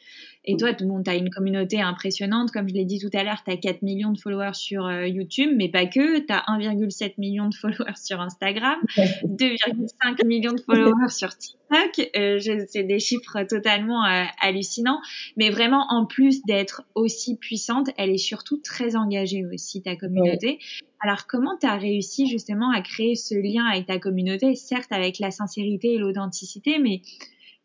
Et 0.48 0.56
toi, 0.56 0.72
bon, 0.80 1.02
tu 1.02 1.10
as 1.10 1.16
une 1.16 1.28
communauté 1.30 1.80
impressionnante. 1.80 2.52
Comme 2.52 2.68
je 2.68 2.74
l'ai 2.74 2.84
dit 2.84 3.00
tout 3.00 3.10
à 3.12 3.24
l'heure, 3.24 3.42
tu 3.44 3.50
as 3.50 3.56
4 3.56 3.82
millions 3.82 4.12
de 4.12 4.18
followers 4.18 4.54
sur 4.54 4.86
euh, 4.86 5.06
YouTube, 5.08 5.50
mais 5.56 5.68
pas 5.68 5.86
que. 5.86 6.20
Tu 6.20 6.32
as 6.32 6.44
1,7 6.48 7.14
million 7.18 7.48
de 7.48 7.54
followers 7.54 7.96
sur 7.96 8.20
Instagram, 8.20 8.78
2,5 8.96 10.24
millions 10.24 10.52
de 10.52 10.60
followers 10.60 11.08
sur 11.08 11.36
TikTok. 11.36 12.10
Euh, 12.16 12.38
c'est 12.68 12.84
des 12.84 13.00
chiffres 13.00 13.42
totalement 13.48 14.04
euh, 14.04 14.24
hallucinants. 14.40 15.00
Mais 15.36 15.50
vraiment, 15.50 15.84
en 15.88 16.06
plus 16.06 16.44
d'être 16.44 16.84
aussi 16.94 17.36
puissante, 17.36 17.90
elle 17.98 18.10
est 18.10 18.18
surtout 18.18 18.58
très 18.58 18.94
engagée 18.94 19.44
aussi, 19.52 19.82
ta 19.82 19.96
communauté. 19.96 20.60
Alors, 21.00 21.26
comment 21.26 21.56
tu 21.60 21.66
as 21.66 21.76
réussi 21.76 22.26
justement 22.28 22.70
à 22.70 22.80
créer 22.82 23.16
ce 23.16 23.34
lien 23.34 23.66
avec 23.66 23.86
ta 23.86 23.98
communauté, 23.98 24.54
certes 24.54 24.92
avec 24.92 25.18
la 25.18 25.30
sincérité 25.30 25.94
et 25.94 25.98
l'authenticité, 25.98 26.78
mais 26.78 27.02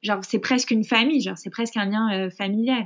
genre 0.02 0.20
c'est 0.24 0.40
presque 0.40 0.72
une 0.72 0.84
famille, 0.84 1.22
genre 1.22 1.38
c'est 1.38 1.50
presque 1.50 1.78
un 1.78 1.86
lien 1.86 2.14
euh, 2.14 2.30
familial. 2.30 2.86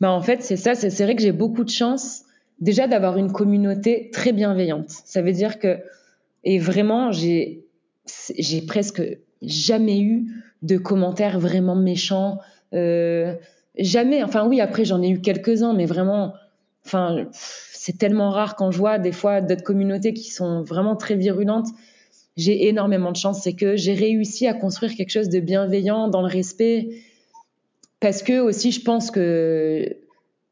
Bah 0.00 0.10
en 0.10 0.20
fait 0.20 0.42
c'est 0.42 0.56
ça, 0.56 0.74
c'est 0.74 1.04
vrai 1.04 1.14
que 1.14 1.22
j'ai 1.22 1.32
beaucoup 1.32 1.64
de 1.64 1.70
chance 1.70 2.22
déjà 2.60 2.86
d'avoir 2.86 3.16
une 3.16 3.32
communauté 3.32 4.10
très 4.12 4.32
bienveillante. 4.32 4.90
Ça 4.90 5.22
veut 5.22 5.32
dire 5.32 5.58
que 5.58 5.78
et 6.44 6.58
vraiment 6.58 7.12
j'ai 7.12 7.64
j'ai 8.36 8.62
presque 8.62 9.02
jamais 9.42 10.00
eu 10.00 10.26
de 10.62 10.76
commentaires 10.76 11.38
vraiment 11.38 11.76
méchants. 11.76 12.38
Euh, 12.72 13.34
jamais. 13.78 14.22
Enfin 14.22 14.46
oui 14.46 14.60
après 14.60 14.84
j'en 14.84 15.02
ai 15.02 15.08
eu 15.10 15.20
quelques 15.20 15.62
uns, 15.62 15.74
mais 15.74 15.86
vraiment 15.86 16.34
enfin 16.84 17.26
c'est 17.32 17.98
tellement 17.98 18.30
rare 18.30 18.56
quand 18.56 18.70
je 18.70 18.78
vois 18.78 18.98
des 18.98 19.12
fois 19.12 19.40
d'autres 19.40 19.62
communautés 19.62 20.14
qui 20.14 20.30
sont 20.30 20.62
vraiment 20.62 20.96
très 20.96 21.14
virulentes 21.14 21.68
j'ai 22.36 22.68
énormément 22.68 23.12
de 23.12 23.16
chance, 23.16 23.42
c'est 23.42 23.52
que 23.52 23.76
j'ai 23.76 23.94
réussi 23.94 24.46
à 24.46 24.54
construire 24.54 24.94
quelque 24.94 25.10
chose 25.10 25.28
de 25.28 25.40
bienveillant 25.40 26.08
dans 26.08 26.22
le 26.22 26.28
respect. 26.28 26.88
Parce 28.00 28.22
que 28.22 28.40
aussi 28.40 28.72
je 28.72 28.82
pense 28.82 29.10
que 29.10 29.96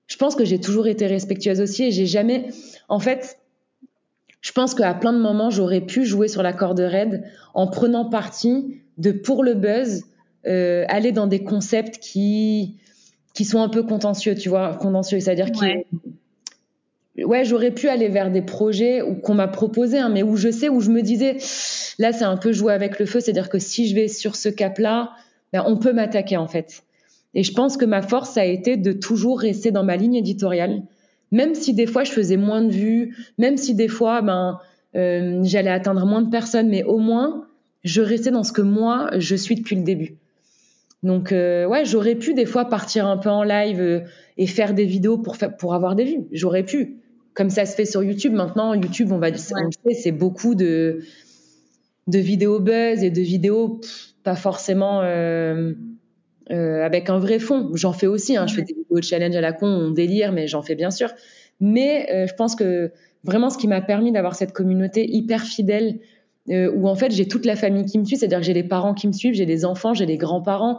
je 0.07 0.17
pense 0.17 0.35
que 0.35 0.45
j'ai 0.45 0.61
toujours 0.61 0.87
été 0.87 1.07
respectueuse 1.07 1.61
aussi 1.61 1.85
et 1.85 1.91
j'ai 1.91 2.07
jamais 2.07 2.47
en 2.89 2.99
fait 2.99 3.39
je 4.41 4.53
pense 4.53 4.75
qu'à 4.75 4.95
plein 4.95 5.13
de 5.13 5.19
moments 5.19 5.51
j'aurais 5.51 5.81
pu 5.81 6.05
jouer 6.05 6.29
sur 6.29 6.43
la 6.43 6.53
corde 6.53 6.81
raide 6.81 7.25
en 7.55 7.67
prenant 7.67 8.09
parti 8.09 8.81
de 8.99 9.11
pour 9.11 9.43
le 9.43 9.55
buzz 9.55 10.05
euh, 10.47 10.85
aller 10.89 11.13
dans 11.13 11.27
des 11.27 11.43
concepts 11.43 11.99
qui 11.99 12.77
qui 13.35 13.45
sont 13.45 13.63
un 13.63 13.69
peu 13.69 13.83
contentieux, 13.83 14.35
tu 14.35 14.49
vois, 14.49 14.75
contentieux, 14.75 15.21
c'est-à-dire 15.21 15.53
qui 15.53 15.65
ouais, 17.19 17.45
j'aurais 17.45 17.71
pu 17.71 17.89
aller 17.89 18.09
vers 18.09 18.31
des 18.31 18.43
projets 18.43 19.03
qu'on 19.23 19.35
m'a 19.35 19.49
proposé, 19.49 19.99
hein, 19.99 20.09
mais 20.09 20.23
où 20.23 20.37
je 20.37 20.51
sais, 20.51 20.69
où 20.69 20.81
je 20.81 20.91
me 20.91 21.03
disais, 21.03 21.37
là, 21.99 22.13
c'est 22.13 22.25
un 22.25 22.37
peu 22.37 22.53
jouer 22.53 22.73
avec 22.73 22.99
le 22.99 23.07
feu, 23.07 23.21
c'est-à-dire 23.21 23.49
que 23.49 23.59
si 23.59 23.89
je 23.89 23.95
vais 23.95 24.09
sur 24.09 24.37
ce 24.37 24.49
cap-là, 24.49 25.11
ben, 25.53 25.65
on 25.67 25.77
peut 25.77 25.93
m'attaquer 25.93 26.37
en 26.37 26.47
fait. 26.47 26.85
Et 27.35 27.43
je 27.43 27.53
pense 27.53 27.77
que 27.77 27.85
ma 27.85 28.03
force 28.03 28.37
a 28.37 28.45
été 28.45 28.77
de 28.77 28.93
toujours 28.93 29.41
rester 29.41 29.71
dans 29.71 29.85
ma 29.85 29.97
ligne 29.97 30.17
éditoriale, 30.17 30.83
même 31.31 31.55
si 31.55 31.75
des 31.75 31.87
fois 31.87 32.05
je 32.05 32.11
faisais 32.11 32.37
moins 32.37 32.63
de 32.63 32.73
vues, 32.73 33.17
même 33.39 33.57
si 33.57 33.75
des 33.75 33.89
fois 33.89 34.21
ben 34.21 34.59
euh, 34.97 35.41
j'allais 35.45 35.71
atteindre 35.71 36.05
moins 36.07 36.23
de 36.23 36.31
personnes, 36.31 36.69
mais 36.69 36.83
au 36.83 36.99
moins 36.99 37.47
je 37.85 38.03
restais 38.03 38.31
dans 38.31 38.43
ce 38.43 38.53
que 38.53 38.63
moi 38.63 39.11
je 39.17 39.37
suis 39.37 39.55
depuis 39.55 39.77
le 39.77 39.83
début. 39.83 40.17
Donc 41.03 41.33
euh, 41.33 41.67
ouais, 41.67 41.85
j'aurais 41.85 42.15
pu 42.15 42.35
des 42.35 42.45
fois 42.45 42.67
partir 42.67 43.07
un 43.07 43.17
peu 43.17 43.31
en 43.31 43.43
live 43.43 43.81
euh, 43.81 44.01
et 44.37 44.47
faire 44.47 44.75
des 44.75 44.85
vidéos 44.85 45.19
pour 45.19 45.37
pour 45.59 45.75
avoir 45.75 45.95
des 45.97 46.05
vues. 46.05 46.27
J'aurais 46.33 46.63
pu 46.63 46.99
comme 47.33 47.51
ça 47.51 47.65
se 47.65 47.75
fait 47.75 47.87
sur 47.87 48.03
YouTube. 48.03 48.33
Maintenant, 48.33 48.75
YouTube, 48.75 49.13
on 49.13 49.19
va 49.19 49.31
dire, 49.31 49.41
c'est 49.93 50.13
beaucoup 50.13 50.55
de, 50.55 51.01
de 52.07 52.19
vidéos 52.19 52.61
buzz 52.61 53.03
et 53.03 53.11
de 53.11 53.21
vidéos 53.21 53.81
pas 54.25 54.35
forcément 54.35 55.01
euh, 55.03 55.73
avec 56.51 57.09
un 57.09 57.19
vrai 57.19 57.39
fond. 57.39 57.71
J'en 57.75 57.93
fais 57.93 58.09
aussi. 58.09 58.37
Hein, 58.37 58.47
Je 58.47 58.57
fais 58.57 58.63
des 58.63 58.75
vidéos 58.75 58.99
de 58.99 59.05
challenge 59.05 59.37
à 59.37 59.41
la 59.41 59.53
con, 59.53 59.69
on 59.69 59.91
délire, 59.91 60.33
mais 60.33 60.49
j'en 60.49 60.61
fais 60.61 60.75
bien 60.75 60.91
sûr. 60.91 61.11
Mais 61.61 62.27
je 62.29 62.35
pense 62.35 62.57
que 62.57 62.91
vraiment, 63.25 63.49
ce 63.49 63.57
qui 63.57 63.69
m'a 63.69 63.81
permis 63.81 64.13
d'avoir 64.13 64.35
cette 64.35 64.53
communauté 64.53 65.09
hyper 65.09 65.43
fidèle, 65.43 66.01
où 66.51 66.89
en 66.89 66.95
fait 66.95 67.13
j'ai 67.13 67.29
toute 67.29 67.47
la 67.47 67.57
famille 67.57 67.85
qui 67.85 67.99
me 67.99 68.05
suit, 68.05 68.17
c'est-à-dire 68.17 68.41
que 68.41 68.45
j'ai 68.45 68.55
les 68.55 68.65
parents 68.65 68.95
qui 68.95 69.07
me 69.07 69.13
suivent, 69.13 69.35
j'ai 69.35 69.47
les 69.47 69.65
enfants, 69.65 69.95
j'ai 69.95 70.07
les 70.07 70.17
grands-parents. 70.17 70.79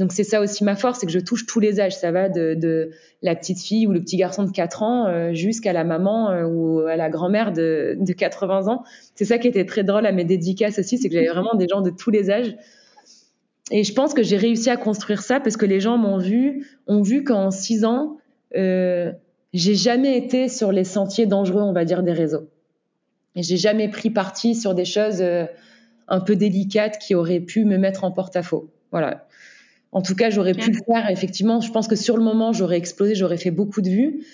Donc 0.00 0.12
c'est 0.12 0.24
ça 0.24 0.40
aussi 0.40 0.64
ma 0.64 0.76
force, 0.76 1.00
c'est 1.00 1.06
que 1.06 1.12
je 1.12 1.18
touche 1.18 1.44
tous 1.44 1.60
les 1.60 1.78
âges. 1.78 1.94
Ça 1.94 2.10
va 2.10 2.30
de, 2.30 2.54
de 2.54 2.90
la 3.20 3.36
petite 3.36 3.60
fille 3.60 3.86
ou 3.86 3.92
le 3.92 4.00
petit 4.00 4.16
garçon 4.16 4.44
de 4.44 4.50
4 4.50 4.82
ans 4.82 5.06
euh, 5.06 5.34
jusqu'à 5.34 5.74
la 5.74 5.84
maman 5.84 6.30
euh, 6.30 6.46
ou 6.46 6.80
à 6.80 6.96
la 6.96 7.10
grand-mère 7.10 7.52
de, 7.52 7.96
de 8.00 8.12
80 8.14 8.68
ans. 8.68 8.82
C'est 9.14 9.26
ça 9.26 9.36
qui 9.36 9.46
était 9.46 9.66
très 9.66 9.84
drôle 9.84 10.06
à 10.06 10.12
mes 10.12 10.24
dédicaces 10.24 10.78
aussi, 10.78 10.96
c'est 10.96 11.08
que 11.08 11.14
j'avais 11.14 11.28
vraiment 11.28 11.54
des 11.54 11.68
gens 11.68 11.82
de 11.82 11.90
tous 11.90 12.10
les 12.10 12.30
âges. 12.30 12.56
Et 13.70 13.84
je 13.84 13.92
pense 13.92 14.14
que 14.14 14.22
j'ai 14.22 14.38
réussi 14.38 14.70
à 14.70 14.78
construire 14.78 15.20
ça 15.20 15.38
parce 15.38 15.58
que 15.58 15.66
les 15.66 15.80
gens 15.80 15.98
m'ont 15.98 16.18
vu, 16.18 16.66
ont 16.86 17.02
vu 17.02 17.22
qu'en 17.22 17.50
6 17.50 17.84
ans, 17.84 18.16
euh, 18.56 19.12
j'ai 19.52 19.74
jamais 19.74 20.16
été 20.16 20.48
sur 20.48 20.72
les 20.72 20.84
sentiers 20.84 21.26
dangereux, 21.26 21.62
on 21.62 21.74
va 21.74 21.84
dire, 21.84 22.02
des 22.02 22.12
réseaux. 22.12 22.48
Et 23.36 23.42
j'ai 23.42 23.56
jamais 23.56 23.88
pris 23.88 24.10
parti 24.10 24.54
sur 24.54 24.74
des 24.74 24.84
choses 24.84 25.20
euh, 25.20 25.46
un 26.08 26.20
peu 26.20 26.36
délicates 26.36 26.98
qui 26.98 27.14
auraient 27.14 27.40
pu 27.40 27.64
me 27.64 27.78
mettre 27.78 28.04
en 28.04 28.10
porte-à-faux. 28.10 28.70
Voilà. 28.90 29.26
En 29.92 30.02
tout 30.02 30.14
cas, 30.14 30.30
j'aurais 30.30 30.54
pu 30.54 30.70
le 30.70 30.78
faire. 30.86 31.08
Effectivement, 31.10 31.60
je 31.60 31.70
pense 31.70 31.88
que 31.88 31.96
sur 31.96 32.16
le 32.16 32.22
moment, 32.22 32.52
j'aurais 32.52 32.76
explosé, 32.76 33.14
j'aurais 33.14 33.36
fait 33.36 33.50
beaucoup 33.50 33.80
de 33.80 33.88
vues. 33.88 34.24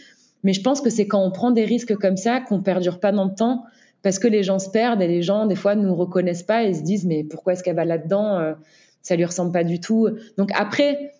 Mais 0.43 0.53
je 0.53 0.61
pense 0.61 0.81
que 0.81 0.91
c'est 0.91 1.07
quand 1.07 1.23
on 1.23 1.31
prend 1.31 1.51
des 1.51 1.65
risques 1.65 1.95
comme 1.97 2.17
ça 2.17 2.41
qu'on 2.41 2.61
perdure 2.61 3.01
pas 3.01 3.13
dans 3.13 3.25
le 3.25 3.35
temps 3.35 3.65
parce 4.03 4.19
que 4.19 4.29
les 4.29 4.43
gens 4.43 4.59
se 4.59 4.71
perdent 4.71 5.03
et 5.03 5.09
les 5.09 5.23
gens, 5.23 5.47
des 5.47 5.57
fois, 5.57 5.75
ne 5.75 5.87
nous 5.87 5.95
reconnaissent 5.95 6.43
pas 6.43 6.65
et 6.65 6.75
se 6.75 6.83
disent, 6.83 7.07
mais 7.07 7.25
pourquoi 7.25 7.55
est-ce 7.55 7.63
qu'elle 7.63 7.77
va 7.77 7.85
là-dedans? 7.85 8.39
Euh, 8.39 8.55
ça 9.03 9.17
lui 9.17 9.25
ressemble 9.25 9.53
pas 9.53 9.65
du 9.65 9.81
tout. 9.81 10.09
Donc 10.37 10.51
après, 10.55 11.13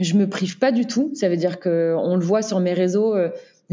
je 0.00 0.14
me 0.14 0.28
prive 0.28 0.58
pas 0.58 0.72
du 0.72 0.86
tout. 0.86 1.10
Ça 1.14 1.28
veut 1.28 1.36
dire 1.36 1.60
que 1.60 1.94
on 1.98 2.16
le 2.16 2.24
voit 2.24 2.42
sur 2.42 2.60
mes 2.60 2.72
réseaux. 2.72 3.14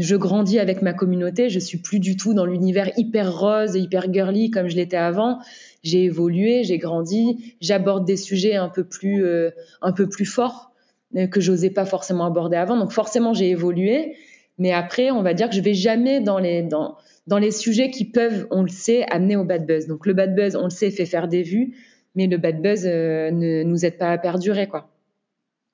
Je 0.00 0.16
grandis 0.16 0.58
avec 0.58 0.82
ma 0.82 0.92
communauté. 0.92 1.48
Je 1.48 1.58
suis 1.58 1.78
plus 1.78 2.00
du 2.00 2.16
tout 2.16 2.34
dans 2.34 2.46
l'univers 2.46 2.90
hyper 2.96 3.38
rose 3.38 3.76
et 3.76 3.80
hyper 3.80 4.12
girly 4.12 4.50
comme 4.50 4.68
je 4.68 4.76
l'étais 4.76 4.96
avant 4.96 5.38
j'ai 5.82 6.04
évolué, 6.04 6.64
j'ai 6.64 6.78
grandi, 6.78 7.54
j'aborde 7.60 8.04
des 8.04 8.16
sujets 8.16 8.56
un 8.56 8.68
peu 8.68 8.84
plus 8.84 9.24
euh, 9.24 9.50
un 9.82 9.92
peu 9.92 10.08
plus 10.08 10.26
forts 10.26 10.72
euh, 11.16 11.26
que 11.26 11.40
j'osais 11.40 11.70
pas 11.70 11.86
forcément 11.86 12.26
aborder 12.26 12.56
avant. 12.56 12.76
Donc 12.76 12.92
forcément 12.92 13.32
j'ai 13.32 13.50
évolué, 13.50 14.16
mais 14.58 14.72
après 14.72 15.10
on 15.10 15.22
va 15.22 15.34
dire 15.34 15.48
que 15.48 15.54
je 15.54 15.60
vais 15.60 15.74
jamais 15.74 16.20
dans 16.20 16.38
les 16.38 16.62
dans 16.62 16.96
dans 17.26 17.38
les 17.38 17.50
sujets 17.50 17.90
qui 17.90 18.04
peuvent, 18.04 18.46
on 18.50 18.62
le 18.62 18.68
sait, 18.68 19.04
amener 19.10 19.36
au 19.36 19.44
bad 19.44 19.66
buzz. 19.66 19.86
Donc 19.86 20.06
le 20.06 20.14
bad 20.14 20.34
buzz, 20.34 20.56
on 20.56 20.64
le 20.64 20.70
sait, 20.70 20.90
fait 20.90 21.06
faire 21.06 21.28
des 21.28 21.42
vues, 21.42 21.76
mais 22.14 22.26
le 22.26 22.38
bad 22.38 22.60
buzz 22.60 22.86
euh, 22.86 23.30
ne 23.30 23.62
nous 23.62 23.84
aide 23.84 23.98
pas 23.98 24.10
à 24.10 24.18
perdurer 24.18 24.66
quoi. 24.66 24.90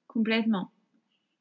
Complètement. 0.07 0.71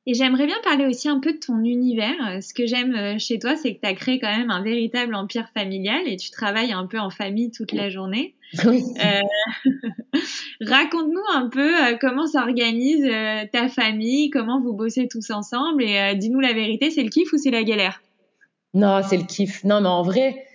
Et 0.08 0.14
j'aimerais 0.14 0.46
bien 0.46 0.58
parler 0.64 0.86
aussi 0.86 1.10
un 1.10 1.20
peu 1.20 1.34
de 1.34 1.40
ton 1.40 1.64
univers. 1.64 2.44
Ce 2.44 2.54
que 2.54 2.68
j'aime 2.68 2.94
euh, 2.94 3.18
chez 3.18 3.40
toi, 3.40 3.56
c'est 3.56 3.74
que 3.74 3.82
tu 3.82 3.88
as 3.88 3.96
créé 3.96 4.20
quand 4.20 4.36
même 4.36 4.52
un 4.52 4.62
véritable 4.62 5.16
empire 5.16 5.50
familial 5.56 6.02
et 6.06 6.16
tu 6.16 6.30
travailles 6.30 6.74
un 6.74 6.86
peu 6.86 7.00
en 7.00 7.10
famille 7.10 7.50
toute 7.52 7.72
la 7.72 7.90
journée. 7.90 8.36
Euh, 8.64 9.22
raconte-nous 10.62 11.24
un 11.34 11.50
peu 11.50 11.76
euh, 11.76 11.98
comment 12.00 12.28
s'organise 12.28 13.06
ta 13.52 13.68
famille, 13.68 14.30
comment 14.30 14.62
vous 14.62 14.74
bossez 14.74 15.08
tous 15.10 15.32
ensemble 15.32 15.84
et 15.84 16.16
dis-nous 16.16 16.40
la 16.40 16.54
vérité, 16.54 16.90
c'est 16.92 17.04
le 17.04 17.10
kiff 17.10 17.34
ou 17.34 17.38
c'est 17.38 17.52
la 17.52 17.64
galère? 17.64 18.02
Non, 18.74 19.02
c'est 19.04 19.18
le 19.18 19.24
kiff. 19.24 19.64
Non, 19.64 19.82
mais 19.82 19.90
en 19.90 20.04
vrai, 20.04 20.46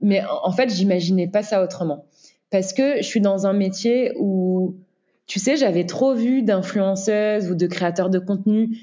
mais 0.00 0.22
en 0.44 0.52
fait, 0.52 0.68
j'imaginais 0.68 1.26
pas 1.26 1.42
ça 1.42 1.64
autrement. 1.64 2.04
Parce 2.50 2.74
que 2.74 2.98
je 2.98 3.02
suis 3.02 3.22
dans 3.22 3.46
un 3.46 3.54
métier 3.54 4.12
où, 4.18 4.76
tu 5.32 5.38
sais, 5.38 5.56
j'avais 5.56 5.86
trop 5.86 6.14
vu 6.14 6.42
d'influenceuses 6.42 7.50
ou 7.50 7.54
de 7.54 7.66
créateurs 7.66 8.10
de 8.10 8.18
contenu 8.18 8.76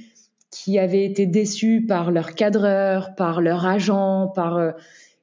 qui 0.49 0.79
avaient 0.79 1.05
été 1.05 1.27
déçus 1.27 1.85
par 1.87 2.09
leur 2.09 2.33
cadreur, 2.33 3.13
par 3.13 3.39
leur 3.39 3.67
agent, 3.67 4.29
par... 4.29 4.57
Euh, 4.57 4.71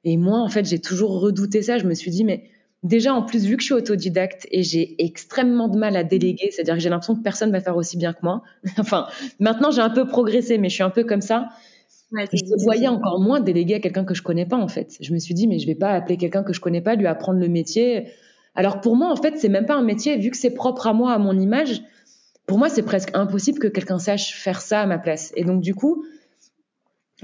et 0.05 0.19
moi, 0.19 0.39
en 0.39 0.49
fait, 0.49 0.65
j'ai 0.65 0.79
toujours 0.79 1.21
redouté 1.21 1.62
ça. 1.62 1.79
Je 1.79 1.87
me 1.89 1.95
suis 1.95 2.12
dit, 2.12 2.23
mais 2.23 2.45
déjà, 2.85 3.12
en 3.12 3.25
plus, 3.25 3.45
vu 3.45 3.57
que 3.57 3.62
je 3.62 3.65
suis 3.65 3.75
autodidacte 3.75 4.47
et 4.53 4.62
j'ai 4.62 4.95
extrêmement 5.05 5.67
de 5.67 5.77
mal 5.77 5.97
à 5.97 6.05
déléguer, 6.05 6.51
c'est-à-dire 6.53 6.75
que 6.75 6.81
j'ai 6.81 6.91
l'impression 6.91 7.17
que 7.17 7.23
personne 7.23 7.51
va 7.51 7.61
faire 7.61 7.77
aussi 7.77 7.97
bien 7.97 8.12
que 8.12 8.21
moi. 8.23 8.45
enfin, 8.79 9.09
maintenant, 9.41 9.73
j'ai 9.73 9.83
un 9.83 9.91
peu 9.91 10.07
progressé, 10.07 10.59
mais 10.59 10.69
je 10.69 10.75
suis 10.75 10.85
un 10.85 10.91
peu 10.91 11.03
comme 11.03 11.23
ça. 11.23 11.49
je 12.12 12.62
voyais 12.62 12.87
encore 12.87 13.19
moins 13.19 13.41
déléguer 13.41 13.75
à 13.75 13.81
quelqu'un 13.81 14.05
que 14.05 14.15
je 14.15 14.23
connais 14.23 14.47
pas, 14.47 14.59
en 14.59 14.69
fait. 14.69 14.97
Je 15.01 15.12
me 15.12 15.19
suis 15.19 15.35
dit, 15.35 15.49
mais 15.49 15.59
je 15.59 15.67
vais 15.67 15.75
pas 15.75 15.91
appeler 15.91 16.19
quelqu'un 16.19 16.45
que 16.45 16.53
je 16.53 16.61
connais 16.61 16.83
pas, 16.83 16.95
lui 16.95 17.09
apprendre 17.09 17.41
le 17.41 17.49
métier. 17.49 18.12
Alors 18.57 18.81
pour 18.81 18.97
moi, 18.97 19.11
en 19.12 19.16
fait, 19.16 19.37
c'est 19.37 19.51
même 19.51 19.66
pas 19.66 19.75
un 19.75 19.85
métier, 19.85 20.16
vu 20.16 20.31
que 20.31 20.37
c'est 20.37 20.55
propre 20.55 20.87
à 20.87 20.95
moi, 20.95 21.12
à 21.12 21.19
mon 21.19 21.38
image. 21.38 21.83
Pour 22.47 22.59
moi, 22.59 22.69
c'est 22.69 22.83
presque 22.83 23.11
impossible 23.14 23.59
que 23.59 23.69
quelqu'un 23.69 23.99
sache 23.99 24.35
faire 24.35 24.61
ça 24.61 24.81
à 24.81 24.87
ma 24.87 24.99
place. 24.99 25.33
Et 25.37 25.45
donc, 25.45 25.61
du 25.61 25.75
coup, 25.75 26.05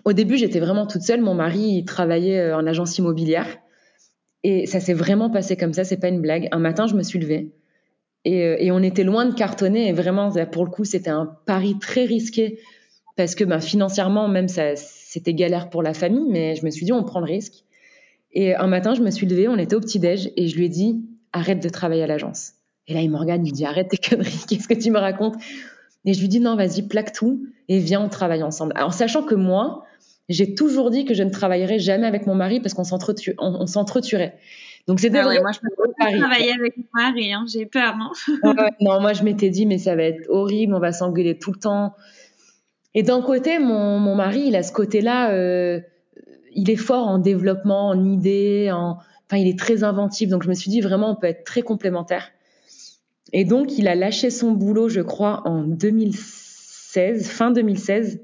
au 0.04 0.12
début, 0.12 0.36
j'étais 0.36 0.60
vraiment 0.60 0.86
toute 0.86 1.02
seule. 1.02 1.22
Mon 1.22 1.34
mari, 1.34 1.78
il 1.78 1.84
travaillait 1.84 2.38
euh, 2.38 2.56
en 2.56 2.66
agence 2.66 2.98
immobilière. 2.98 3.46
Et 4.44 4.66
ça 4.66 4.80
s'est 4.80 4.94
vraiment 4.94 5.30
passé 5.30 5.56
comme 5.56 5.72
ça, 5.72 5.84
c'est 5.84 5.98
pas 5.98 6.08
une 6.08 6.20
blague. 6.20 6.48
Un 6.52 6.58
matin, 6.58 6.86
je 6.86 6.94
me 6.94 7.02
suis 7.02 7.18
levée. 7.18 7.52
Et, 8.24 8.44
euh, 8.44 8.74
on 8.74 8.82
était 8.82 9.04
loin 9.04 9.24
de 9.24 9.34
cartonner. 9.34 9.88
Et 9.88 9.92
vraiment, 9.92 10.30
pour 10.50 10.64
le 10.64 10.70
coup, 10.70 10.84
c'était 10.84 11.10
un 11.10 11.26
pari 11.46 11.78
très 11.78 12.04
risqué. 12.04 12.58
Parce 13.16 13.34
que 13.34 13.44
ben, 13.44 13.60
financièrement, 13.60 14.28
même, 14.28 14.48
c'était 14.48 15.34
galère 15.34 15.70
pour 15.70 15.82
la 15.82 15.94
famille. 15.94 16.26
Mais 16.28 16.56
je 16.56 16.64
me 16.64 16.70
suis 16.70 16.84
dit, 16.84 16.92
on 16.92 17.04
prend 17.04 17.20
le 17.20 17.26
risque. 17.26 17.64
Et 18.32 18.54
un 18.54 18.66
matin, 18.66 18.94
je 18.94 19.02
me 19.02 19.10
suis 19.10 19.26
levée, 19.26 19.46
on 19.48 19.58
était 19.58 19.76
au 19.76 19.80
petit-déj. 19.80 20.32
Et 20.36 20.48
je 20.48 20.56
lui 20.56 20.66
ai 20.66 20.68
dit, 20.68 21.00
arrête 21.32 21.62
de 21.62 21.68
travailler 21.68 22.02
à 22.02 22.06
l'agence. 22.06 22.52
Et 22.86 22.94
là, 22.94 23.00
il 23.00 23.10
me 23.10 23.16
regarde, 23.16 23.46
il 23.46 23.50
me 23.50 23.56
dit, 23.56 23.64
arrête 23.64 23.88
tes 23.88 23.96
conneries, 23.96 24.44
qu'est-ce 24.48 24.68
que 24.68 24.74
tu 24.74 24.90
me 24.90 24.98
racontes? 24.98 25.36
Et 26.04 26.14
je 26.14 26.20
lui 26.20 26.28
dis, 26.28 26.40
non, 26.40 26.56
vas-y, 26.56 26.82
plaque 26.82 27.12
tout 27.12 27.46
et 27.68 27.78
viens, 27.78 28.00
on 28.00 28.08
travaille 28.08 28.42
ensemble. 28.42 28.72
Alors, 28.74 28.92
sachant 28.92 29.22
que 29.22 29.34
moi, 29.34 29.84
j'ai 30.28 30.54
toujours 30.54 30.90
dit 30.90 31.04
que 31.04 31.14
je 31.14 31.22
ne 31.22 31.30
travaillerais 31.30 31.78
jamais 31.78 32.06
avec 32.06 32.26
mon 32.26 32.34
mari 32.34 32.60
parce 32.60 32.74
qu'on 32.74 32.84
s'entretuerait. 32.84 34.38
Donc 34.88 34.98
c'était 34.98 35.18
ah 35.18 35.24
moi 35.40 35.52
je 35.52 35.60
peux 35.60 35.92
pas 35.96 36.10
travailler 36.18 36.52
avec 36.52 36.76
mon 36.76 36.84
mari, 36.92 37.32
hein, 37.32 37.44
j'ai 37.46 37.66
peur, 37.66 37.96
non 37.96 38.10
Non, 38.80 39.00
moi 39.00 39.12
je 39.12 39.22
m'étais 39.22 39.48
dit 39.48 39.64
mais 39.64 39.78
ça 39.78 39.94
va 39.94 40.02
être 40.02 40.28
horrible, 40.28 40.74
on 40.74 40.80
va 40.80 40.92
s'engueuler 40.92 41.38
tout 41.38 41.52
le 41.52 41.58
temps. 41.58 41.94
Et 42.94 43.02
d'un 43.04 43.22
côté, 43.22 43.58
mon, 43.58 43.98
mon, 43.98 44.14
mari, 44.16 44.44
il 44.48 44.56
a 44.56 44.62
ce 44.62 44.72
côté-là, 44.72 45.30
euh, 45.30 45.80
il 46.54 46.68
est 46.68 46.76
fort 46.76 47.06
en 47.06 47.18
développement, 47.18 47.88
en 47.88 48.04
idées, 48.04 48.70
en, 48.72 48.98
enfin 49.32 49.40
il 49.40 49.48
est 49.48 49.58
très 49.58 49.82
inventif. 49.82 50.28
Donc 50.28 50.42
je 50.42 50.48
me 50.48 50.54
suis 50.54 50.70
dit 50.70 50.80
vraiment 50.80 51.10
on 51.10 51.16
peut 51.16 51.26
être 51.26 51.44
très 51.44 51.62
complémentaires. 51.62 52.30
Et 53.32 53.44
donc 53.44 53.78
il 53.78 53.88
a 53.88 53.94
lâché 53.94 54.30
son 54.30 54.52
boulot, 54.52 54.88
je 54.88 55.00
crois, 55.00 55.42
en 55.46 55.62
2016, 55.62 57.28
fin 57.28 57.50
2016 57.50 58.20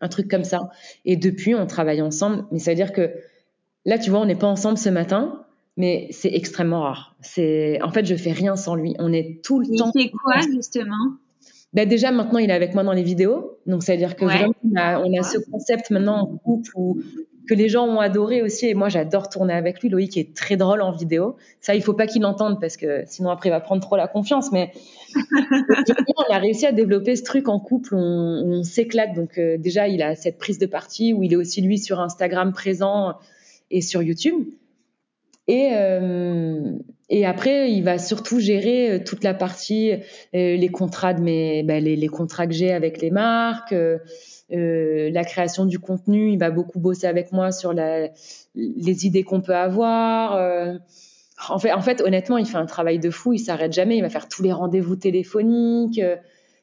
un 0.00 0.08
truc 0.08 0.30
comme 0.30 0.44
ça. 0.44 0.70
Et 1.04 1.16
depuis, 1.16 1.54
on 1.54 1.66
travaille 1.66 2.02
ensemble. 2.02 2.44
Mais 2.50 2.58
ça 2.58 2.72
veut 2.72 2.76
dire 2.76 2.92
que 2.92 3.12
là, 3.86 3.98
tu 3.98 4.10
vois, 4.10 4.20
on 4.20 4.26
n'est 4.26 4.36
pas 4.36 4.46
ensemble 4.46 4.76
ce 4.76 4.90
matin, 4.90 5.44
mais 5.78 6.08
c'est 6.10 6.32
extrêmement 6.32 6.82
rare. 6.82 7.16
C'est, 7.22 7.80
en 7.82 7.90
fait, 7.90 8.04
je 8.04 8.14
fais 8.14 8.32
rien 8.32 8.56
sans 8.56 8.74
lui. 8.74 8.94
On 8.98 9.10
est 9.12 9.42
tout 9.42 9.58
le 9.60 9.66
temps. 9.76 9.90
Il 9.94 10.02
fait 10.02 10.10
quoi 10.10 10.40
justement? 10.52 10.94
Ben 11.72 11.86
déjà 11.86 12.10
maintenant 12.10 12.38
il 12.38 12.48
est 12.48 12.54
avec 12.54 12.72
moi 12.72 12.84
dans 12.84 12.92
les 12.92 13.02
vidéos, 13.02 13.58
donc 13.66 13.82
ça 13.82 13.92
veut 13.92 13.98
dire 13.98 14.16
que 14.16 14.24
vraiment 14.24 14.54
on 14.64 14.76
a, 14.76 15.00
on 15.00 15.18
a, 15.18 15.22
ce 15.22 15.36
concept 15.50 15.90
maintenant 15.90 16.20
en 16.20 16.36
couple 16.38 16.70
où 16.74 17.02
que 17.46 17.54
les 17.54 17.68
gens 17.68 17.86
ont 17.86 18.00
adoré 18.00 18.42
aussi. 18.42 18.66
Et 18.66 18.74
moi, 18.74 18.88
j'adore 18.88 19.28
tourner 19.28 19.54
avec 19.54 19.80
lui. 19.80 19.88
Loïc 19.88 20.16
est 20.16 20.34
très 20.34 20.56
drôle 20.56 20.82
en 20.82 20.92
vidéo. 20.92 21.36
Ça, 21.60 21.74
il 21.74 21.82
faut 21.82 21.94
pas 21.94 22.06
qu'il 22.06 22.22
l'entende 22.22 22.60
parce 22.60 22.76
que 22.76 23.04
sinon 23.06 23.30
après, 23.30 23.48
il 23.48 23.52
va 23.52 23.60
prendre 23.60 23.82
trop 23.82 23.96
la 23.96 24.08
confiance. 24.08 24.52
Mais 24.52 24.72
on 25.14 26.32
a 26.32 26.38
réussi 26.38 26.66
à 26.66 26.72
développer 26.72 27.16
ce 27.16 27.22
truc 27.22 27.48
en 27.48 27.58
couple. 27.58 27.94
On, 27.94 28.58
on 28.58 28.62
s'éclate. 28.62 29.14
Donc 29.14 29.38
euh, 29.38 29.56
déjà, 29.58 29.88
il 29.88 30.02
a 30.02 30.14
cette 30.14 30.38
prise 30.38 30.58
de 30.58 30.66
parti 30.66 31.12
où 31.12 31.22
il 31.22 31.32
est 31.32 31.36
aussi 31.36 31.60
lui 31.60 31.78
sur 31.78 32.00
Instagram 32.00 32.52
présent 32.52 33.14
et 33.70 33.80
sur 33.80 34.02
YouTube. 34.02 34.46
Et, 35.48 35.70
euh, 35.74 36.72
et 37.08 37.24
après, 37.24 37.70
il 37.70 37.82
va 37.84 37.98
surtout 37.98 38.40
gérer 38.40 38.90
euh, 38.90 38.98
toute 39.04 39.22
la 39.22 39.32
partie, 39.32 39.92
euh, 39.92 39.98
les 40.32 40.68
contrats 40.68 41.14
de 41.14 41.20
mes, 41.20 41.62
ben, 41.62 41.82
les, 41.82 41.94
les, 41.94 42.08
contrats 42.08 42.46
que 42.46 42.52
j'ai 42.52 42.72
avec 42.72 43.00
les 43.00 43.10
marques. 43.10 43.74
Euh, 44.52 45.10
la 45.10 45.24
création 45.24 45.64
du 45.64 45.78
contenu, 45.78 46.30
il 46.30 46.38
va 46.38 46.50
beaucoup 46.50 46.78
bosser 46.78 47.06
avec 47.06 47.32
moi 47.32 47.50
sur 47.50 47.72
la, 47.72 48.08
les 48.54 49.06
idées 49.06 49.24
qu'on 49.24 49.40
peut 49.40 49.56
avoir. 49.56 50.36
Euh, 50.36 50.74
en 51.48 51.58
fait, 51.58 51.72
en 51.72 51.80
fait, 51.80 52.00
honnêtement, 52.00 52.38
il 52.38 52.46
fait 52.46 52.58
un 52.58 52.66
travail 52.66 52.98
de 52.98 53.10
fou. 53.10 53.32
Il 53.32 53.38
s'arrête 53.38 53.72
jamais. 53.72 53.96
Il 53.96 54.02
va 54.02 54.10
faire 54.10 54.28
tous 54.28 54.42
les 54.42 54.52
rendez-vous 54.52 54.96
téléphoniques. 54.96 56.00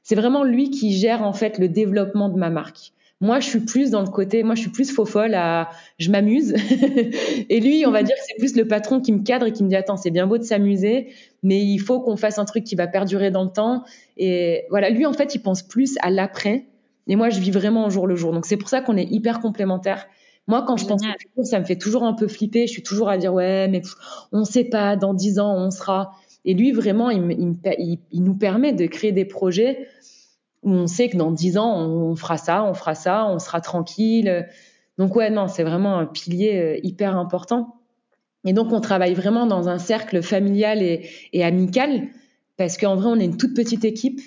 C'est 0.01 0.15
vraiment 0.15 0.43
lui 0.43 0.69
qui 0.69 0.93
gère 0.93 1.23
en 1.23 1.33
fait 1.33 1.57
le 1.57 1.69
développement 1.69 2.29
de 2.29 2.37
ma 2.37 2.49
marque. 2.49 2.93
Moi, 3.23 3.39
je 3.39 3.47
suis 3.47 3.61
plus 3.61 3.89
dans 3.89 4.01
le 4.01 4.09
côté, 4.09 4.43
moi, 4.43 4.53
je 4.53 4.59
suis 4.59 4.69
plus 4.69 4.91
faux 4.91 5.05
folle 5.05 5.33
à, 5.33 5.69
je 5.97 6.11
m'amuse. 6.11 6.53
et 7.49 7.61
lui, 7.61 7.85
on 7.87 7.91
va 7.91 8.03
dire 8.03 8.17
que 8.17 8.21
c'est 8.27 8.37
plus 8.37 8.57
le 8.57 8.67
patron 8.67 8.99
qui 8.99 9.13
me 9.13 9.23
cadre 9.23 9.45
et 9.45 9.53
qui 9.53 9.63
me 9.63 9.69
dit, 9.69 9.77
attends, 9.77 9.95
c'est 9.95 10.11
bien 10.11 10.27
beau 10.27 10.37
de 10.37 10.43
s'amuser, 10.43 11.07
mais 11.41 11.61
il 11.61 11.77
faut 11.77 12.01
qu'on 12.01 12.17
fasse 12.17 12.37
un 12.37 12.43
truc 12.43 12.65
qui 12.65 12.75
va 12.75 12.85
perdurer 12.85 13.31
dans 13.31 13.45
le 13.45 13.49
temps. 13.49 13.85
Et 14.17 14.65
voilà, 14.69 14.89
lui, 14.89 15.05
en 15.05 15.13
fait, 15.13 15.35
il 15.35 15.39
pense 15.39 15.63
plus 15.63 15.95
à 16.01 16.09
l'après 16.09 16.65
et 17.07 17.15
moi, 17.15 17.29
je 17.29 17.39
vis 17.39 17.51
vraiment 17.51 17.85
au 17.85 17.89
jour 17.89 18.07
le 18.07 18.15
jour. 18.15 18.31
Donc, 18.31 18.45
c'est 18.45 18.57
pour 18.57 18.69
ça 18.69 18.81
qu'on 18.81 18.97
est 18.97 19.09
hyper 19.11 19.39
complémentaires. 19.39 20.07
Moi, 20.47 20.63
quand 20.65 20.77
je 20.77 20.85
pense 20.85 21.01
futur, 21.01 21.45
ça 21.45 21.59
me 21.59 21.65
fait 21.65 21.77
toujours 21.77 22.03
un 22.03 22.13
peu 22.13 22.27
flipper. 22.27 22.67
Je 22.67 22.71
suis 22.71 22.83
toujours 22.83 23.09
à 23.09 23.17
dire, 23.17 23.33
ouais, 23.33 23.67
mais 23.67 23.81
on 24.31 24.39
ne 24.39 24.45
sait 24.45 24.65
pas, 24.65 24.95
dans 24.95 25.13
dix 25.13 25.39
ans, 25.39 25.55
on 25.55 25.71
sera. 25.71 26.11
Et 26.45 26.53
lui, 26.53 26.71
vraiment, 26.71 27.09
il, 27.09 27.57
il, 27.77 27.99
il, 28.11 28.23
nous 28.23 28.35
permet 28.35 28.73
de 28.73 28.85
créer 28.85 29.13
des 29.13 29.25
projets 29.25 29.87
où 30.63 30.71
on 30.71 30.87
sait 30.87 31.09
que 31.09 31.17
dans 31.17 31.31
dix 31.31 31.57
ans, 31.57 31.77
on 31.77 32.15
fera 32.15 32.37
ça, 32.37 32.63
on 32.63 32.73
fera 32.73 32.95
ça, 32.95 33.27
on 33.27 33.39
sera 33.39 33.61
tranquille. 33.61 34.47
Donc, 34.97 35.15
ouais, 35.15 35.29
non, 35.29 35.47
c'est 35.47 35.63
vraiment 35.63 35.97
un 35.97 36.05
pilier 36.05 36.59
euh, 36.59 36.79
hyper 36.83 37.17
important. 37.17 37.75
Et 38.45 38.51
donc, 38.51 38.71
on 38.73 38.81
travaille 38.81 39.13
vraiment 39.13 39.45
dans 39.45 39.69
un 39.69 39.77
cercle 39.77 40.21
familial 40.21 40.81
et, 40.81 41.09
et 41.31 41.43
amical 41.43 42.09
parce 42.57 42.77
qu'en 42.77 42.95
vrai, 42.95 43.07
on 43.07 43.19
est 43.19 43.25
une 43.25 43.37
toute 43.37 43.55
petite 43.55 43.85
équipe. 43.85 44.21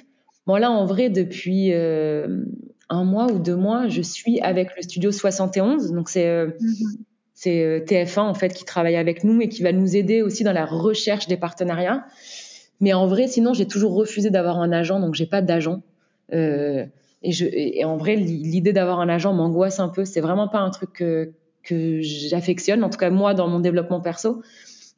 Bon, 0.46 0.56
là, 0.56 0.70
en 0.70 0.87
vrai, 0.87 1.11
depuis 1.11 1.72
euh, 1.72 2.44
un 2.88 3.04
mois 3.04 3.30
ou 3.32 3.38
deux 3.38 3.56
mois, 3.56 3.88
je 3.88 4.00
suis 4.00 4.40
avec 4.40 4.68
le 4.76 4.82
studio 4.82 5.11
71. 5.11 5.92
Donc, 5.92 6.09
c'est 6.09 6.26
euh, 6.26 6.48
mm-hmm. 6.48 6.96
c'est 7.35 7.62
euh, 7.62 7.80
TF1, 7.80 8.20
en 8.20 8.35
fait, 8.35 8.54
qui 8.54 8.64
travaille 8.64 8.96
avec 8.96 9.24
nous 9.24 9.40
et 9.40 9.48
qui 9.48 9.62
va 9.62 9.72
nous 9.72 9.96
aider 9.96 10.22
aussi 10.22 10.44
dans 10.44 10.52
la 10.52 10.64
recherche 10.64 11.26
des 11.26 11.37
partenariats. 11.37 12.04
Mais 12.80 12.92
en 12.92 13.06
vrai, 13.06 13.26
sinon, 13.26 13.54
j'ai 13.54 13.66
toujours 13.66 13.94
refusé 13.94 14.30
d'avoir 14.30 14.61
un 14.61 14.70
agent, 14.70 15.00
donc 15.00 15.14
j'ai 15.14 15.26
pas 15.26 15.42
d'agent. 15.42 15.82
Euh, 16.32 16.85
et, 17.22 17.32
je, 17.32 17.46
et 17.50 17.85
en 17.85 17.96
vrai, 17.96 18.14
l'idée 18.16 18.72
d'avoir 18.72 19.00
un 19.00 19.09
agent 19.09 19.32
m'angoisse 19.32 19.80
un 19.80 19.88
peu. 19.88 20.04
C'est 20.04 20.20
vraiment 20.20 20.46
pas 20.46 20.61
un 20.61 20.70
truc 20.70 20.92
que, 20.92 21.32
que 21.64 22.00
j'affectionne, 22.02 22.85
en 22.85 22.90
tout 22.90 22.98
cas 22.98 23.11
moi, 23.11 23.35
dans 23.35 23.48
mon 23.48 23.59
développement 23.59 24.00
perso. 24.00 24.42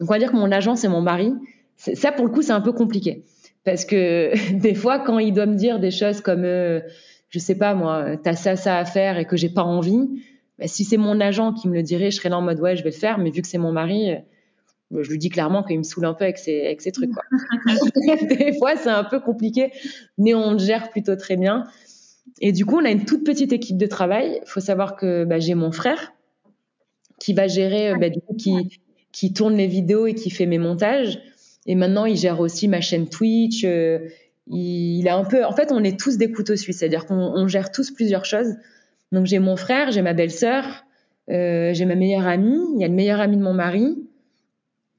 Donc, 0.00 0.10
on 0.10 0.12
va 0.12 0.18
dire 0.18 0.30
que 0.30 0.36
mon 0.36 0.52
agent, 0.52 0.76
c'est 0.76 0.88
mon 0.88 1.00
mari. 1.00 1.32
Ça, 1.76 2.12
pour 2.12 2.26
le 2.26 2.32
coup, 2.32 2.42
c'est 2.42 2.52
un 2.52 2.60
peu 2.60 2.72
compliqué. 2.72 3.24
Parce 3.68 3.84
que 3.84 4.32
des 4.58 4.74
fois, 4.74 4.98
quand 4.98 5.18
il 5.18 5.34
doit 5.34 5.44
me 5.44 5.56
dire 5.56 5.78
des 5.78 5.90
choses 5.90 6.22
comme, 6.22 6.44
euh, 6.44 6.80
je 7.28 7.38
sais 7.38 7.54
pas 7.54 7.74
moi, 7.74 8.16
t'as 8.16 8.34
ça, 8.34 8.56
ça 8.56 8.78
à 8.78 8.86
faire 8.86 9.18
et 9.18 9.26
que 9.26 9.36
j'ai 9.36 9.50
pas 9.50 9.62
envie, 9.62 10.08
bah, 10.58 10.66
si 10.66 10.84
c'est 10.84 10.96
mon 10.96 11.20
agent 11.20 11.52
qui 11.52 11.68
me 11.68 11.74
le 11.74 11.82
dirait, 11.82 12.10
je 12.10 12.16
serais 12.16 12.30
là 12.30 12.38
en 12.38 12.42
mode 12.42 12.60
ouais, 12.60 12.76
je 12.76 12.82
vais 12.82 12.90
le 12.90 12.96
faire. 12.96 13.18
Mais 13.18 13.30
vu 13.30 13.42
que 13.42 13.48
c'est 13.48 13.58
mon 13.58 13.70
mari, 13.70 14.12
euh, 14.12 15.02
je 15.02 15.10
lui 15.10 15.18
dis 15.18 15.28
clairement 15.28 15.62
qu'il 15.62 15.76
me 15.76 15.82
saoule 15.82 16.06
un 16.06 16.14
peu 16.14 16.24
avec 16.24 16.38
ses, 16.38 16.64
avec 16.64 16.80
ses 16.80 16.92
trucs. 16.92 17.12
Quoi. 17.12 17.22
des 18.22 18.56
fois, 18.56 18.74
c'est 18.76 18.88
un 18.88 19.04
peu 19.04 19.20
compliqué, 19.20 19.70
mais 20.16 20.32
on 20.32 20.52
le 20.52 20.58
gère 20.58 20.88
plutôt 20.88 21.16
très 21.16 21.36
bien. 21.36 21.64
Et 22.40 22.52
du 22.52 22.64
coup, 22.64 22.78
on 22.78 22.84
a 22.86 22.90
une 22.90 23.04
toute 23.04 23.22
petite 23.22 23.52
équipe 23.52 23.76
de 23.76 23.86
travail. 23.86 24.40
Il 24.42 24.48
faut 24.48 24.60
savoir 24.60 24.96
que 24.96 25.24
bah, 25.24 25.40
j'ai 25.40 25.54
mon 25.54 25.72
frère 25.72 26.14
qui 27.20 27.34
va 27.34 27.48
gérer, 27.48 27.94
bah, 28.00 28.08
du 28.08 28.20
coup, 28.20 28.34
qui, 28.34 28.80
qui 29.12 29.34
tourne 29.34 29.56
les 29.56 29.66
vidéos 29.66 30.06
et 30.06 30.14
qui 30.14 30.30
fait 30.30 30.46
mes 30.46 30.58
montages. 30.58 31.20
Et 31.68 31.74
maintenant, 31.74 32.06
il 32.06 32.16
gère 32.16 32.40
aussi 32.40 32.66
ma 32.66 32.80
chaîne 32.80 33.08
Twitch. 33.08 33.62
Euh, 33.64 34.08
il, 34.48 35.06
a 35.06 35.16
un 35.16 35.24
peu, 35.24 35.44
en 35.44 35.52
fait, 35.52 35.70
on 35.70 35.84
est 35.84 36.00
tous 36.00 36.16
des 36.16 36.32
couteaux 36.32 36.56
suisses, 36.56 36.78
c'est-à-dire 36.78 37.04
qu'on 37.06 37.46
gère 37.46 37.70
tous 37.70 37.90
plusieurs 37.90 38.24
choses. 38.24 38.56
Donc 39.12 39.26
j'ai 39.26 39.38
mon 39.38 39.56
frère, 39.56 39.92
j'ai 39.92 40.00
ma 40.00 40.14
belle-sœur, 40.14 40.64
euh, 41.30 41.72
j'ai 41.74 41.84
ma 41.84 41.94
meilleure 41.94 42.26
amie, 42.26 42.58
il 42.74 42.80
y 42.80 42.84
a 42.84 42.88
le 42.88 42.94
meilleur 42.94 43.20
ami 43.20 43.36
de 43.36 43.42
mon 43.42 43.52
mari. 43.52 43.98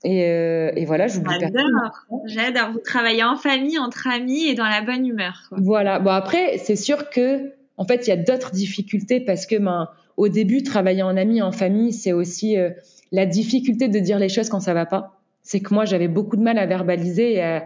Et, 0.04 0.24
euh, 0.26 0.72
et 0.76 0.86
voilà, 0.86 1.08
j'oublie 1.08 1.34
J'adore, 1.39 2.06
j'adore. 2.26 2.72
Vous 2.72 2.80
travaillez 2.80 3.24
en 3.24 3.36
famille, 3.36 3.80
entre 3.80 4.08
amis 4.08 4.46
et 4.46 4.54
dans 4.54 4.68
la 4.68 4.82
bonne 4.82 5.06
humeur. 5.06 5.48
Quoi. 5.50 5.58
Voilà. 5.62 6.00
Bon 6.00 6.12
après, 6.12 6.58
c'est 6.60 6.78
sûr 6.78 7.10
que 7.10 7.52
en 7.78 7.86
fait, 7.86 8.08
il 8.08 8.10
y 8.12 8.14
a 8.14 8.18
d'autres 8.18 8.52
difficultés 8.52 9.20
parce 9.20 9.46
que 9.46 9.58
ben, 9.58 9.89
au 10.18 10.30
début, 10.30 10.64
travailler 10.64 11.02
en 11.02 11.18
ami, 11.18 11.41
en 11.41 11.52
famille, 11.52 11.91
c'est 11.93 12.14
aussi 12.14 12.58
euh, 12.58 12.70
la 13.12 13.26
difficulté 13.26 13.88
de 13.88 14.00
dire 14.00 14.20
les 14.20 14.30
choses 14.30 14.50
quand 14.50 14.60
ça 14.60 14.74
va 14.74 14.86
pas 14.86 15.18
c'est 15.50 15.62
que 15.62 15.74
moi 15.74 15.84
j'avais 15.86 16.08
beaucoup 16.08 16.38
de 16.38 16.43
mal 16.43 16.60
à 16.60 16.68
verbaliser 16.68 17.34
et 17.34 17.41
à, 17.41 17.66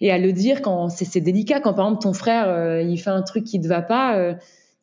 et 0.00 0.12
à 0.12 0.18
le 0.18 0.32
dire 0.32 0.62
quand 0.62 0.88
c'est 0.88 1.20
délicat 1.20 1.58
quand 1.58 1.74
par 1.74 1.86
exemple 1.86 2.02
ton 2.04 2.12
frère 2.12 2.48
euh, 2.48 2.82
il 2.82 2.96
fait 2.98 3.10
un 3.10 3.22
truc 3.22 3.42
qui 3.42 3.60
te 3.60 3.66
va 3.66 3.82
pas 3.82 4.16
euh, 4.16 4.34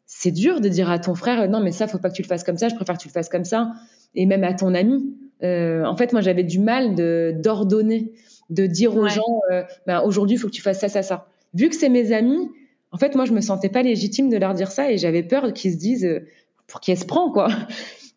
c'est 0.08 0.32
dur 0.32 0.60
de 0.60 0.68
dire 0.68 0.90
à 0.90 1.00
ton 1.00 1.16
frère 1.16 1.50
non 1.50 1.62
mais 1.62 1.72
ça 1.72 1.88
faut 1.88 2.00
pas 2.00 2.10
que 2.10 2.16
tu 2.16 2.22
le 2.22 2.28
fasses 2.28 2.44
comme 2.44 2.58
ça 2.58 2.68
je 2.68 2.76
préfère 2.76 2.98
que 2.98 3.02
tu 3.02 3.08
le 3.08 3.14
fasses 3.14 3.30
comme 3.30 3.46
ça 3.46 3.72
et 4.14 4.26
même 4.26 4.44
à 4.44 4.54
ton 4.54 4.74
ami 4.74 5.16
en 5.44 5.96
fait, 5.98 6.14
moi, 6.14 6.22
j'avais 6.22 6.44
du 6.44 6.60
mal 6.60 6.94
d'ordonner, 7.42 8.12
de 8.52 8.68
dire 8.68 8.96
aux 8.96 9.08
gens, 9.08 9.42
ben, 9.88 10.02
aujourd'hui, 10.02 10.36
il 10.36 10.40
faut 10.40 10.48
que 10.48 10.54
tu 10.54 10.62
fasses 10.62 10.82
ça, 10.82 10.88
ça, 10.88 11.02
ça. 11.02 11.26
Vu 11.56 11.68
que 11.68 11.76
c'est 11.76 11.90
mes 11.90 12.12
amis, 12.12 12.48
en 12.92 13.00
fait, 13.00 13.16
moi, 13.16 13.26
je 13.26 13.32
me 13.32 13.42
sentais 13.42 13.70
pas 13.70 13.82
légitime 13.82 14.30
de 14.30 14.38
leur 14.38 14.54
dire 14.54 14.72
ça 14.72 14.92
et 14.92 15.00
j'avais 15.00 15.24
peur 15.24 15.52
qu'ils 15.54 15.72
se 15.72 15.78
disent 15.78 16.22
pour 16.68 16.80
qui 16.80 16.92
elle 16.92 17.00
se 17.00 17.06
prend, 17.06 17.32
quoi. 17.32 17.48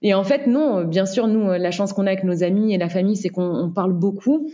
Et 0.04 0.12
en 0.12 0.22
fait, 0.22 0.46
non, 0.46 0.84
bien 0.84 1.06
sûr, 1.06 1.26
nous, 1.26 1.50
la 1.50 1.70
chance 1.70 1.94
qu'on 1.94 2.06
a 2.06 2.10
avec 2.10 2.24
nos 2.24 2.44
amis 2.44 2.74
et 2.74 2.78
la 2.78 2.90
famille, 2.90 3.16
c'est 3.16 3.30
qu'on 3.30 3.72
parle 3.74 3.94
beaucoup. 3.94 4.50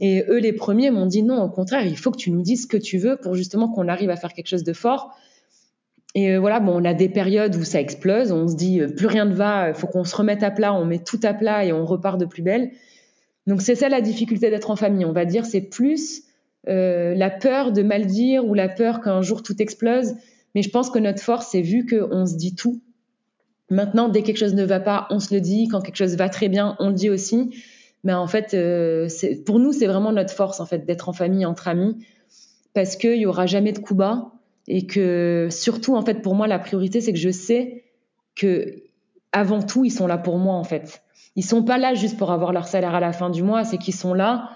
Et 0.00 0.24
eux, 0.28 0.38
les 0.38 0.54
premiers, 0.54 0.90
m'ont 0.90 1.04
dit 1.04 1.22
non, 1.22 1.42
au 1.42 1.50
contraire, 1.50 1.86
il 1.86 1.98
faut 1.98 2.10
que 2.10 2.16
tu 2.16 2.30
nous 2.30 2.40
dises 2.40 2.62
ce 2.62 2.66
que 2.66 2.78
tu 2.78 2.96
veux 2.96 3.18
pour 3.18 3.34
justement 3.34 3.68
qu'on 3.68 3.88
arrive 3.88 4.08
à 4.08 4.16
faire 4.16 4.32
quelque 4.32 4.48
chose 4.48 4.64
de 4.64 4.72
fort. 4.72 5.14
Et 6.14 6.32
euh, 6.32 6.40
voilà, 6.40 6.60
bon, 6.60 6.80
on 6.80 6.84
a 6.86 6.94
des 6.94 7.10
périodes 7.10 7.54
où 7.56 7.62
ça 7.62 7.78
explose, 7.78 8.32
on 8.32 8.48
se 8.48 8.56
dit 8.56 8.80
euh, 8.80 8.88
plus 8.88 9.06
rien 9.06 9.26
ne 9.26 9.34
va, 9.34 9.68
il 9.68 9.74
faut 9.74 9.86
qu'on 9.86 10.02
se 10.02 10.16
remette 10.16 10.42
à 10.42 10.50
plat, 10.50 10.72
on 10.72 10.86
met 10.86 10.98
tout 10.98 11.20
à 11.22 11.34
plat 11.34 11.64
et 11.64 11.72
on 11.72 11.84
repart 11.84 12.18
de 12.18 12.24
plus 12.24 12.42
belle. 12.42 12.70
Donc 13.46 13.60
c'est 13.60 13.74
ça 13.74 13.88
la 13.88 14.00
difficulté 14.00 14.50
d'être 14.50 14.70
en 14.70 14.76
famille, 14.76 15.04
on 15.04 15.12
va 15.12 15.26
dire, 15.26 15.44
c'est 15.44 15.60
plus 15.60 16.22
euh, 16.68 17.14
la 17.14 17.30
peur 17.30 17.70
de 17.70 17.82
mal 17.82 18.06
dire 18.06 18.44
ou 18.44 18.54
la 18.54 18.68
peur 18.68 19.02
qu'un 19.02 19.22
jour 19.22 19.42
tout 19.42 19.60
explose. 19.60 20.14
Mais 20.54 20.62
je 20.62 20.70
pense 20.70 20.90
que 20.90 20.98
notre 20.98 21.22
force, 21.22 21.48
c'est 21.52 21.60
vu 21.60 21.86
qu'on 21.86 22.26
se 22.26 22.36
dit 22.36 22.54
tout. 22.54 22.80
Maintenant, 23.70 24.08
dès 24.08 24.22
que 24.22 24.26
quelque 24.26 24.38
chose 24.38 24.54
ne 24.54 24.64
va 24.64 24.80
pas, 24.80 25.06
on 25.10 25.20
se 25.20 25.32
le 25.32 25.40
dit. 25.40 25.68
Quand 25.68 25.80
quelque 25.80 25.96
chose 25.96 26.16
va 26.16 26.28
très 26.28 26.48
bien, 26.48 26.76
on 26.80 26.88
le 26.88 26.94
dit 26.94 27.08
aussi. 27.08 27.50
Mais 28.02 28.12
en 28.12 28.26
fait, 28.26 28.54
euh, 28.54 29.08
pour 29.46 29.58
nous, 29.58 29.72
c'est 29.72 29.86
vraiment 29.86 30.12
notre 30.12 30.34
force 30.34 30.60
en 30.60 30.66
fait 30.66 30.86
d'être 30.86 31.08
en 31.08 31.12
famille, 31.12 31.46
entre 31.46 31.68
amis, 31.68 31.96
parce 32.74 32.96
qu'il 32.96 33.16
y 33.16 33.26
aura 33.26 33.46
jamais 33.46 33.72
de 33.72 33.78
coups 33.78 33.98
bas 33.98 34.32
et 34.68 34.86
que 34.86 35.48
surtout 35.50 35.96
en 35.96 36.02
fait 36.02 36.22
pour 36.22 36.34
moi 36.34 36.46
la 36.46 36.58
priorité 36.58 37.00
c'est 37.00 37.12
que 37.12 37.18
je 37.18 37.30
sais 37.30 37.84
que 38.36 38.82
avant 39.32 39.62
tout 39.62 39.84
ils 39.84 39.90
sont 39.90 40.06
là 40.06 40.18
pour 40.18 40.38
moi 40.38 40.54
en 40.54 40.64
fait. 40.64 41.02
Ils 41.36 41.44
sont 41.44 41.62
pas 41.62 41.78
là 41.78 41.94
juste 41.94 42.16
pour 42.16 42.30
avoir 42.30 42.52
leur 42.52 42.66
salaire 42.66 42.94
à 42.94 43.00
la 43.00 43.12
fin 43.12 43.30
du 43.30 43.42
mois, 43.42 43.64
c'est 43.64 43.78
qu'ils 43.78 43.94
sont 43.94 44.14
là 44.14 44.50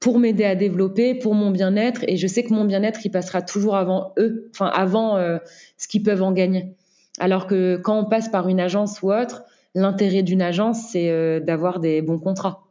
pour 0.00 0.18
m'aider 0.18 0.44
à 0.44 0.54
développer, 0.54 1.14
pour 1.14 1.34
mon 1.34 1.50
bien-être 1.50 2.04
et 2.06 2.16
je 2.16 2.26
sais 2.26 2.44
que 2.44 2.54
mon 2.54 2.64
bien-être 2.64 3.04
il 3.04 3.10
passera 3.10 3.42
toujours 3.42 3.76
avant 3.76 4.12
eux, 4.18 4.48
enfin 4.52 4.66
avant 4.66 5.16
euh, 5.16 5.38
ce 5.76 5.88
qu'ils 5.88 6.02
peuvent 6.02 6.22
en 6.22 6.32
gagner. 6.32 6.76
Alors 7.18 7.46
que 7.46 7.76
quand 7.76 7.98
on 7.98 8.04
passe 8.04 8.28
par 8.28 8.48
une 8.48 8.60
agence 8.60 9.02
ou 9.02 9.12
autre, 9.12 9.44
l'intérêt 9.74 10.22
d'une 10.22 10.42
agence 10.42 10.88
c'est 10.90 11.10
euh, 11.10 11.40
d'avoir 11.40 11.80
des 11.80 12.02
bons 12.02 12.18
contrats. 12.18 12.68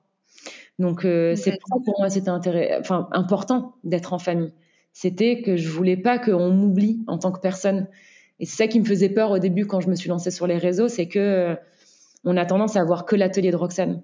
Donc 0.79 1.05
euh, 1.05 1.35
c'est 1.35 1.57
pour 1.59 1.83
pour 1.83 1.99
moi 1.99 2.09
c'était 2.09 2.29
enfin 2.29 3.07
important 3.11 3.75
d'être 3.83 4.13
en 4.13 4.19
famille. 4.19 4.53
C'était 4.93 5.41
que 5.41 5.57
je 5.57 5.69
voulais 5.69 5.97
pas 5.97 6.17
qu'on 6.17 6.49
m'oublie 6.51 7.03
en 7.07 7.17
tant 7.17 7.31
que 7.31 7.39
personne. 7.39 7.87
Et 8.39 8.45
c'est 8.45 8.55
ça 8.55 8.67
qui 8.67 8.79
me 8.79 8.85
faisait 8.85 9.09
peur 9.09 9.31
au 9.31 9.39
début 9.39 9.65
quand 9.65 9.79
je 9.79 9.89
me 9.89 9.95
suis 9.95 10.09
lancée 10.09 10.31
sur 10.31 10.47
les 10.47 10.57
réseaux, 10.57 10.87
c'est 10.87 11.07
que 11.07 11.19
euh, 11.19 11.55
on 12.23 12.37
a 12.37 12.45
tendance 12.45 12.75
à 12.75 12.83
voir 12.83 13.05
que 13.05 13.15
l'atelier 13.15 13.51
de 13.51 13.55
Roxane. 13.55 14.01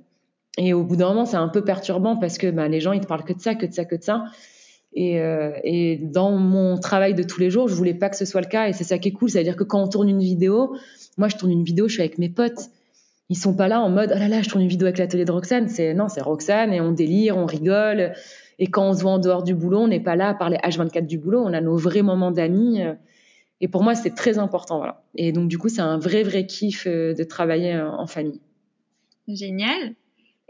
Et 0.57 0.73
au 0.73 0.83
bout 0.83 0.95
d'un 0.95 1.09
moment, 1.09 1.25
c'est 1.25 1.37
un 1.37 1.49
peu 1.49 1.63
perturbant 1.63 2.15
parce 2.17 2.37
que 2.37 2.49
bah, 2.49 2.67
les 2.67 2.79
gens 2.79 2.91
ils 2.91 3.01
te 3.01 3.07
parlent 3.07 3.23
que 3.23 3.33
de 3.33 3.41
ça, 3.41 3.55
que 3.55 3.65
de 3.65 3.73
ça, 3.73 3.85
que 3.85 3.95
de 3.95 4.03
ça. 4.03 4.25
Et, 4.95 5.19
euh, 5.19 5.51
et 5.63 5.97
dans 5.97 6.31
mon 6.31 6.77
travail 6.77 7.13
de 7.13 7.23
tous 7.23 7.39
les 7.39 7.49
jours, 7.49 7.67
je 7.67 7.73
voulais 7.73 7.93
pas 7.93 8.09
que 8.09 8.15
ce 8.15 8.25
soit 8.25 8.41
le 8.41 8.47
cas. 8.47 8.67
Et 8.67 8.73
c'est 8.73 8.83
ça 8.83 8.97
qui 8.97 9.09
est 9.09 9.11
cool, 9.11 9.29
c'est-à-dire 9.29 9.55
que 9.55 9.63
quand 9.63 9.81
on 9.81 9.87
tourne 9.87 10.09
une 10.09 10.19
vidéo, 10.19 10.75
moi 11.17 11.27
je 11.27 11.35
tourne 11.35 11.51
une 11.51 11.63
vidéo, 11.63 11.87
je 11.87 11.93
suis 11.93 12.01
avec 12.01 12.17
mes 12.17 12.29
potes. 12.29 12.69
Ils 13.29 13.37
sont 13.37 13.55
pas 13.55 13.67
là 13.67 13.81
en 13.81 13.89
mode 13.89 14.11
oh 14.13 14.19
là 14.19 14.27
là 14.27 14.41
je 14.41 14.49
tourne 14.49 14.61
une 14.61 14.69
vidéo 14.69 14.85
avec 14.85 14.99
l'atelier 14.99 15.25
de 15.25 15.31
Roxane. 15.31 15.67
C'est 15.67 15.93
non 15.93 16.09
c'est 16.09 16.21
Roxane 16.21 16.73
et 16.73 16.81
on 16.81 16.91
délire 16.91 17.37
on 17.37 17.45
rigole. 17.45 18.13
Et 18.59 18.67
quand 18.67 18.89
on 18.89 18.93
se 18.93 19.01
voit 19.01 19.11
en 19.11 19.19
dehors 19.19 19.43
du 19.43 19.55
boulot 19.55 19.79
on 19.79 19.87
n'est 19.87 20.01
pas 20.01 20.15
là 20.15 20.29
à 20.29 20.33
parler 20.33 20.57
H24 20.57 21.07
du 21.07 21.17
boulot. 21.17 21.41
On 21.43 21.53
a 21.53 21.61
nos 21.61 21.77
vrais 21.77 22.01
moments 22.01 22.31
d'amis. 22.31 22.81
Et 23.61 23.67
pour 23.69 23.81
moi 23.81 23.95
c'est 23.95 24.13
très 24.13 24.37
important 24.37 24.77
voilà. 24.77 25.03
Et 25.15 25.31
donc 25.31 25.47
du 25.47 25.57
coup 25.57 25.69
c'est 25.69 25.81
un 25.81 25.97
vrai 25.97 26.21
vrai 26.21 26.45
kiff 26.45 26.85
euh, 26.85 27.13
de 27.13 27.23
travailler 27.23 27.79
en 27.79 28.05
famille. 28.07 28.41
Génial 29.27 29.95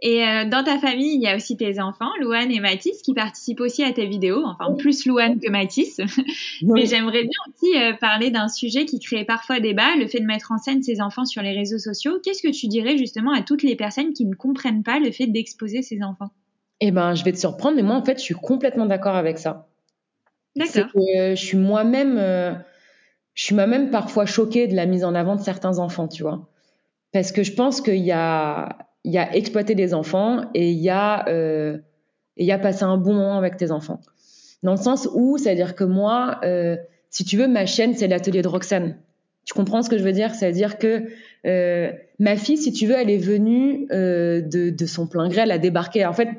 et 0.05 0.21
euh, 0.21 0.43
dans 0.43 0.65
ta 0.65 0.79
famille, 0.79 1.15
il 1.15 1.21
y 1.21 1.27
a 1.27 1.35
aussi 1.37 1.55
tes 1.55 1.79
enfants, 1.79 2.09
Louane 2.19 2.51
et 2.51 2.59
Mathis, 2.59 3.01
qui 3.01 3.13
participent 3.13 3.61
aussi 3.61 3.85
à 3.85 3.93
tes 3.93 4.05
vidéos, 4.05 4.43
enfin 4.45 4.73
plus 4.73 5.05
Louane 5.05 5.39
que 5.39 5.49
Mathis. 5.49 6.01
Mais 6.61 6.85
j'aimerais 6.85 7.21
bien 7.21 7.39
aussi 7.47 7.81
euh, 7.81 7.93
parler 7.93 8.29
d'un 8.29 8.49
sujet 8.49 8.83
qui 8.83 8.99
crée 8.99 9.23
parfois 9.23 9.61
débat, 9.61 9.95
le 9.97 10.07
fait 10.07 10.19
de 10.19 10.25
mettre 10.25 10.51
en 10.51 10.57
scène 10.57 10.83
ses 10.83 10.99
enfants 10.99 11.23
sur 11.23 11.41
les 11.41 11.53
réseaux 11.53 11.77
sociaux. 11.77 12.19
Qu'est-ce 12.21 12.43
que 12.43 12.51
tu 12.51 12.67
dirais 12.67 12.97
justement 12.97 13.31
à 13.31 13.41
toutes 13.43 13.63
les 13.63 13.77
personnes 13.77 14.11
qui 14.11 14.25
ne 14.25 14.35
comprennent 14.35 14.83
pas 14.83 14.99
le 14.99 15.09
fait 15.09 15.27
d'exposer 15.27 15.81
ses 15.81 16.03
enfants? 16.03 16.31
Eh 16.81 16.91
ben, 16.91 17.15
je 17.15 17.23
vais 17.23 17.31
te 17.31 17.39
surprendre, 17.39 17.77
mais 17.77 17.83
moi 17.83 17.95
en 17.95 18.03
fait, 18.03 18.17
je 18.17 18.23
suis 18.23 18.35
complètement 18.35 18.85
d'accord 18.85 19.15
avec 19.15 19.39
ça. 19.39 19.69
D'accord. 20.57 20.89
je 20.95 21.33
suis 21.33 21.57
moi-même, 21.57 22.17
euh, 22.17 22.51
je 23.35 23.43
suis 23.43 23.55
moi-même 23.55 23.89
parfois 23.89 24.25
choquée 24.25 24.67
de 24.67 24.75
la 24.75 24.85
mise 24.85 25.05
en 25.05 25.15
avant 25.15 25.37
de 25.37 25.41
certains 25.41 25.79
enfants, 25.79 26.09
tu 26.09 26.23
vois, 26.23 26.49
parce 27.13 27.31
que 27.31 27.41
je 27.41 27.53
pense 27.53 27.79
qu'il 27.79 28.03
y 28.03 28.11
a 28.11 28.77
il 29.03 29.11
y 29.11 29.17
a 29.17 29.35
exploiter 29.35 29.75
des 29.75 29.93
enfants 29.93 30.41
et 30.53 30.71
il 30.71 30.79
y 30.79 30.89
a 30.89 31.27
euh, 31.29 31.77
il 32.37 32.45
y 32.45 32.51
a 32.51 32.59
passer 32.59 32.83
un 32.83 32.97
bon 32.97 33.13
moment 33.13 33.37
avec 33.37 33.57
tes 33.57 33.71
enfants. 33.71 33.99
Dans 34.63 34.71
le 34.71 34.77
sens 34.77 35.09
où, 35.13 35.37
c'est-à-dire 35.37 35.75
que 35.75 35.83
moi, 35.83 36.39
euh, 36.43 36.77
si 37.09 37.25
tu 37.25 37.37
veux, 37.37 37.47
ma 37.47 37.65
chaîne, 37.65 37.95
c'est 37.95 38.07
l'atelier 38.07 38.41
de 38.41 38.47
Roxane. 38.47 38.97
Tu 39.45 39.53
comprends 39.53 39.81
ce 39.81 39.89
que 39.89 39.97
je 39.97 40.03
veux 40.03 40.13
dire? 40.13 40.33
C'est-à-dire 40.33 40.77
que 40.77 41.03
euh, 41.45 41.91
ma 42.17 42.37
fille, 42.37 42.57
si 42.57 42.71
tu 42.71 42.87
veux, 42.87 42.95
elle 42.95 43.09
est 43.09 43.17
venue 43.17 43.87
euh, 43.91 44.41
de, 44.41 44.69
de 44.69 44.85
son 44.85 45.05
plein 45.05 45.27
gré, 45.27 45.41
elle 45.41 45.51
a 45.51 45.57
débarqué. 45.57 46.05
En 46.05 46.13
fait, 46.13 46.29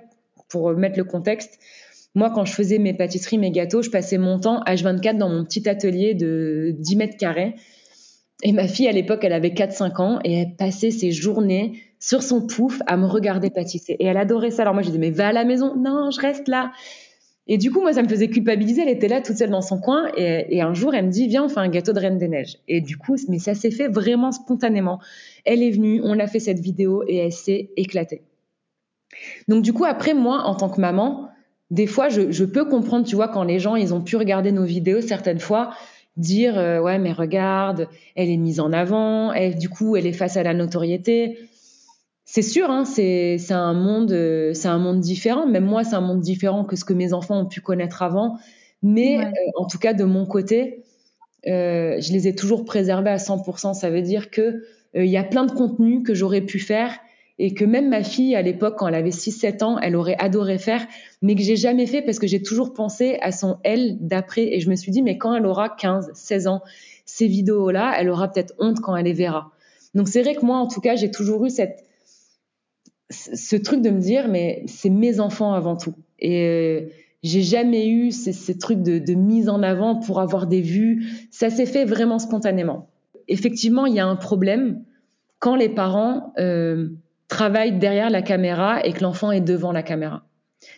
pour 0.49 0.73
mettre 0.73 0.99
le 0.99 1.05
contexte, 1.05 1.59
moi, 2.15 2.31
quand 2.35 2.45
je 2.45 2.53
faisais 2.53 2.79
mes 2.79 2.95
pâtisseries, 2.95 3.39
mes 3.39 3.51
gâteaux, 3.51 3.83
je 3.83 3.91
passais 3.91 4.19
mon 4.19 4.39
temps 4.39 4.63
H24 4.65 5.19
dans 5.19 5.29
mon 5.29 5.45
petit 5.45 5.69
atelier 5.69 6.15
de 6.15 6.75
10 6.79 6.97
mètres 6.97 7.17
carrés. 7.19 7.55
Et 8.43 8.53
ma 8.53 8.67
fille, 8.67 8.89
à 8.89 8.93
l'époque, 8.93 9.21
elle 9.23 9.33
avait 9.33 9.51
4-5 9.51 10.01
ans 10.01 10.19
et 10.25 10.33
elle 10.41 10.57
passait 10.57 10.91
ses 10.91 11.13
journées 11.13 11.75
sur 12.05 12.23
son 12.23 12.47
pouf 12.47 12.83
à 12.87 12.99
me 12.99 13.07
regarder 13.07 13.49
pâtisser. 13.49 13.97
Et 13.99 14.05
elle 14.05 14.19
adorait 14.19 14.51
ça. 14.51 14.63
Alors 14.63 14.75
moi, 14.75 14.83
je 14.83 14.89
disais, 14.89 14.99
mais 14.99 15.11
va 15.11 15.29
à 15.29 15.33
la 15.33 15.45
maison. 15.45 15.75
Non, 15.75 16.11
je 16.11 16.21
reste 16.21 16.49
là. 16.49 16.71
Et 17.47 17.57
du 17.57 17.71
coup, 17.71 17.81
moi, 17.81 17.95
ça 17.95 18.03
me 18.03 18.09
faisait 18.09 18.29
culpabiliser. 18.29 18.83
Elle 18.83 18.91
était 18.91 19.09
là 19.09 19.23
toute 19.23 19.37
seule 19.37 19.49
dans 19.49 19.63
son 19.63 19.81
coin. 19.81 20.11
Et, 20.15 20.61
un 20.61 20.75
jour, 20.75 20.95
elle 20.95 21.07
me 21.07 21.11
dit, 21.11 21.29
viens, 21.29 21.45
on 21.45 21.49
fait 21.49 21.61
un 21.61 21.69
gâteau 21.71 21.95
de 21.95 22.01
Reine 22.01 22.19
des 22.19 22.29
Neiges. 22.29 22.59
Et 22.69 22.83
du 22.83 22.99
coup, 22.99 23.17
mais 23.31 23.39
ça 23.39 23.55
s'est 23.55 23.71
fait 23.71 23.89
vraiment 23.89 24.33
spontanément. 24.33 25.01
Elle 25.47 25.63
est 25.63 25.71
venue, 25.71 26.03
on 26.05 26.19
a 26.19 26.27
fait 26.27 26.41
cette 26.41 26.61
vidéo 26.61 27.05
et 27.09 27.17
elle 27.17 27.33
s'est 27.33 27.71
éclatée. 27.79 28.21
Donc 29.49 29.63
du 29.63 29.73
coup, 29.73 29.87
après, 29.87 30.13
moi, 30.13 30.43
en 30.45 30.57
tant 30.57 30.69
que 30.69 30.83
maman, 30.83 31.31
des 31.71 31.87
fois, 31.87 32.11
je, 32.11 32.31
je, 32.31 32.45
peux 32.45 32.67
comprendre, 32.67 33.07
tu 33.07 33.17
vois, 33.17 33.29
quand 33.29 33.45
les 33.45 33.59
gens, 33.59 33.77
ils 33.77 33.95
ont 33.95 34.03
pu 34.03 34.17
regarder 34.17 34.53
nos 34.53 34.65
vidéos, 34.65 35.01
certaines 35.01 35.41
fois, 35.41 35.71
dire, 36.19 36.59
euh, 36.59 36.81
ouais, 36.81 36.99
mais 36.99 37.13
regarde, 37.13 37.89
elle 38.15 38.29
est 38.29 38.37
mise 38.37 38.61
en 38.61 38.73
avant, 38.73 39.33
elle, 39.33 39.57
du 39.57 39.71
coup, 39.71 39.97
elle 39.97 40.07
est 40.07 40.13
face 40.13 40.37
à 40.37 40.43
la 40.43 40.53
notoriété 40.53 41.39
c'est 42.35 42.43
sûr, 42.43 42.69
hein, 42.69 42.85
c'est 42.85 43.39
un 43.51 43.75
monde, 43.75 44.11
euh, 44.11 44.55
c'est 44.55 44.67
un 44.67 44.81
monde 44.81 44.99
différent. 44.99 45.47
Même 45.47 45.67
moi, 45.67 45.85
c'est 45.85 45.95
un 45.95 46.01
monde 46.01 46.19
différent 46.19 46.65
que 46.65 46.75
ce 46.75 46.85
que 46.85 46.93
mes 46.93 47.13
enfants 47.13 47.39
ont 47.43 47.47
pu 47.47 47.61
connaître 47.61 48.03
avant. 48.03 48.39
Mais 48.83 49.21
euh, 49.21 49.31
en 49.55 49.69
tout 49.69 49.79
cas, 49.79 49.93
de 49.93 50.03
mon 50.03 50.27
côté, 50.27 50.83
euh, 51.47 52.01
je 52.01 52.13
les 52.13 52.27
ai 52.27 52.35
toujours 52.35 52.65
préservés 52.65 53.11
à 53.11 53.19
100%. 53.19 53.75
Ça 53.75 53.89
veut 53.89 54.03
dire 54.03 54.33
que 54.33 54.65
il 54.97 55.07
y 55.07 55.17
a 55.17 55.23
plein 55.23 55.47
de 55.47 55.53
contenus 55.53 56.03
que 56.05 56.13
j'aurais 56.13 56.41
pu 56.41 56.59
faire 56.59 56.99
et 57.39 57.55
que 57.55 57.65
même 57.65 57.89
ma 57.89 58.03
fille 58.03 58.35
à 58.35 58.43
l'époque, 58.43 58.75
quand 58.79 58.89
elle 58.89 58.97
avait 58.97 59.11
6-7 59.11 59.63
ans, 59.63 59.79
elle 59.79 59.95
aurait 59.95 60.17
adoré 60.19 60.59
faire, 60.59 60.85
mais 61.23 61.37
que 61.37 61.43
j'ai 61.43 61.57
jamais 61.57 61.87
fait 61.87 62.03
parce 62.03 62.19
que 62.19 62.27
j'ai 62.27 62.43
toujours 62.43 62.75
pensé 62.75 63.17
à 63.23 63.31
son 63.31 63.59
elle 63.63 63.97
d'après. 64.01 64.43
Et 64.43 64.59
je 64.59 64.69
me 64.71 64.75
suis 64.75 64.91
dit, 64.91 65.03
mais 65.03 65.19
quand 65.19 65.37
elle 65.37 65.47
aura 65.47 65.69
15, 65.69 66.11
16 66.15 66.49
ans, 66.49 66.63
ces 67.05 67.29
vidéos-là, 67.29 67.95
elle 67.97 68.09
aura 68.09 68.27
peut-être 68.27 68.55
honte 68.59 68.81
quand 68.81 68.97
elle 68.97 69.05
les 69.05 69.13
verra. 69.13 69.53
Donc 69.95 70.09
c'est 70.09 70.23
vrai 70.23 70.35
que 70.35 70.45
moi, 70.45 70.57
en 70.57 70.67
tout 70.67 70.81
cas, 70.81 70.97
j'ai 70.97 71.13
toujours 71.13 71.45
eu 71.47 71.51
cette 71.51 71.85
ce 73.11 73.57
truc 73.57 73.83
de 73.83 73.91
me 73.91 74.01
dire, 74.01 74.29
mais 74.29 74.63
c'est 74.67 74.91
mes 74.91 75.21
enfants 75.21 75.53
avant 75.55 75.77
tout. 75.77 75.95
Et 76.19 76.47
euh, 76.47 76.81
j'ai 77.23 77.43
jamais 77.43 77.89
eu 77.89 78.11
ces, 78.11 78.59
trucs 78.59 78.83
de, 78.83 78.99
de, 78.99 79.15
mise 79.15 79.49
en 79.49 79.63
avant 79.63 79.97
pour 79.97 80.21
avoir 80.21 80.47
des 80.47 80.61
vues. 80.61 81.05
Ça 81.31 81.51
s'est 81.51 81.67
fait 81.67 81.85
vraiment 81.85 82.19
spontanément. 82.19 82.89
Effectivement, 83.29 83.87
il 83.87 83.95
y 83.95 84.01
a 84.01 84.07
un 84.07 84.17
problème 84.17 84.83
quand 85.39 85.57
les 85.57 85.69
parents 85.69 86.33
euh, 86.39 86.89
travaillent 87.29 87.79
derrière 87.79 88.11
la 88.11 88.23
caméra 88.23 88.85
et 88.85 88.93
que 88.93 89.03
l'enfant 89.03 89.31
est 89.31 89.41
devant 89.41 89.73
la 89.73 89.83
caméra. 89.83 90.25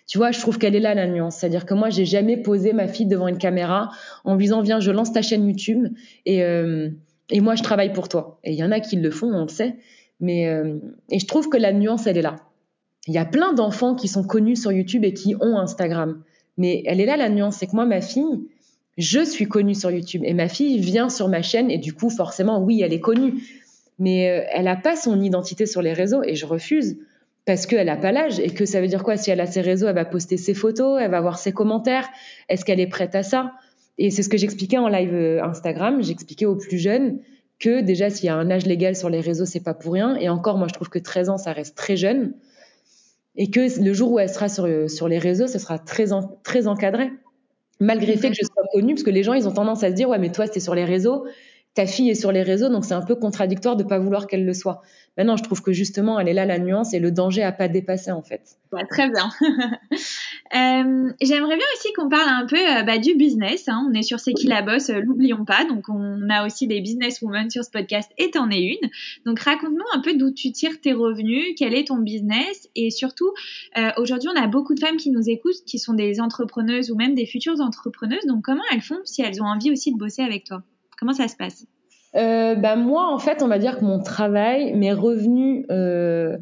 Tu 0.08 0.18
vois, 0.18 0.32
je 0.32 0.40
trouve 0.40 0.58
qu'elle 0.58 0.74
est 0.74 0.80
là 0.80 0.94
la 0.94 1.06
nuance. 1.06 1.36
C'est-à-dire 1.36 1.64
que 1.64 1.74
moi, 1.74 1.90
j'ai 1.90 2.04
jamais 2.04 2.36
posé 2.36 2.72
ma 2.72 2.88
fille 2.88 3.06
devant 3.06 3.28
une 3.28 3.38
caméra 3.38 3.90
en 4.24 4.34
lui 4.34 4.44
disant 4.44 4.62
viens, 4.62 4.80
je 4.80 4.90
lance 4.90 5.12
ta 5.12 5.22
chaîne 5.22 5.46
YouTube 5.46 5.88
et 6.24 6.42
euh, 6.42 6.90
et 7.30 7.40
moi 7.40 7.54
je 7.54 7.62
travaille 7.62 7.92
pour 7.92 8.08
toi. 8.08 8.38
Et 8.44 8.52
il 8.52 8.58
y 8.58 8.64
en 8.64 8.72
a 8.72 8.80
qui 8.80 8.96
le 8.96 9.10
font, 9.10 9.32
on 9.32 9.42
le 9.42 9.48
sait. 9.48 9.76
Mais 10.20 10.48
euh, 10.48 10.78
et 11.10 11.18
je 11.18 11.26
trouve 11.26 11.48
que 11.48 11.56
la 11.56 11.72
nuance, 11.72 12.06
elle 12.06 12.18
est 12.18 12.22
là. 12.22 12.36
Il 13.06 13.14
y 13.14 13.18
a 13.18 13.24
plein 13.24 13.52
d'enfants 13.52 13.94
qui 13.94 14.08
sont 14.08 14.24
connus 14.24 14.56
sur 14.56 14.72
YouTube 14.72 15.04
et 15.04 15.12
qui 15.12 15.36
ont 15.40 15.58
Instagram. 15.58 16.22
Mais 16.58 16.82
elle 16.86 17.00
est 17.00 17.06
là 17.06 17.16
la 17.16 17.28
nuance, 17.28 17.56
c'est 17.56 17.66
que 17.66 17.76
moi, 17.76 17.84
ma 17.84 18.00
fille, 18.00 18.48
je 18.98 19.24
suis 19.24 19.46
connue 19.46 19.74
sur 19.74 19.90
YouTube 19.90 20.22
et 20.24 20.34
ma 20.34 20.48
fille 20.48 20.78
vient 20.78 21.08
sur 21.08 21.28
ma 21.28 21.42
chaîne 21.42 21.70
et 21.70 21.78
du 21.78 21.92
coup, 21.92 22.10
forcément, 22.10 22.62
oui, 22.62 22.80
elle 22.82 22.92
est 22.92 23.00
connue. 23.00 23.42
Mais 23.98 24.30
euh, 24.30 24.44
elle 24.52 24.64
n'a 24.64 24.76
pas 24.76 24.96
son 24.96 25.20
identité 25.22 25.66
sur 25.66 25.82
les 25.82 25.92
réseaux 25.92 26.22
et 26.22 26.34
je 26.34 26.46
refuse 26.46 26.98
parce 27.44 27.66
qu'elle 27.66 27.86
n'a 27.86 27.96
pas 27.96 28.10
l'âge 28.10 28.40
et 28.40 28.50
que 28.50 28.66
ça 28.66 28.80
veut 28.80 28.88
dire 28.88 29.04
quoi? 29.04 29.16
Si 29.16 29.30
elle 29.30 29.40
a 29.40 29.46
ses 29.46 29.60
réseaux, 29.60 29.86
elle 29.86 29.94
va 29.94 30.04
poster 30.04 30.36
ses 30.36 30.54
photos, 30.54 30.98
elle 31.00 31.10
va 31.10 31.20
voir 31.20 31.38
ses 31.38 31.52
commentaires. 31.52 32.08
Est-ce 32.48 32.64
qu'elle 32.64 32.80
est 32.80 32.88
prête 32.88 33.14
à 33.14 33.22
ça? 33.22 33.52
Et 33.98 34.10
c'est 34.10 34.22
ce 34.22 34.28
que 34.28 34.36
j'expliquais 34.36 34.78
en 34.78 34.88
live 34.88 35.14
euh, 35.14 35.44
Instagram. 35.44 36.02
J'expliquais 36.02 36.46
aux 36.46 36.56
plus 36.56 36.78
jeunes 36.78 37.20
que 37.58 37.80
déjà 37.80 38.10
s'il 38.10 38.26
y 38.26 38.28
a 38.28 38.36
un 38.36 38.50
âge 38.50 38.66
légal 38.66 38.96
sur 38.96 39.08
les 39.08 39.20
réseaux, 39.20 39.46
c'est 39.46 39.60
pas 39.60 39.74
pour 39.74 39.94
rien. 39.94 40.16
Et 40.16 40.28
encore, 40.28 40.58
moi 40.58 40.68
je 40.68 40.74
trouve 40.74 40.88
que 40.88 40.98
13 40.98 41.30
ans, 41.30 41.38
ça 41.38 41.52
reste 41.52 41.76
très 41.76 41.96
jeune. 41.96 42.34
Et 43.36 43.50
que 43.50 43.82
le 43.82 43.92
jour 43.92 44.12
où 44.12 44.18
elle 44.18 44.28
sera 44.28 44.48
sur, 44.48 44.66
sur 44.90 45.08
les 45.08 45.18
réseaux, 45.18 45.46
ce 45.46 45.58
sera 45.58 45.78
très, 45.78 46.06
très 46.42 46.66
encadré. 46.66 47.10
Malgré 47.80 48.14
le 48.14 48.18
fait 48.18 48.30
que 48.30 48.36
je 48.36 48.44
sois 48.44 48.64
connue, 48.72 48.94
parce 48.94 49.02
que 49.02 49.10
les 49.10 49.22
gens, 49.22 49.34
ils 49.34 49.46
ont 49.46 49.52
tendance 49.52 49.82
à 49.84 49.90
se 49.90 49.94
dire, 49.94 50.08
ouais, 50.08 50.18
mais 50.18 50.32
toi, 50.32 50.46
es 50.46 50.60
sur 50.60 50.74
les 50.74 50.86
réseaux, 50.86 51.26
ta 51.74 51.86
fille 51.86 52.08
est 52.08 52.14
sur 52.14 52.32
les 52.32 52.42
réseaux, 52.42 52.70
donc 52.70 52.86
c'est 52.86 52.94
un 52.94 53.02
peu 53.02 53.14
contradictoire 53.14 53.76
de 53.76 53.84
pas 53.84 53.98
vouloir 53.98 54.26
qu'elle 54.26 54.46
le 54.46 54.54
soit. 54.54 54.80
Maintenant, 55.16 55.36
je 55.36 55.42
trouve 55.42 55.62
que 55.62 55.72
justement, 55.72 56.20
elle 56.20 56.28
est 56.28 56.34
là 56.34 56.44
la 56.44 56.58
nuance 56.58 56.92
et 56.92 56.98
le 56.98 57.10
danger 57.10 57.42
à 57.42 57.52
pas 57.52 57.68
dépasser 57.68 58.10
en 58.10 58.22
fait. 58.22 58.58
très 58.90 59.08
bien. 59.08 59.30
euh, 59.40 61.12
J'aimerais 61.22 61.56
bien 61.56 61.66
aussi 61.74 61.92
qu'on 61.94 62.10
parle 62.10 62.28
un 62.28 62.46
peu 62.46 62.56
euh, 62.58 62.82
bah, 62.82 62.98
du 62.98 63.14
business. 63.14 63.66
Hein. 63.68 63.86
On 63.88 63.94
est 63.94 64.02
sur 64.02 64.20
C'est 64.20 64.34
qui 64.34 64.46
la 64.46 64.60
bosse, 64.60 64.90
euh, 64.90 65.00
l'oublions 65.00 65.46
pas. 65.46 65.64
Donc 65.64 65.88
on 65.88 66.28
a 66.28 66.44
aussi 66.44 66.66
des 66.66 66.82
business 66.82 67.22
women 67.22 67.48
sur 67.48 67.64
ce 67.64 67.70
podcast 67.70 68.10
et 68.18 68.30
t'en 68.30 68.50
es 68.50 68.60
une. 68.60 68.90
Donc 69.24 69.40
raconte-nous 69.40 69.84
un 69.94 70.00
peu 70.00 70.14
d'où 70.16 70.32
tu 70.32 70.52
tires 70.52 70.80
tes 70.80 70.92
revenus, 70.92 71.54
quel 71.56 71.74
est 71.74 71.88
ton 71.88 71.98
business 71.98 72.68
et 72.74 72.90
surtout 72.90 73.32
euh, 73.78 73.90
aujourd'hui 73.96 74.28
on 74.34 74.38
a 74.38 74.46
beaucoup 74.46 74.74
de 74.74 74.80
femmes 74.80 74.96
qui 74.96 75.10
nous 75.10 75.30
écoutent, 75.30 75.64
qui 75.66 75.78
sont 75.78 75.94
des 75.94 76.20
entrepreneuses 76.20 76.90
ou 76.90 76.96
même 76.96 77.14
des 77.14 77.26
futures 77.26 77.60
entrepreneuses. 77.60 78.26
Donc 78.26 78.44
comment 78.44 78.64
elles 78.70 78.82
font 78.82 79.00
si 79.04 79.22
elles 79.22 79.42
ont 79.42 79.46
envie 79.46 79.70
aussi 79.70 79.92
de 79.92 79.98
bosser 79.98 80.22
avec 80.22 80.44
toi? 80.44 80.62
Comment 80.98 81.14
ça 81.14 81.28
se 81.28 81.36
passe? 81.36 81.66
Euh, 82.16 82.54
bah, 82.54 82.76
Moi, 82.76 83.12
en 83.12 83.18
fait, 83.18 83.42
on 83.42 83.48
va 83.48 83.58
dire 83.58 83.78
que 83.78 83.84
mon 83.84 84.00
travail, 84.00 84.74
mes 84.74 84.92
revenus 84.92 85.64
euh, 85.70 86.36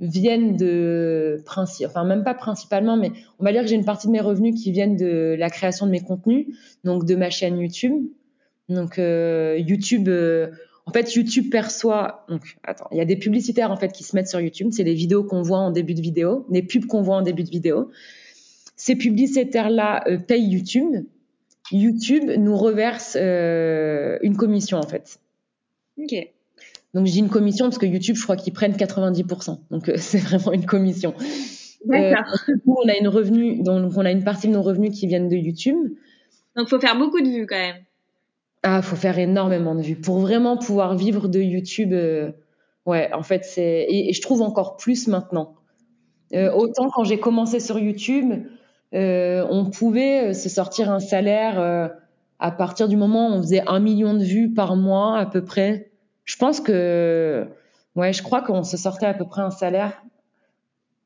viennent 0.00 0.56
de 0.56 1.42
enfin 1.84 2.04
même 2.04 2.24
pas 2.24 2.34
principalement, 2.34 2.96
mais 2.96 3.12
on 3.38 3.44
va 3.44 3.52
dire 3.52 3.62
que 3.62 3.68
j'ai 3.68 3.74
une 3.74 3.84
partie 3.84 4.06
de 4.06 4.12
mes 4.12 4.20
revenus 4.20 4.60
qui 4.60 4.70
viennent 4.70 4.96
de 4.96 5.34
la 5.38 5.50
création 5.50 5.86
de 5.86 5.90
mes 5.90 6.00
contenus, 6.00 6.46
donc 6.84 7.04
de 7.04 7.14
ma 7.14 7.30
chaîne 7.30 7.58
YouTube. 7.58 8.06
Donc 8.68 8.98
euh, 8.98 9.58
YouTube, 9.58 10.08
en 10.86 10.92
fait, 10.92 11.14
YouTube 11.14 11.50
perçoit. 11.50 12.24
Donc, 12.28 12.56
attends, 12.62 12.88
il 12.92 12.98
y 12.98 13.00
a 13.00 13.04
des 13.04 13.16
publicitaires 13.16 13.70
en 13.70 13.76
fait 13.76 13.92
qui 13.92 14.04
se 14.04 14.14
mettent 14.14 14.28
sur 14.28 14.40
YouTube. 14.40 14.68
C'est 14.70 14.84
les 14.84 14.94
vidéos 14.94 15.24
qu'on 15.24 15.42
voit 15.42 15.58
en 15.58 15.70
début 15.70 15.94
de 15.94 16.02
vidéo, 16.02 16.46
les 16.50 16.62
pubs 16.62 16.86
qu'on 16.86 17.02
voit 17.02 17.16
en 17.16 17.22
début 17.22 17.44
de 17.44 17.50
vidéo. 17.50 17.90
Ces 18.76 18.94
publicitaires-là 18.94 20.04
payent 20.28 20.48
YouTube 20.48 21.04
YouTube 21.72 22.30
nous 22.38 22.56
reverse 22.56 23.16
euh, 23.20 24.18
une 24.22 24.36
commission 24.36 24.78
en 24.78 24.86
fait. 24.86 25.18
Ok. 25.98 26.14
Donc 26.94 27.06
j'ai 27.06 27.18
une 27.18 27.28
commission 27.28 27.66
parce 27.66 27.78
que 27.78 27.86
YouTube, 27.86 28.16
je 28.16 28.22
crois 28.22 28.36
qu'ils 28.36 28.52
prennent 28.52 28.72
90%. 28.72 29.58
Donc 29.70 29.88
euh, 29.88 29.94
c'est 29.96 30.18
vraiment 30.18 30.52
une 30.52 30.66
commission. 30.66 31.14
D'accord. 31.84 32.24
Euh, 32.48 32.54
on 32.66 32.88
a 32.88 32.96
une 32.98 33.08
revenu, 33.08 33.62
donc 33.62 33.92
on 33.96 34.04
a 34.04 34.10
une 34.10 34.24
partie 34.24 34.48
de 34.48 34.52
nos 34.52 34.62
revenus 34.62 34.98
qui 34.98 35.06
viennent 35.06 35.28
de 35.28 35.36
YouTube. 35.36 35.76
Donc 36.56 36.68
faut 36.68 36.80
faire 36.80 36.98
beaucoup 36.98 37.20
de 37.20 37.28
vues 37.28 37.46
quand 37.46 37.56
même. 37.56 37.76
Ah, 38.62 38.82
faut 38.82 38.96
faire 38.96 39.18
énormément 39.18 39.74
de 39.74 39.82
vues 39.82 39.96
pour 39.96 40.18
vraiment 40.18 40.56
pouvoir 40.56 40.96
vivre 40.96 41.28
de 41.28 41.40
YouTube. 41.40 41.92
Euh, 41.92 42.32
ouais, 42.86 43.12
en 43.12 43.22
fait 43.22 43.44
c'est 43.44 43.86
et, 43.88 44.10
et, 44.10 44.12
je 44.12 44.20
trouve 44.20 44.42
encore 44.42 44.76
plus 44.76 45.06
maintenant. 45.06 45.54
Euh, 46.34 46.52
autant 46.52 46.90
quand 46.90 47.04
j'ai 47.04 47.18
commencé 47.18 47.60
sur 47.60 47.78
YouTube, 47.78 48.44
on 48.92 49.70
pouvait 49.70 50.30
euh, 50.30 50.32
se 50.34 50.48
sortir 50.48 50.90
un 50.90 51.00
salaire 51.00 51.60
euh, 51.60 51.88
à 52.38 52.50
partir 52.50 52.88
du 52.88 52.96
moment 52.96 53.28
où 53.28 53.32
on 53.32 53.42
faisait 53.42 53.62
un 53.66 53.80
million 53.80 54.14
de 54.14 54.24
vues 54.24 54.52
par 54.52 54.76
mois 54.76 55.18
à 55.18 55.26
peu 55.26 55.44
près. 55.44 55.90
Je 56.24 56.36
pense 56.36 56.60
que, 56.60 57.46
ouais, 57.96 58.12
je 58.12 58.22
crois 58.22 58.42
qu'on 58.42 58.62
se 58.62 58.76
sortait 58.76 59.06
à 59.06 59.14
peu 59.14 59.26
près 59.26 59.42
un 59.42 59.50
salaire. 59.50 60.02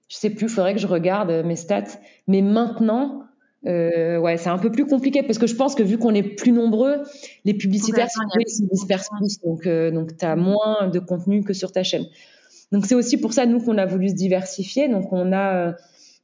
Je 0.08 0.16
sais 0.16 0.30
plus, 0.30 0.48
faudrait 0.48 0.74
que 0.74 0.80
je 0.80 0.86
regarde 0.86 1.30
mes 1.44 1.56
stats. 1.56 1.98
Mais 2.26 2.42
maintenant, 2.42 3.22
euh, 3.66 4.18
ouais, 4.18 4.36
c'est 4.36 4.48
un 4.48 4.58
peu 4.58 4.70
plus 4.70 4.86
compliqué 4.86 5.22
parce 5.22 5.38
que 5.38 5.46
je 5.46 5.54
pense 5.54 5.74
que 5.74 5.82
vu 5.82 5.96
qu'on 5.96 6.14
est 6.14 6.22
plus 6.22 6.52
nombreux, 6.52 7.02
les 7.44 7.54
publicitaires 7.54 8.10
se 8.10 8.62
dispersent 8.64 9.10
plus, 9.16 9.40
donc 9.40 9.66
euh, 9.66 9.90
donc 9.90 10.16
t'as 10.16 10.34
moins 10.34 10.88
de 10.88 10.98
contenu 10.98 11.44
que 11.44 11.52
sur 11.52 11.70
ta 11.70 11.84
chaîne. 11.84 12.06
Donc 12.72 12.86
c'est 12.86 12.94
aussi 12.94 13.18
pour 13.18 13.32
ça 13.32 13.46
nous 13.46 13.60
qu'on 13.60 13.78
a 13.78 13.86
voulu 13.86 14.08
se 14.08 14.14
diversifier. 14.14 14.88
Donc 14.88 15.12
on 15.12 15.32
a 15.32 15.76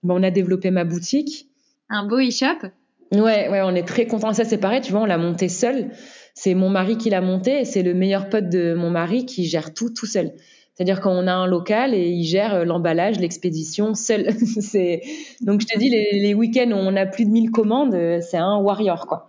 ben, 0.02 0.14
on 0.14 0.22
a 0.22 0.30
développé 0.30 0.70
ma 0.70 0.84
boutique 0.84 1.47
un 1.88 2.06
beau 2.06 2.18
e-shop. 2.18 2.68
Ouais, 3.12 3.48
ouais, 3.48 3.62
on 3.62 3.74
est 3.74 3.86
très 3.86 4.06
content. 4.06 4.32
Ça, 4.32 4.44
c'est 4.44 4.58
pareil, 4.58 4.80
tu 4.80 4.92
vois, 4.92 5.02
on 5.02 5.06
l'a 5.06 5.18
monté 5.18 5.48
seul. 5.48 5.90
C'est 6.34 6.54
mon 6.54 6.68
mari 6.68 6.98
qui 6.98 7.10
l'a 7.10 7.20
monté 7.20 7.60
et 7.60 7.64
c'est 7.64 7.82
le 7.82 7.94
meilleur 7.94 8.28
pote 8.28 8.48
de 8.48 8.74
mon 8.74 8.90
mari 8.90 9.26
qui 9.26 9.46
gère 9.46 9.72
tout 9.74 9.90
tout 9.90 10.06
seul. 10.06 10.32
C'est-à-dire 10.74 11.00
qu'on 11.00 11.26
a 11.26 11.32
un 11.32 11.48
local 11.48 11.92
et 11.92 12.06
il 12.06 12.24
gère 12.24 12.54
euh, 12.54 12.64
l'emballage, 12.64 13.18
l'expédition 13.18 13.94
seul. 13.94 14.26
donc 15.40 15.60
je 15.60 15.66
te 15.66 15.78
dis 15.78 15.90
les, 15.90 16.20
les 16.20 16.34
week-ends 16.34 16.70
où 16.70 16.76
on 16.76 16.94
a 16.94 17.06
plus 17.06 17.24
de 17.24 17.30
1000 17.30 17.50
commandes, 17.50 17.94
euh, 17.94 18.20
c'est 18.20 18.36
un 18.36 18.58
warrior 18.58 19.06
quoi. 19.06 19.26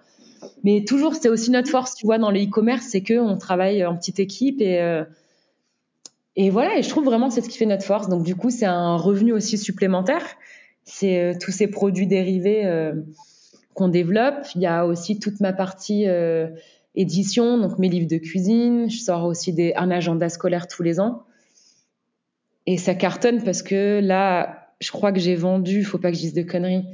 Mais 0.63 0.83
toujours, 0.85 1.15
c'est 1.15 1.29
aussi 1.29 1.49
notre 1.51 1.69
force, 1.69 1.95
tu 1.95 2.05
vois, 2.05 2.17
dans 2.17 2.31
le 2.31 2.39
e-commerce, 2.39 2.85
c'est 2.89 3.01
que 3.01 3.19
on 3.19 3.37
travaille 3.37 3.83
en 3.85 3.95
petite 3.95 4.19
équipe 4.19 4.61
et 4.61 4.79
euh, 4.79 5.03
et 6.35 6.49
voilà. 6.49 6.77
Et 6.77 6.83
je 6.83 6.89
trouve 6.89 7.05
vraiment 7.05 7.29
que 7.29 7.33
c'est 7.33 7.41
ce 7.41 7.49
qui 7.49 7.57
fait 7.57 7.65
notre 7.65 7.83
force. 7.83 8.09
Donc 8.09 8.23
du 8.23 8.35
coup, 8.35 8.49
c'est 8.49 8.65
un 8.65 8.95
revenu 8.95 9.33
aussi 9.33 9.57
supplémentaire 9.57 10.23
c'est 10.89 11.19
euh, 11.19 11.33
tous 11.39 11.51
ces 11.51 11.67
produits 11.67 12.07
dérivés 12.07 12.65
euh, 12.65 12.93
qu'on 13.73 13.87
développe. 13.87 14.47
Il 14.55 14.61
y 14.61 14.65
a 14.65 14.85
aussi 14.85 15.19
toute 15.19 15.39
ma 15.39 15.53
partie 15.53 16.07
euh, 16.07 16.47
édition, 16.95 17.57
donc 17.57 17.77
mes 17.77 17.89
livres 17.89 18.07
de 18.07 18.17
cuisine. 18.17 18.89
Je 18.89 18.97
sors 18.97 19.25
aussi 19.25 19.53
des, 19.53 19.73
un 19.75 19.91
agenda 19.91 20.29
scolaire 20.29 20.67
tous 20.67 20.83
les 20.83 20.99
ans. 20.99 21.23
Et 22.65 22.77
ça 22.77 22.95
cartonne 22.95 23.43
parce 23.43 23.61
que 23.61 23.99
là, 24.01 24.67
je 24.81 24.91
crois 24.91 25.11
que 25.11 25.19
j'ai 25.19 25.35
vendu, 25.35 25.83
faut 25.83 25.97
pas 25.97 26.11
que 26.11 26.17
je 26.17 26.21
dise 26.21 26.33
de 26.33 26.43
conneries, 26.43 26.85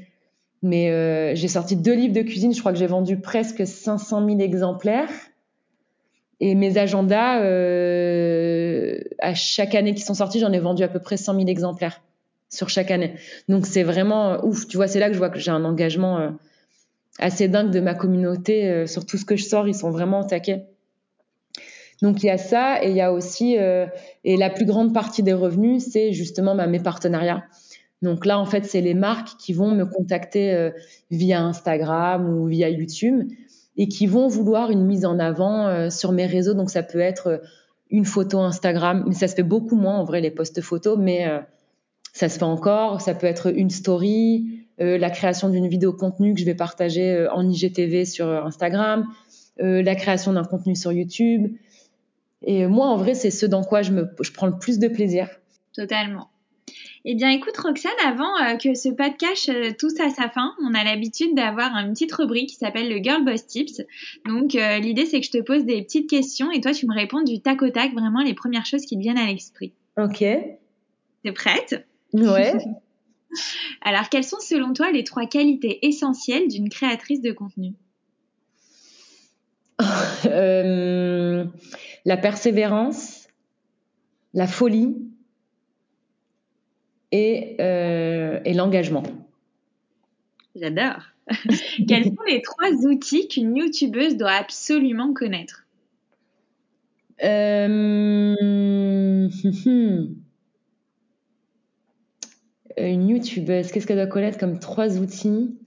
mais 0.62 1.36
j'ai 1.36 1.50
sorti 1.50 1.76
deux 1.76 1.94
livres 1.94 2.14
de 2.14 2.22
cuisine. 2.22 2.54
Je 2.54 2.60
crois 2.60 2.72
que 2.72 2.78
j'ai 2.78 2.88
vendu 2.88 3.18
presque 3.18 3.68
500 3.68 4.26
000 4.26 4.40
exemplaires. 4.40 5.10
Et 6.40 6.56
mes 6.56 6.78
agendas, 6.78 7.40
à 9.20 9.34
chaque 9.34 9.76
année 9.76 9.94
qui 9.96 10.04
sont 10.04 10.14
sortis, 10.14 10.40
j'en 10.40 10.54
ai 10.54 10.60
vendu 10.60 10.84
à 10.84 10.88
peu 10.88 11.00
près 11.00 11.18
100 11.18 11.36
000 11.36 11.48
exemplaires 11.48 12.02
sur 12.50 12.70
chaque 12.70 12.92
année. 12.92 13.16
Donc 13.50 13.66
c'est 13.66 13.84
vraiment 13.84 14.34
euh, 14.34 14.42
ouf. 14.44 14.68
Tu 14.68 14.78
vois, 14.78 14.88
c'est 14.88 15.00
là 15.00 15.08
que 15.08 15.14
je 15.14 15.18
vois 15.18 15.30
que 15.30 15.40
j'ai 15.40 15.52
un 15.52 15.66
engagement 15.66 16.20
euh, 16.20 16.30
assez 17.20 17.48
dingue 17.48 17.72
de 17.72 17.80
ma 17.80 17.94
communauté 17.94 18.70
euh, 18.70 18.88
sur 18.88 19.06
tout 19.06 19.18
ce 19.18 19.26
que 19.26 19.36
je 19.36 19.44
sors. 19.44 19.68
Ils 19.68 19.76
sont 19.76 19.92
vraiment 19.92 20.24
taqués. 20.24 20.64
Donc 22.02 22.24
il 22.24 22.28
y 22.28 22.30
a 22.30 22.38
ça 22.38 22.84
et 22.84 22.90
il 22.90 22.96
y 22.96 23.02
a 23.02 23.14
aussi 23.14 23.56
et 23.56 24.38
la 24.38 24.50
plus 24.50 24.66
grande 24.66 24.94
partie 24.94 25.24
des 25.24 25.32
revenus, 25.32 25.82
c'est 25.82 26.12
justement 26.12 26.54
bah, 26.54 26.68
mes 26.68 26.82
partenariats. 26.82 27.46
Donc 28.02 28.26
là, 28.26 28.38
en 28.38 28.46
fait, 28.46 28.66
c'est 28.66 28.82
les 28.82 28.94
marques 28.94 29.38
qui 29.40 29.54
vont 29.54 29.72
me 29.72 29.86
contacter 29.86 30.72
via 31.10 31.42
Instagram 31.42 32.28
ou 32.28 32.48
via 32.48 32.68
YouTube 32.68 33.32
et 33.78 33.88
qui 33.88 34.08
vont 34.08 34.28
vouloir 34.28 34.72
une 34.72 34.86
mise 34.86 35.06
en 35.06 35.20
avant 35.20 35.90
sur 35.90 36.12
mes 36.12 36.26
réseaux. 36.26 36.54
Donc 36.54 36.70
ça 36.70 36.84
peut 36.84 37.00
être 37.00 37.42
une 37.90 38.04
photo 38.04 38.40
Instagram, 38.40 39.06
mais 39.08 39.16
ça 39.16 39.30
se 39.30 39.36
fait 39.36 39.44
beaucoup 39.44 39.78
moins 39.78 39.98
en 39.98 40.04
vrai 40.04 40.20
les 40.20 40.32
posts 40.32 40.60
photos, 40.60 40.98
mais 41.00 41.26
ça 42.16 42.30
se 42.30 42.40
fait 42.40 42.44
encore. 42.44 43.02
Ça 43.02 43.14
peut 43.14 43.28
être 43.28 43.54
une 43.54 43.70
story, 43.70 44.46
euh, 44.80 44.98
la 44.98 45.10
création 45.10 45.50
d'une 45.50 45.68
vidéo 45.68 45.92
contenu 45.92 46.34
que 46.34 46.40
je 46.40 46.46
vais 46.46 46.56
partager 46.56 47.12
euh, 47.12 47.32
en 47.34 47.48
IGTV 47.48 48.06
sur 48.06 48.26
Instagram, 48.28 49.06
euh, 49.60 49.84
la 49.84 49.96
création 49.96 50.32
d'un 50.32 50.46
contenu 50.46 50.78
sur 50.78 50.94
YouTube. 50.94 51.54
Et 52.42 52.68
moi, 52.68 52.88
en 52.88 52.96
vrai, 52.96 53.16
c'est 53.16 53.32
ce 53.32 53.46
dans 53.46 53.64
quoi 53.64 53.82
je, 53.82 53.92
me, 53.92 54.10
je 54.22 54.32
prends 54.32 54.48
le 54.48 54.58
plus 54.58 54.80
de 54.80 54.88
plaisir. 54.88 55.28
Totalement. 55.76 56.30
Eh 57.04 57.16
bien, 57.16 57.30
écoute, 57.32 57.58
Roxane, 57.58 57.92
avant 58.06 58.58
que 58.58 58.74
ce 58.76 58.90
podcast 58.90 59.52
touche 59.78 60.00
à 60.00 60.10
sa 60.10 60.30
fin, 60.30 60.54
on 60.64 60.74
a 60.74 60.84
l'habitude 60.84 61.36
d'avoir 61.36 61.76
une 61.76 61.92
petite 61.92 62.14
rubrique 62.14 62.50
qui 62.50 62.56
s'appelle 62.56 62.90
le 62.90 63.04
Girl 63.04 63.24
Boss 63.26 63.46
Tips. 63.46 63.82
Donc, 64.26 64.54
l'idée, 64.54 65.06
c'est 65.06 65.20
que 65.20 65.26
je 65.26 65.32
te 65.32 65.42
pose 65.42 65.66
des 65.66 65.84
petites 65.84 66.10
questions 66.10 66.52
et 66.52 66.62
toi, 66.62 66.72
tu 66.72 66.88
me 66.88 66.96
réponds 66.96 67.22
du 67.22 67.42
tac 67.42 67.62
au 67.62 67.70
tac, 67.70 67.94
vraiment 67.94 68.22
les 68.22 68.34
premières 68.34 68.66
choses 68.66 68.86
qui 68.86 68.96
te 68.96 69.02
viennent 69.02 69.20
à 69.20 69.28
l'esprit. 69.28 69.74
Ok. 69.98 70.20
T'es 70.20 71.32
prête? 71.32 71.86
Ouais. 72.16 72.54
Alors, 73.82 74.10
quelles 74.10 74.24
sont 74.24 74.40
selon 74.40 74.74
toi 74.74 74.92
les 74.92 75.04
trois 75.04 75.26
qualités 75.26 75.86
essentielles 75.86 76.48
d'une 76.48 76.70
créatrice 76.70 77.22
de 77.22 77.32
contenu? 77.32 77.74
Euh, 80.26 81.46
La 82.06 82.18
persévérance, 82.18 83.28
la 84.34 84.48
folie 84.48 84.96
et, 87.12 87.58
euh, 87.60 88.40
et 88.46 88.54
l'engagement. 88.54 89.04
J'adore. 90.56 91.04
quels 91.88 92.06
sont 92.06 92.24
les 92.28 92.42
trois 92.42 92.72
outils 92.88 93.28
qu'une 93.28 93.56
youtubeuse 93.56 94.16
doit 94.18 94.32
absolument 94.32 95.14
connaître? 95.14 95.66
Euh... 97.24 98.36
une 102.78 103.08
youtubeuse, 103.10 103.72
qu'est-ce 103.72 103.88
qu'elle 103.88 103.98
doit 103.98 104.08
connaître 104.08 104.38
comme 104.38 104.60
trois 104.60 104.98
outils 104.98 105.58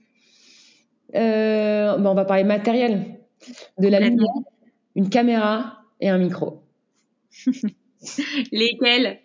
euh, 1.15 1.97
ben 1.97 2.09
On 2.09 2.13
va 2.13 2.25
parler 2.25 2.43
matériel. 2.43 3.19
De 3.77 3.87
la 3.87 3.99
lumière, 3.99 4.33
une 4.95 5.09
caméra 5.09 5.79
et 6.01 6.09
un 6.09 6.17
micro. 6.17 6.61
Lesquels? 8.51 9.19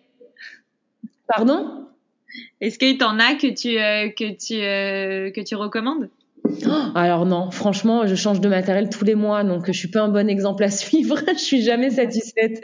Pardon? 1.27 1.87
Est-ce 2.61 2.79
qu'il 2.79 2.97
t'en 2.97 3.19
a 3.19 3.35
que 3.35 3.47
tu, 3.53 3.77
euh, 3.77 4.09
que 4.09 4.35
tu, 4.35 4.55
euh, 4.61 5.31
que 5.31 5.41
tu 5.41 5.55
recommandes? 5.55 6.09
Oh, 6.65 6.91
alors 6.95 7.25
non, 7.25 7.49
franchement, 7.51 8.05
je 8.05 8.15
change 8.15 8.39
de 8.39 8.47
matériel 8.47 8.89
tous 8.89 9.03
les 9.03 9.15
mois, 9.15 9.43
donc 9.43 9.65
je 9.67 9.71
suis 9.71 9.87
pas 9.87 10.01
un 10.01 10.09
bon 10.09 10.29
exemple 10.29 10.63
à 10.63 10.69
suivre. 10.71 11.17
je 11.27 11.39
suis 11.39 11.61
jamais 11.61 11.89
satisfaite. 11.89 12.63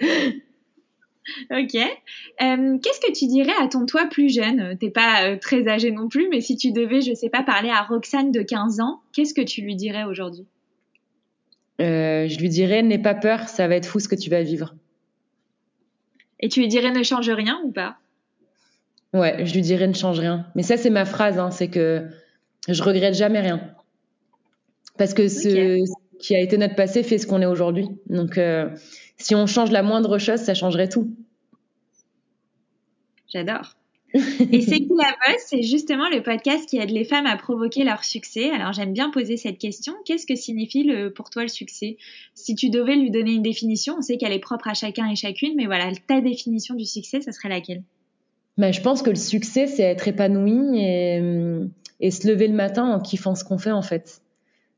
Ok. 1.52 1.76
Euh, 1.76 2.78
qu'est-ce 2.80 3.00
que 3.00 3.12
tu 3.14 3.28
dirais 3.28 3.54
à 3.62 3.68
ton 3.68 3.86
toi 3.86 4.08
plus 4.10 4.34
jeune? 4.34 4.78
T'es 4.80 4.90
pas 4.90 5.26
euh, 5.26 5.38
très 5.38 5.68
âgé 5.68 5.92
non 5.92 6.08
plus, 6.10 6.28
mais 6.30 6.42
si 6.42 6.58
tu 6.58 6.72
devais, 6.72 7.02
je 7.02 7.14
sais 7.14 7.30
pas, 7.30 7.44
parler 7.44 7.70
à 7.70 7.84
Roxane 7.84 8.32
de 8.32 8.42
15 8.42 8.80
ans, 8.80 9.02
qu'est-ce 9.14 9.34
que 9.34 9.42
tu 9.42 9.62
lui 9.62 9.76
dirais 9.76 10.04
aujourd'hui? 10.04 10.46
Euh, 11.80 12.28
Je 12.28 12.38
lui 12.40 12.50
dirais 12.50 12.82
n'aie 12.84 13.00
pas 13.00 13.16
peur, 13.16 13.50
ça 13.50 13.68
va 13.68 13.76
être 13.76 13.86
fou 13.86 14.00
ce 14.00 14.08
que 14.08 14.16
tu 14.16 14.30
vas 14.30 14.42
vivre. 14.42 14.76
Et 16.40 16.50
tu 16.50 16.60
lui 16.60 16.68
dirais 16.68 16.92
ne 16.92 17.04
change 17.04 17.30
rien 17.30 17.62
ou 17.64 17.72
pas? 17.72 17.98
Ouais, 19.14 19.46
je 19.46 19.54
lui 19.54 19.62
dirais 19.62 19.88
ne 19.88 19.94
change 19.94 20.20
rien. 20.20 20.48
Mais 20.56 20.64
ça, 20.64 20.78
c'est 20.78 20.90
ma 20.90 21.06
phrase, 21.06 21.38
hein, 21.38 21.52
c'est 21.52 21.68
que 21.68 22.08
je 22.68 22.82
regrette 22.82 23.14
jamais 23.14 23.42
rien. 23.42 23.62
Parce 24.98 25.14
que 25.14 25.28
ce 25.28 25.84
qui 26.20 26.36
a 26.36 26.40
été 26.40 26.58
notre 26.58 26.76
passé 26.76 27.04
fait 27.04 27.18
ce 27.18 27.28
qu'on 27.28 27.42
est 27.42 27.48
aujourd'hui. 27.48 27.88
Donc, 28.08 28.40
si 29.22 29.36
on 29.36 29.46
change 29.46 29.72
la 29.72 29.84
moindre 29.84 30.18
chose, 30.18 30.40
ça 30.40 30.54
changerait 30.54 30.90
tout. 30.90 31.10
J'adore. 33.34 33.76
Et 34.14 34.62
C'est 34.62 34.80
qui 34.80 34.90
la 34.90 35.16
bosse 35.26 35.44
C'est 35.48 35.62
justement 35.62 36.10
le 36.10 36.22
podcast 36.22 36.68
qui 36.68 36.78
aide 36.78 36.90
les 36.90 37.06
femmes 37.06 37.26
à 37.26 37.38
provoquer 37.38 37.86
leur 37.86 38.04
succès. 38.04 38.50
Alors 38.50 38.74
j'aime 38.74 38.92
bien 38.92 39.10
poser 39.10 39.38
cette 39.38 39.58
question. 39.58 39.94
Qu'est-ce 40.06 40.26
que 40.26 40.36
signifie 40.36 40.84
le, 40.84 41.14
pour 41.14 41.30
toi 41.30 41.44
le 41.44 41.48
succès? 41.48 41.98
Si 42.36 42.56
tu 42.56 42.70
devais 42.70 42.98
lui 42.98 43.10
donner 43.10 43.32
une 43.32 43.42
définition, 43.42 43.96
on 43.98 44.02
sait 44.02 44.18
qu'elle 44.18 44.34
est 44.34 44.40
propre 44.40 44.68
à 44.68 44.74
chacun 44.74 45.10
et 45.10 45.16
chacune, 45.16 45.54
mais 45.56 45.66
voilà, 45.66 45.90
ta 46.08 46.20
définition 46.20 46.76
du 46.76 46.86
succès, 46.86 47.22
ça 47.22 47.32
serait 47.32 47.50
laquelle? 47.50 47.84
Ben, 48.58 48.74
Je 48.74 48.82
pense 48.82 49.02
que 49.02 49.10
le 49.10 49.16
succès, 49.16 49.68
c'est 49.68 49.84
être 49.84 50.10
épanoui 50.10 50.82
et, 50.82 51.22
et 52.02 52.12
se 52.12 52.28
lever 52.28 52.50
le 52.50 52.54
matin 52.54 52.84
en 52.84 53.00
kiffant 53.00 53.36
ce 53.36 53.46
qu'on 53.46 53.58
fait 53.58 53.72
en 53.72 53.82
fait. 53.82 54.22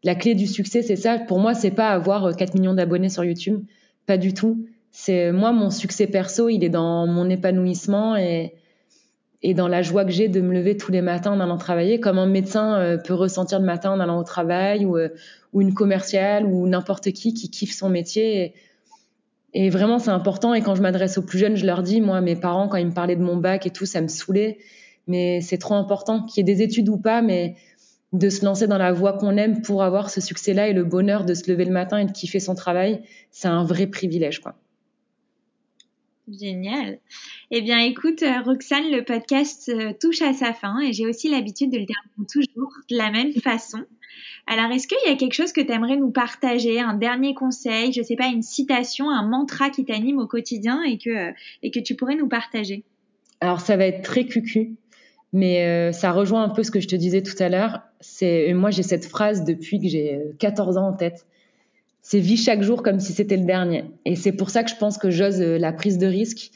La 0.03 0.13
clé 0.13 0.35
du 0.35 0.45
succès, 0.45 0.83
c'est 0.83 0.97
ça. 0.97 1.17
Pour 1.17 1.39
moi, 1.39 1.55
c'est 1.55 1.71
pas 1.71 1.89
avoir 1.89 2.35
4 2.35 2.53
millions 2.55 2.73
d'abonnés 2.73 3.09
sur 3.09 3.23
YouTube. 3.23 3.63
Pas 4.05 4.17
du 4.17 4.33
tout. 4.33 4.65
C'est 4.91 5.31
moi 5.31 5.51
mon 5.51 5.69
succès 5.69 6.07
perso, 6.07 6.49
il 6.49 6.63
est 6.63 6.69
dans 6.69 7.07
mon 7.07 7.29
épanouissement 7.29 8.15
et 8.15 8.53
et 9.43 9.53
dans 9.53 9.67
la 9.67 9.81
joie 9.81 10.05
que 10.05 10.11
j'ai 10.11 10.29
de 10.29 10.39
me 10.39 10.53
lever 10.53 10.77
tous 10.77 10.91
les 10.91 11.01
matins 11.01 11.31
en 11.31 11.39
allant 11.41 11.57
travailler, 11.57 11.99
comme 11.99 12.17
un 12.17 12.25
médecin 12.25 12.79
euh, 12.79 12.97
peut 12.97 13.13
ressentir 13.13 13.59
le 13.59 13.65
matin 13.65 13.91
en 13.91 13.99
allant 13.99 14.17
au 14.17 14.23
travail, 14.23 14.85
ou, 14.85 14.97
euh, 14.97 15.09
ou 15.51 15.61
une 15.61 15.73
commerciale, 15.73 16.45
ou 16.45 16.65
n'importe 16.65 17.11
qui 17.11 17.33
qui 17.33 17.49
kiffe 17.49 17.75
son 17.75 17.89
métier. 17.89 18.53
Et, 19.53 19.69
vraiment, 19.69 19.99
c'est 19.99 20.11
important. 20.11 20.53
Et 20.53 20.61
quand 20.61 20.75
je 20.75 20.81
m'adresse 20.81 21.17
aux 21.17 21.21
plus 21.21 21.37
jeunes, 21.37 21.57
je 21.57 21.65
leur 21.65 21.83
dis, 21.83 21.99
moi, 21.99 22.21
mes 22.21 22.37
parents, 22.37 22.69
quand 22.69 22.77
ils 22.77 22.87
me 22.87 22.93
parlaient 22.93 23.17
de 23.17 23.21
mon 23.21 23.35
bac 23.35 23.67
et 23.67 23.69
tout, 23.69 23.85
ça 23.85 23.99
me 24.01 24.07
saoulait. 24.07 24.59
Mais 25.07 25.41
c'est 25.41 25.57
trop 25.57 25.75
important, 25.75 26.23
qu'il 26.23 26.37
y 26.47 26.49
ait 26.49 26.55
des 26.55 26.63
études 26.63 26.87
ou 26.87 26.97
pas, 26.97 27.21
mais 27.21 27.55
de 28.13 28.29
se 28.29 28.45
lancer 28.45 28.67
dans 28.67 28.77
la 28.77 28.93
voie 28.93 29.13
qu'on 29.13 29.37
aime 29.37 29.61
pour 29.61 29.83
avoir 29.83 30.09
ce 30.09 30.21
succès-là 30.21 30.69
et 30.69 30.73
le 30.73 30.83
bonheur 30.83 31.25
de 31.25 31.33
se 31.33 31.51
lever 31.51 31.65
le 31.65 31.71
matin 31.71 31.97
et 31.97 32.05
de 32.05 32.11
kiffer 32.11 32.39
son 32.39 32.55
travail, 32.55 33.01
c'est 33.31 33.47
un 33.47 33.63
vrai 33.63 33.87
privilège, 33.87 34.39
quoi. 34.39 34.55
Génial. 36.27 36.99
Eh 37.51 37.61
bien, 37.61 37.79
écoute, 37.79 38.23
euh, 38.23 38.41
Roxane, 38.45 38.89
le 38.91 39.03
podcast 39.03 39.69
euh, 39.69 39.91
touche 39.99 40.21
à 40.21 40.31
sa 40.31 40.53
fin 40.53 40.79
et 40.79 40.93
j'ai 40.93 41.05
aussi 41.05 41.29
l'habitude 41.29 41.69
de 41.69 41.79
le 41.79 41.85
terminer 41.85 42.27
toujours 42.31 42.71
de 42.89 42.95
la 42.95 43.11
même 43.11 43.33
façon. 43.33 43.79
Alors, 44.47 44.71
est-ce 44.71 44.87
qu'il 44.87 44.97
y 45.05 45.11
a 45.11 45.15
quelque 45.15 45.33
chose 45.33 45.51
que 45.51 45.59
tu 45.59 45.71
aimerais 45.71 45.97
nous 45.97 46.11
partager, 46.11 46.79
un 46.79 46.93
dernier 46.93 47.33
conseil, 47.33 47.91
je 47.91 48.01
sais 48.01 48.15
pas, 48.15 48.27
une 48.27 48.41
citation, 48.41 49.09
un 49.09 49.27
mantra 49.27 49.69
qui 49.69 49.83
t'anime 49.83 50.19
au 50.19 50.27
quotidien 50.27 50.81
et 50.83 50.97
que, 50.97 51.09
euh, 51.09 51.31
et 51.61 51.71
que 51.71 51.79
tu 51.79 51.95
pourrais 51.95 52.15
nous 52.15 52.29
partager? 52.29 52.83
Alors, 53.41 53.59
ça 53.59 53.75
va 53.75 53.85
être 53.85 54.03
très 54.03 54.25
cucu, 54.25 54.77
mais 55.33 55.65
euh, 55.65 55.91
ça 55.91 56.11
rejoint 56.11 56.43
un 56.43 56.49
peu 56.49 56.63
ce 56.63 56.69
que 56.69 56.79
je 56.79 56.87
te 56.87 56.95
disais 56.95 57.23
tout 57.23 57.35
à 57.39 57.49
l'heure. 57.49 57.81
C'est 57.99 58.53
moi 58.53 58.69
j'ai 58.69 58.83
cette 58.83 59.05
phrase 59.05 59.43
depuis 59.43 59.79
que 59.81 59.87
j'ai 59.87 60.21
14 60.37 60.77
ans 60.77 60.87
en 60.87 60.93
tête. 60.93 61.25
C'est 62.03 62.19
vis 62.19 62.37
chaque 62.37 62.61
jour 62.61 62.83
comme 62.83 62.99
si 62.99 63.13
c'était 63.13 63.37
le 63.37 63.45
dernier. 63.45 63.85
Et 64.05 64.15
c'est 64.15 64.31
pour 64.31 64.51
ça 64.51 64.63
que 64.63 64.69
je 64.69 64.75
pense 64.75 64.97
que 64.97 65.09
j'ose 65.09 65.41
euh, 65.41 65.57
la 65.57 65.73
prise 65.73 65.97
de 65.97 66.05
risque, 66.05 66.51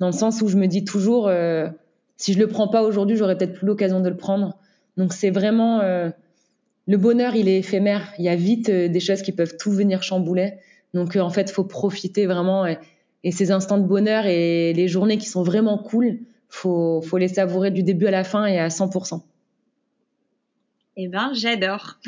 dans 0.00 0.08
le 0.08 0.12
sens 0.12 0.42
où 0.42 0.48
je 0.48 0.56
me 0.56 0.66
dis 0.66 0.84
toujours 0.84 1.28
euh, 1.28 1.68
si 2.16 2.32
je 2.32 2.38
le 2.38 2.48
prends 2.48 2.66
pas 2.66 2.82
aujourd'hui, 2.82 3.16
j'aurai 3.16 3.38
peut-être 3.38 3.54
plus 3.54 3.66
l'occasion 3.66 4.00
de 4.00 4.08
le 4.08 4.16
prendre. 4.16 4.58
Donc 4.96 5.12
c'est 5.12 5.30
vraiment 5.30 5.82
le 6.86 6.96
bonheur, 6.96 7.36
il 7.36 7.48
est 7.48 7.58
éphémère. 7.58 8.14
Il 8.18 8.24
y 8.24 8.30
a 8.30 8.36
vite 8.36 8.70
des 8.70 9.00
choses 9.00 9.20
qui 9.20 9.32
peuvent 9.32 9.58
tout 9.58 9.70
venir 9.70 10.02
chambouler. 10.02 10.54
Donc 10.94 11.14
en 11.16 11.28
fait, 11.28 11.50
faut 11.50 11.64
profiter 11.64 12.24
vraiment 12.24 12.66
et, 12.66 12.78
et 13.22 13.32
ces 13.32 13.50
instants 13.50 13.76
de 13.76 13.86
bonheur 13.86 14.24
et 14.24 14.72
les 14.72 14.88
journées 14.88 15.18
qui 15.18 15.28
sont 15.28 15.42
vraiment 15.42 15.76
cool 15.76 16.20
faut, 16.56 17.02
faut 17.02 17.18
les 17.18 17.28
savourer 17.28 17.70
du 17.70 17.82
début 17.82 18.06
à 18.06 18.10
la 18.10 18.24
fin 18.24 18.46
et 18.46 18.58
à 18.58 18.68
100%. 18.68 19.22
Eh 20.98 21.08
ben, 21.08 21.30
j'adore. 21.34 21.98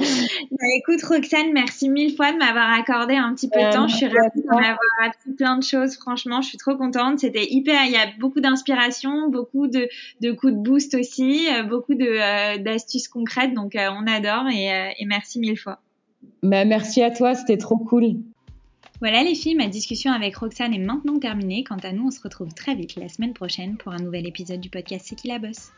Bah, 0.50 0.66
écoute, 0.76 1.02
Roxane, 1.02 1.52
merci 1.52 1.88
mille 1.88 2.14
fois 2.14 2.32
de 2.32 2.38
m'avoir 2.38 2.70
accordé 2.72 3.14
un 3.14 3.34
petit 3.34 3.48
peu 3.48 3.60
de 3.60 3.70
temps. 3.70 3.88
Je 3.88 3.96
suis 3.96 4.06
ravie 4.06 4.42
d'en 4.42 4.56
avoir 4.56 4.78
appris 5.04 5.32
plein 5.32 5.56
de 5.56 5.62
choses. 5.62 5.96
Franchement, 5.96 6.42
je 6.42 6.48
suis 6.48 6.58
trop 6.58 6.76
contente. 6.76 7.20
C'était 7.20 7.46
hyper. 7.50 7.84
Il 7.84 7.92
y 7.92 7.96
a 7.96 8.06
beaucoup 8.18 8.40
d'inspiration, 8.40 9.28
beaucoup 9.28 9.68
de, 9.68 9.88
de, 10.20 10.32
coups 10.32 10.54
de 10.54 10.58
boost 10.58 10.94
aussi, 10.94 11.48
euh, 11.52 11.62
beaucoup 11.62 11.94
de, 11.94 12.04
euh, 12.04 12.58
d'astuces 12.58 13.08
concrètes. 13.08 13.54
Donc, 13.54 13.76
euh, 13.76 13.88
on 13.90 14.06
adore 14.06 14.48
et, 14.48 14.92
et, 14.98 15.06
merci 15.06 15.38
mille 15.38 15.58
fois. 15.58 15.80
Bah, 16.42 16.64
merci 16.64 17.02
à 17.02 17.10
toi. 17.10 17.34
C'était 17.34 17.58
trop 17.58 17.76
cool. 17.76 18.16
Voilà 19.00 19.22
les 19.22 19.34
filles, 19.34 19.54
ma 19.54 19.68
discussion 19.68 20.12
avec 20.12 20.36
Roxane 20.36 20.74
est 20.74 20.78
maintenant 20.78 21.18
terminée. 21.18 21.64
Quant 21.64 21.78
à 21.78 21.92
nous, 21.92 22.08
on 22.08 22.10
se 22.10 22.20
retrouve 22.20 22.52
très 22.52 22.74
vite 22.74 22.96
la 22.96 23.08
semaine 23.08 23.32
prochaine 23.32 23.78
pour 23.78 23.92
un 23.92 23.98
nouvel 23.98 24.26
épisode 24.26 24.60
du 24.60 24.68
podcast 24.68 25.06
C'est 25.08 25.16
qui 25.16 25.28
la 25.28 25.38
bosse? 25.38 25.72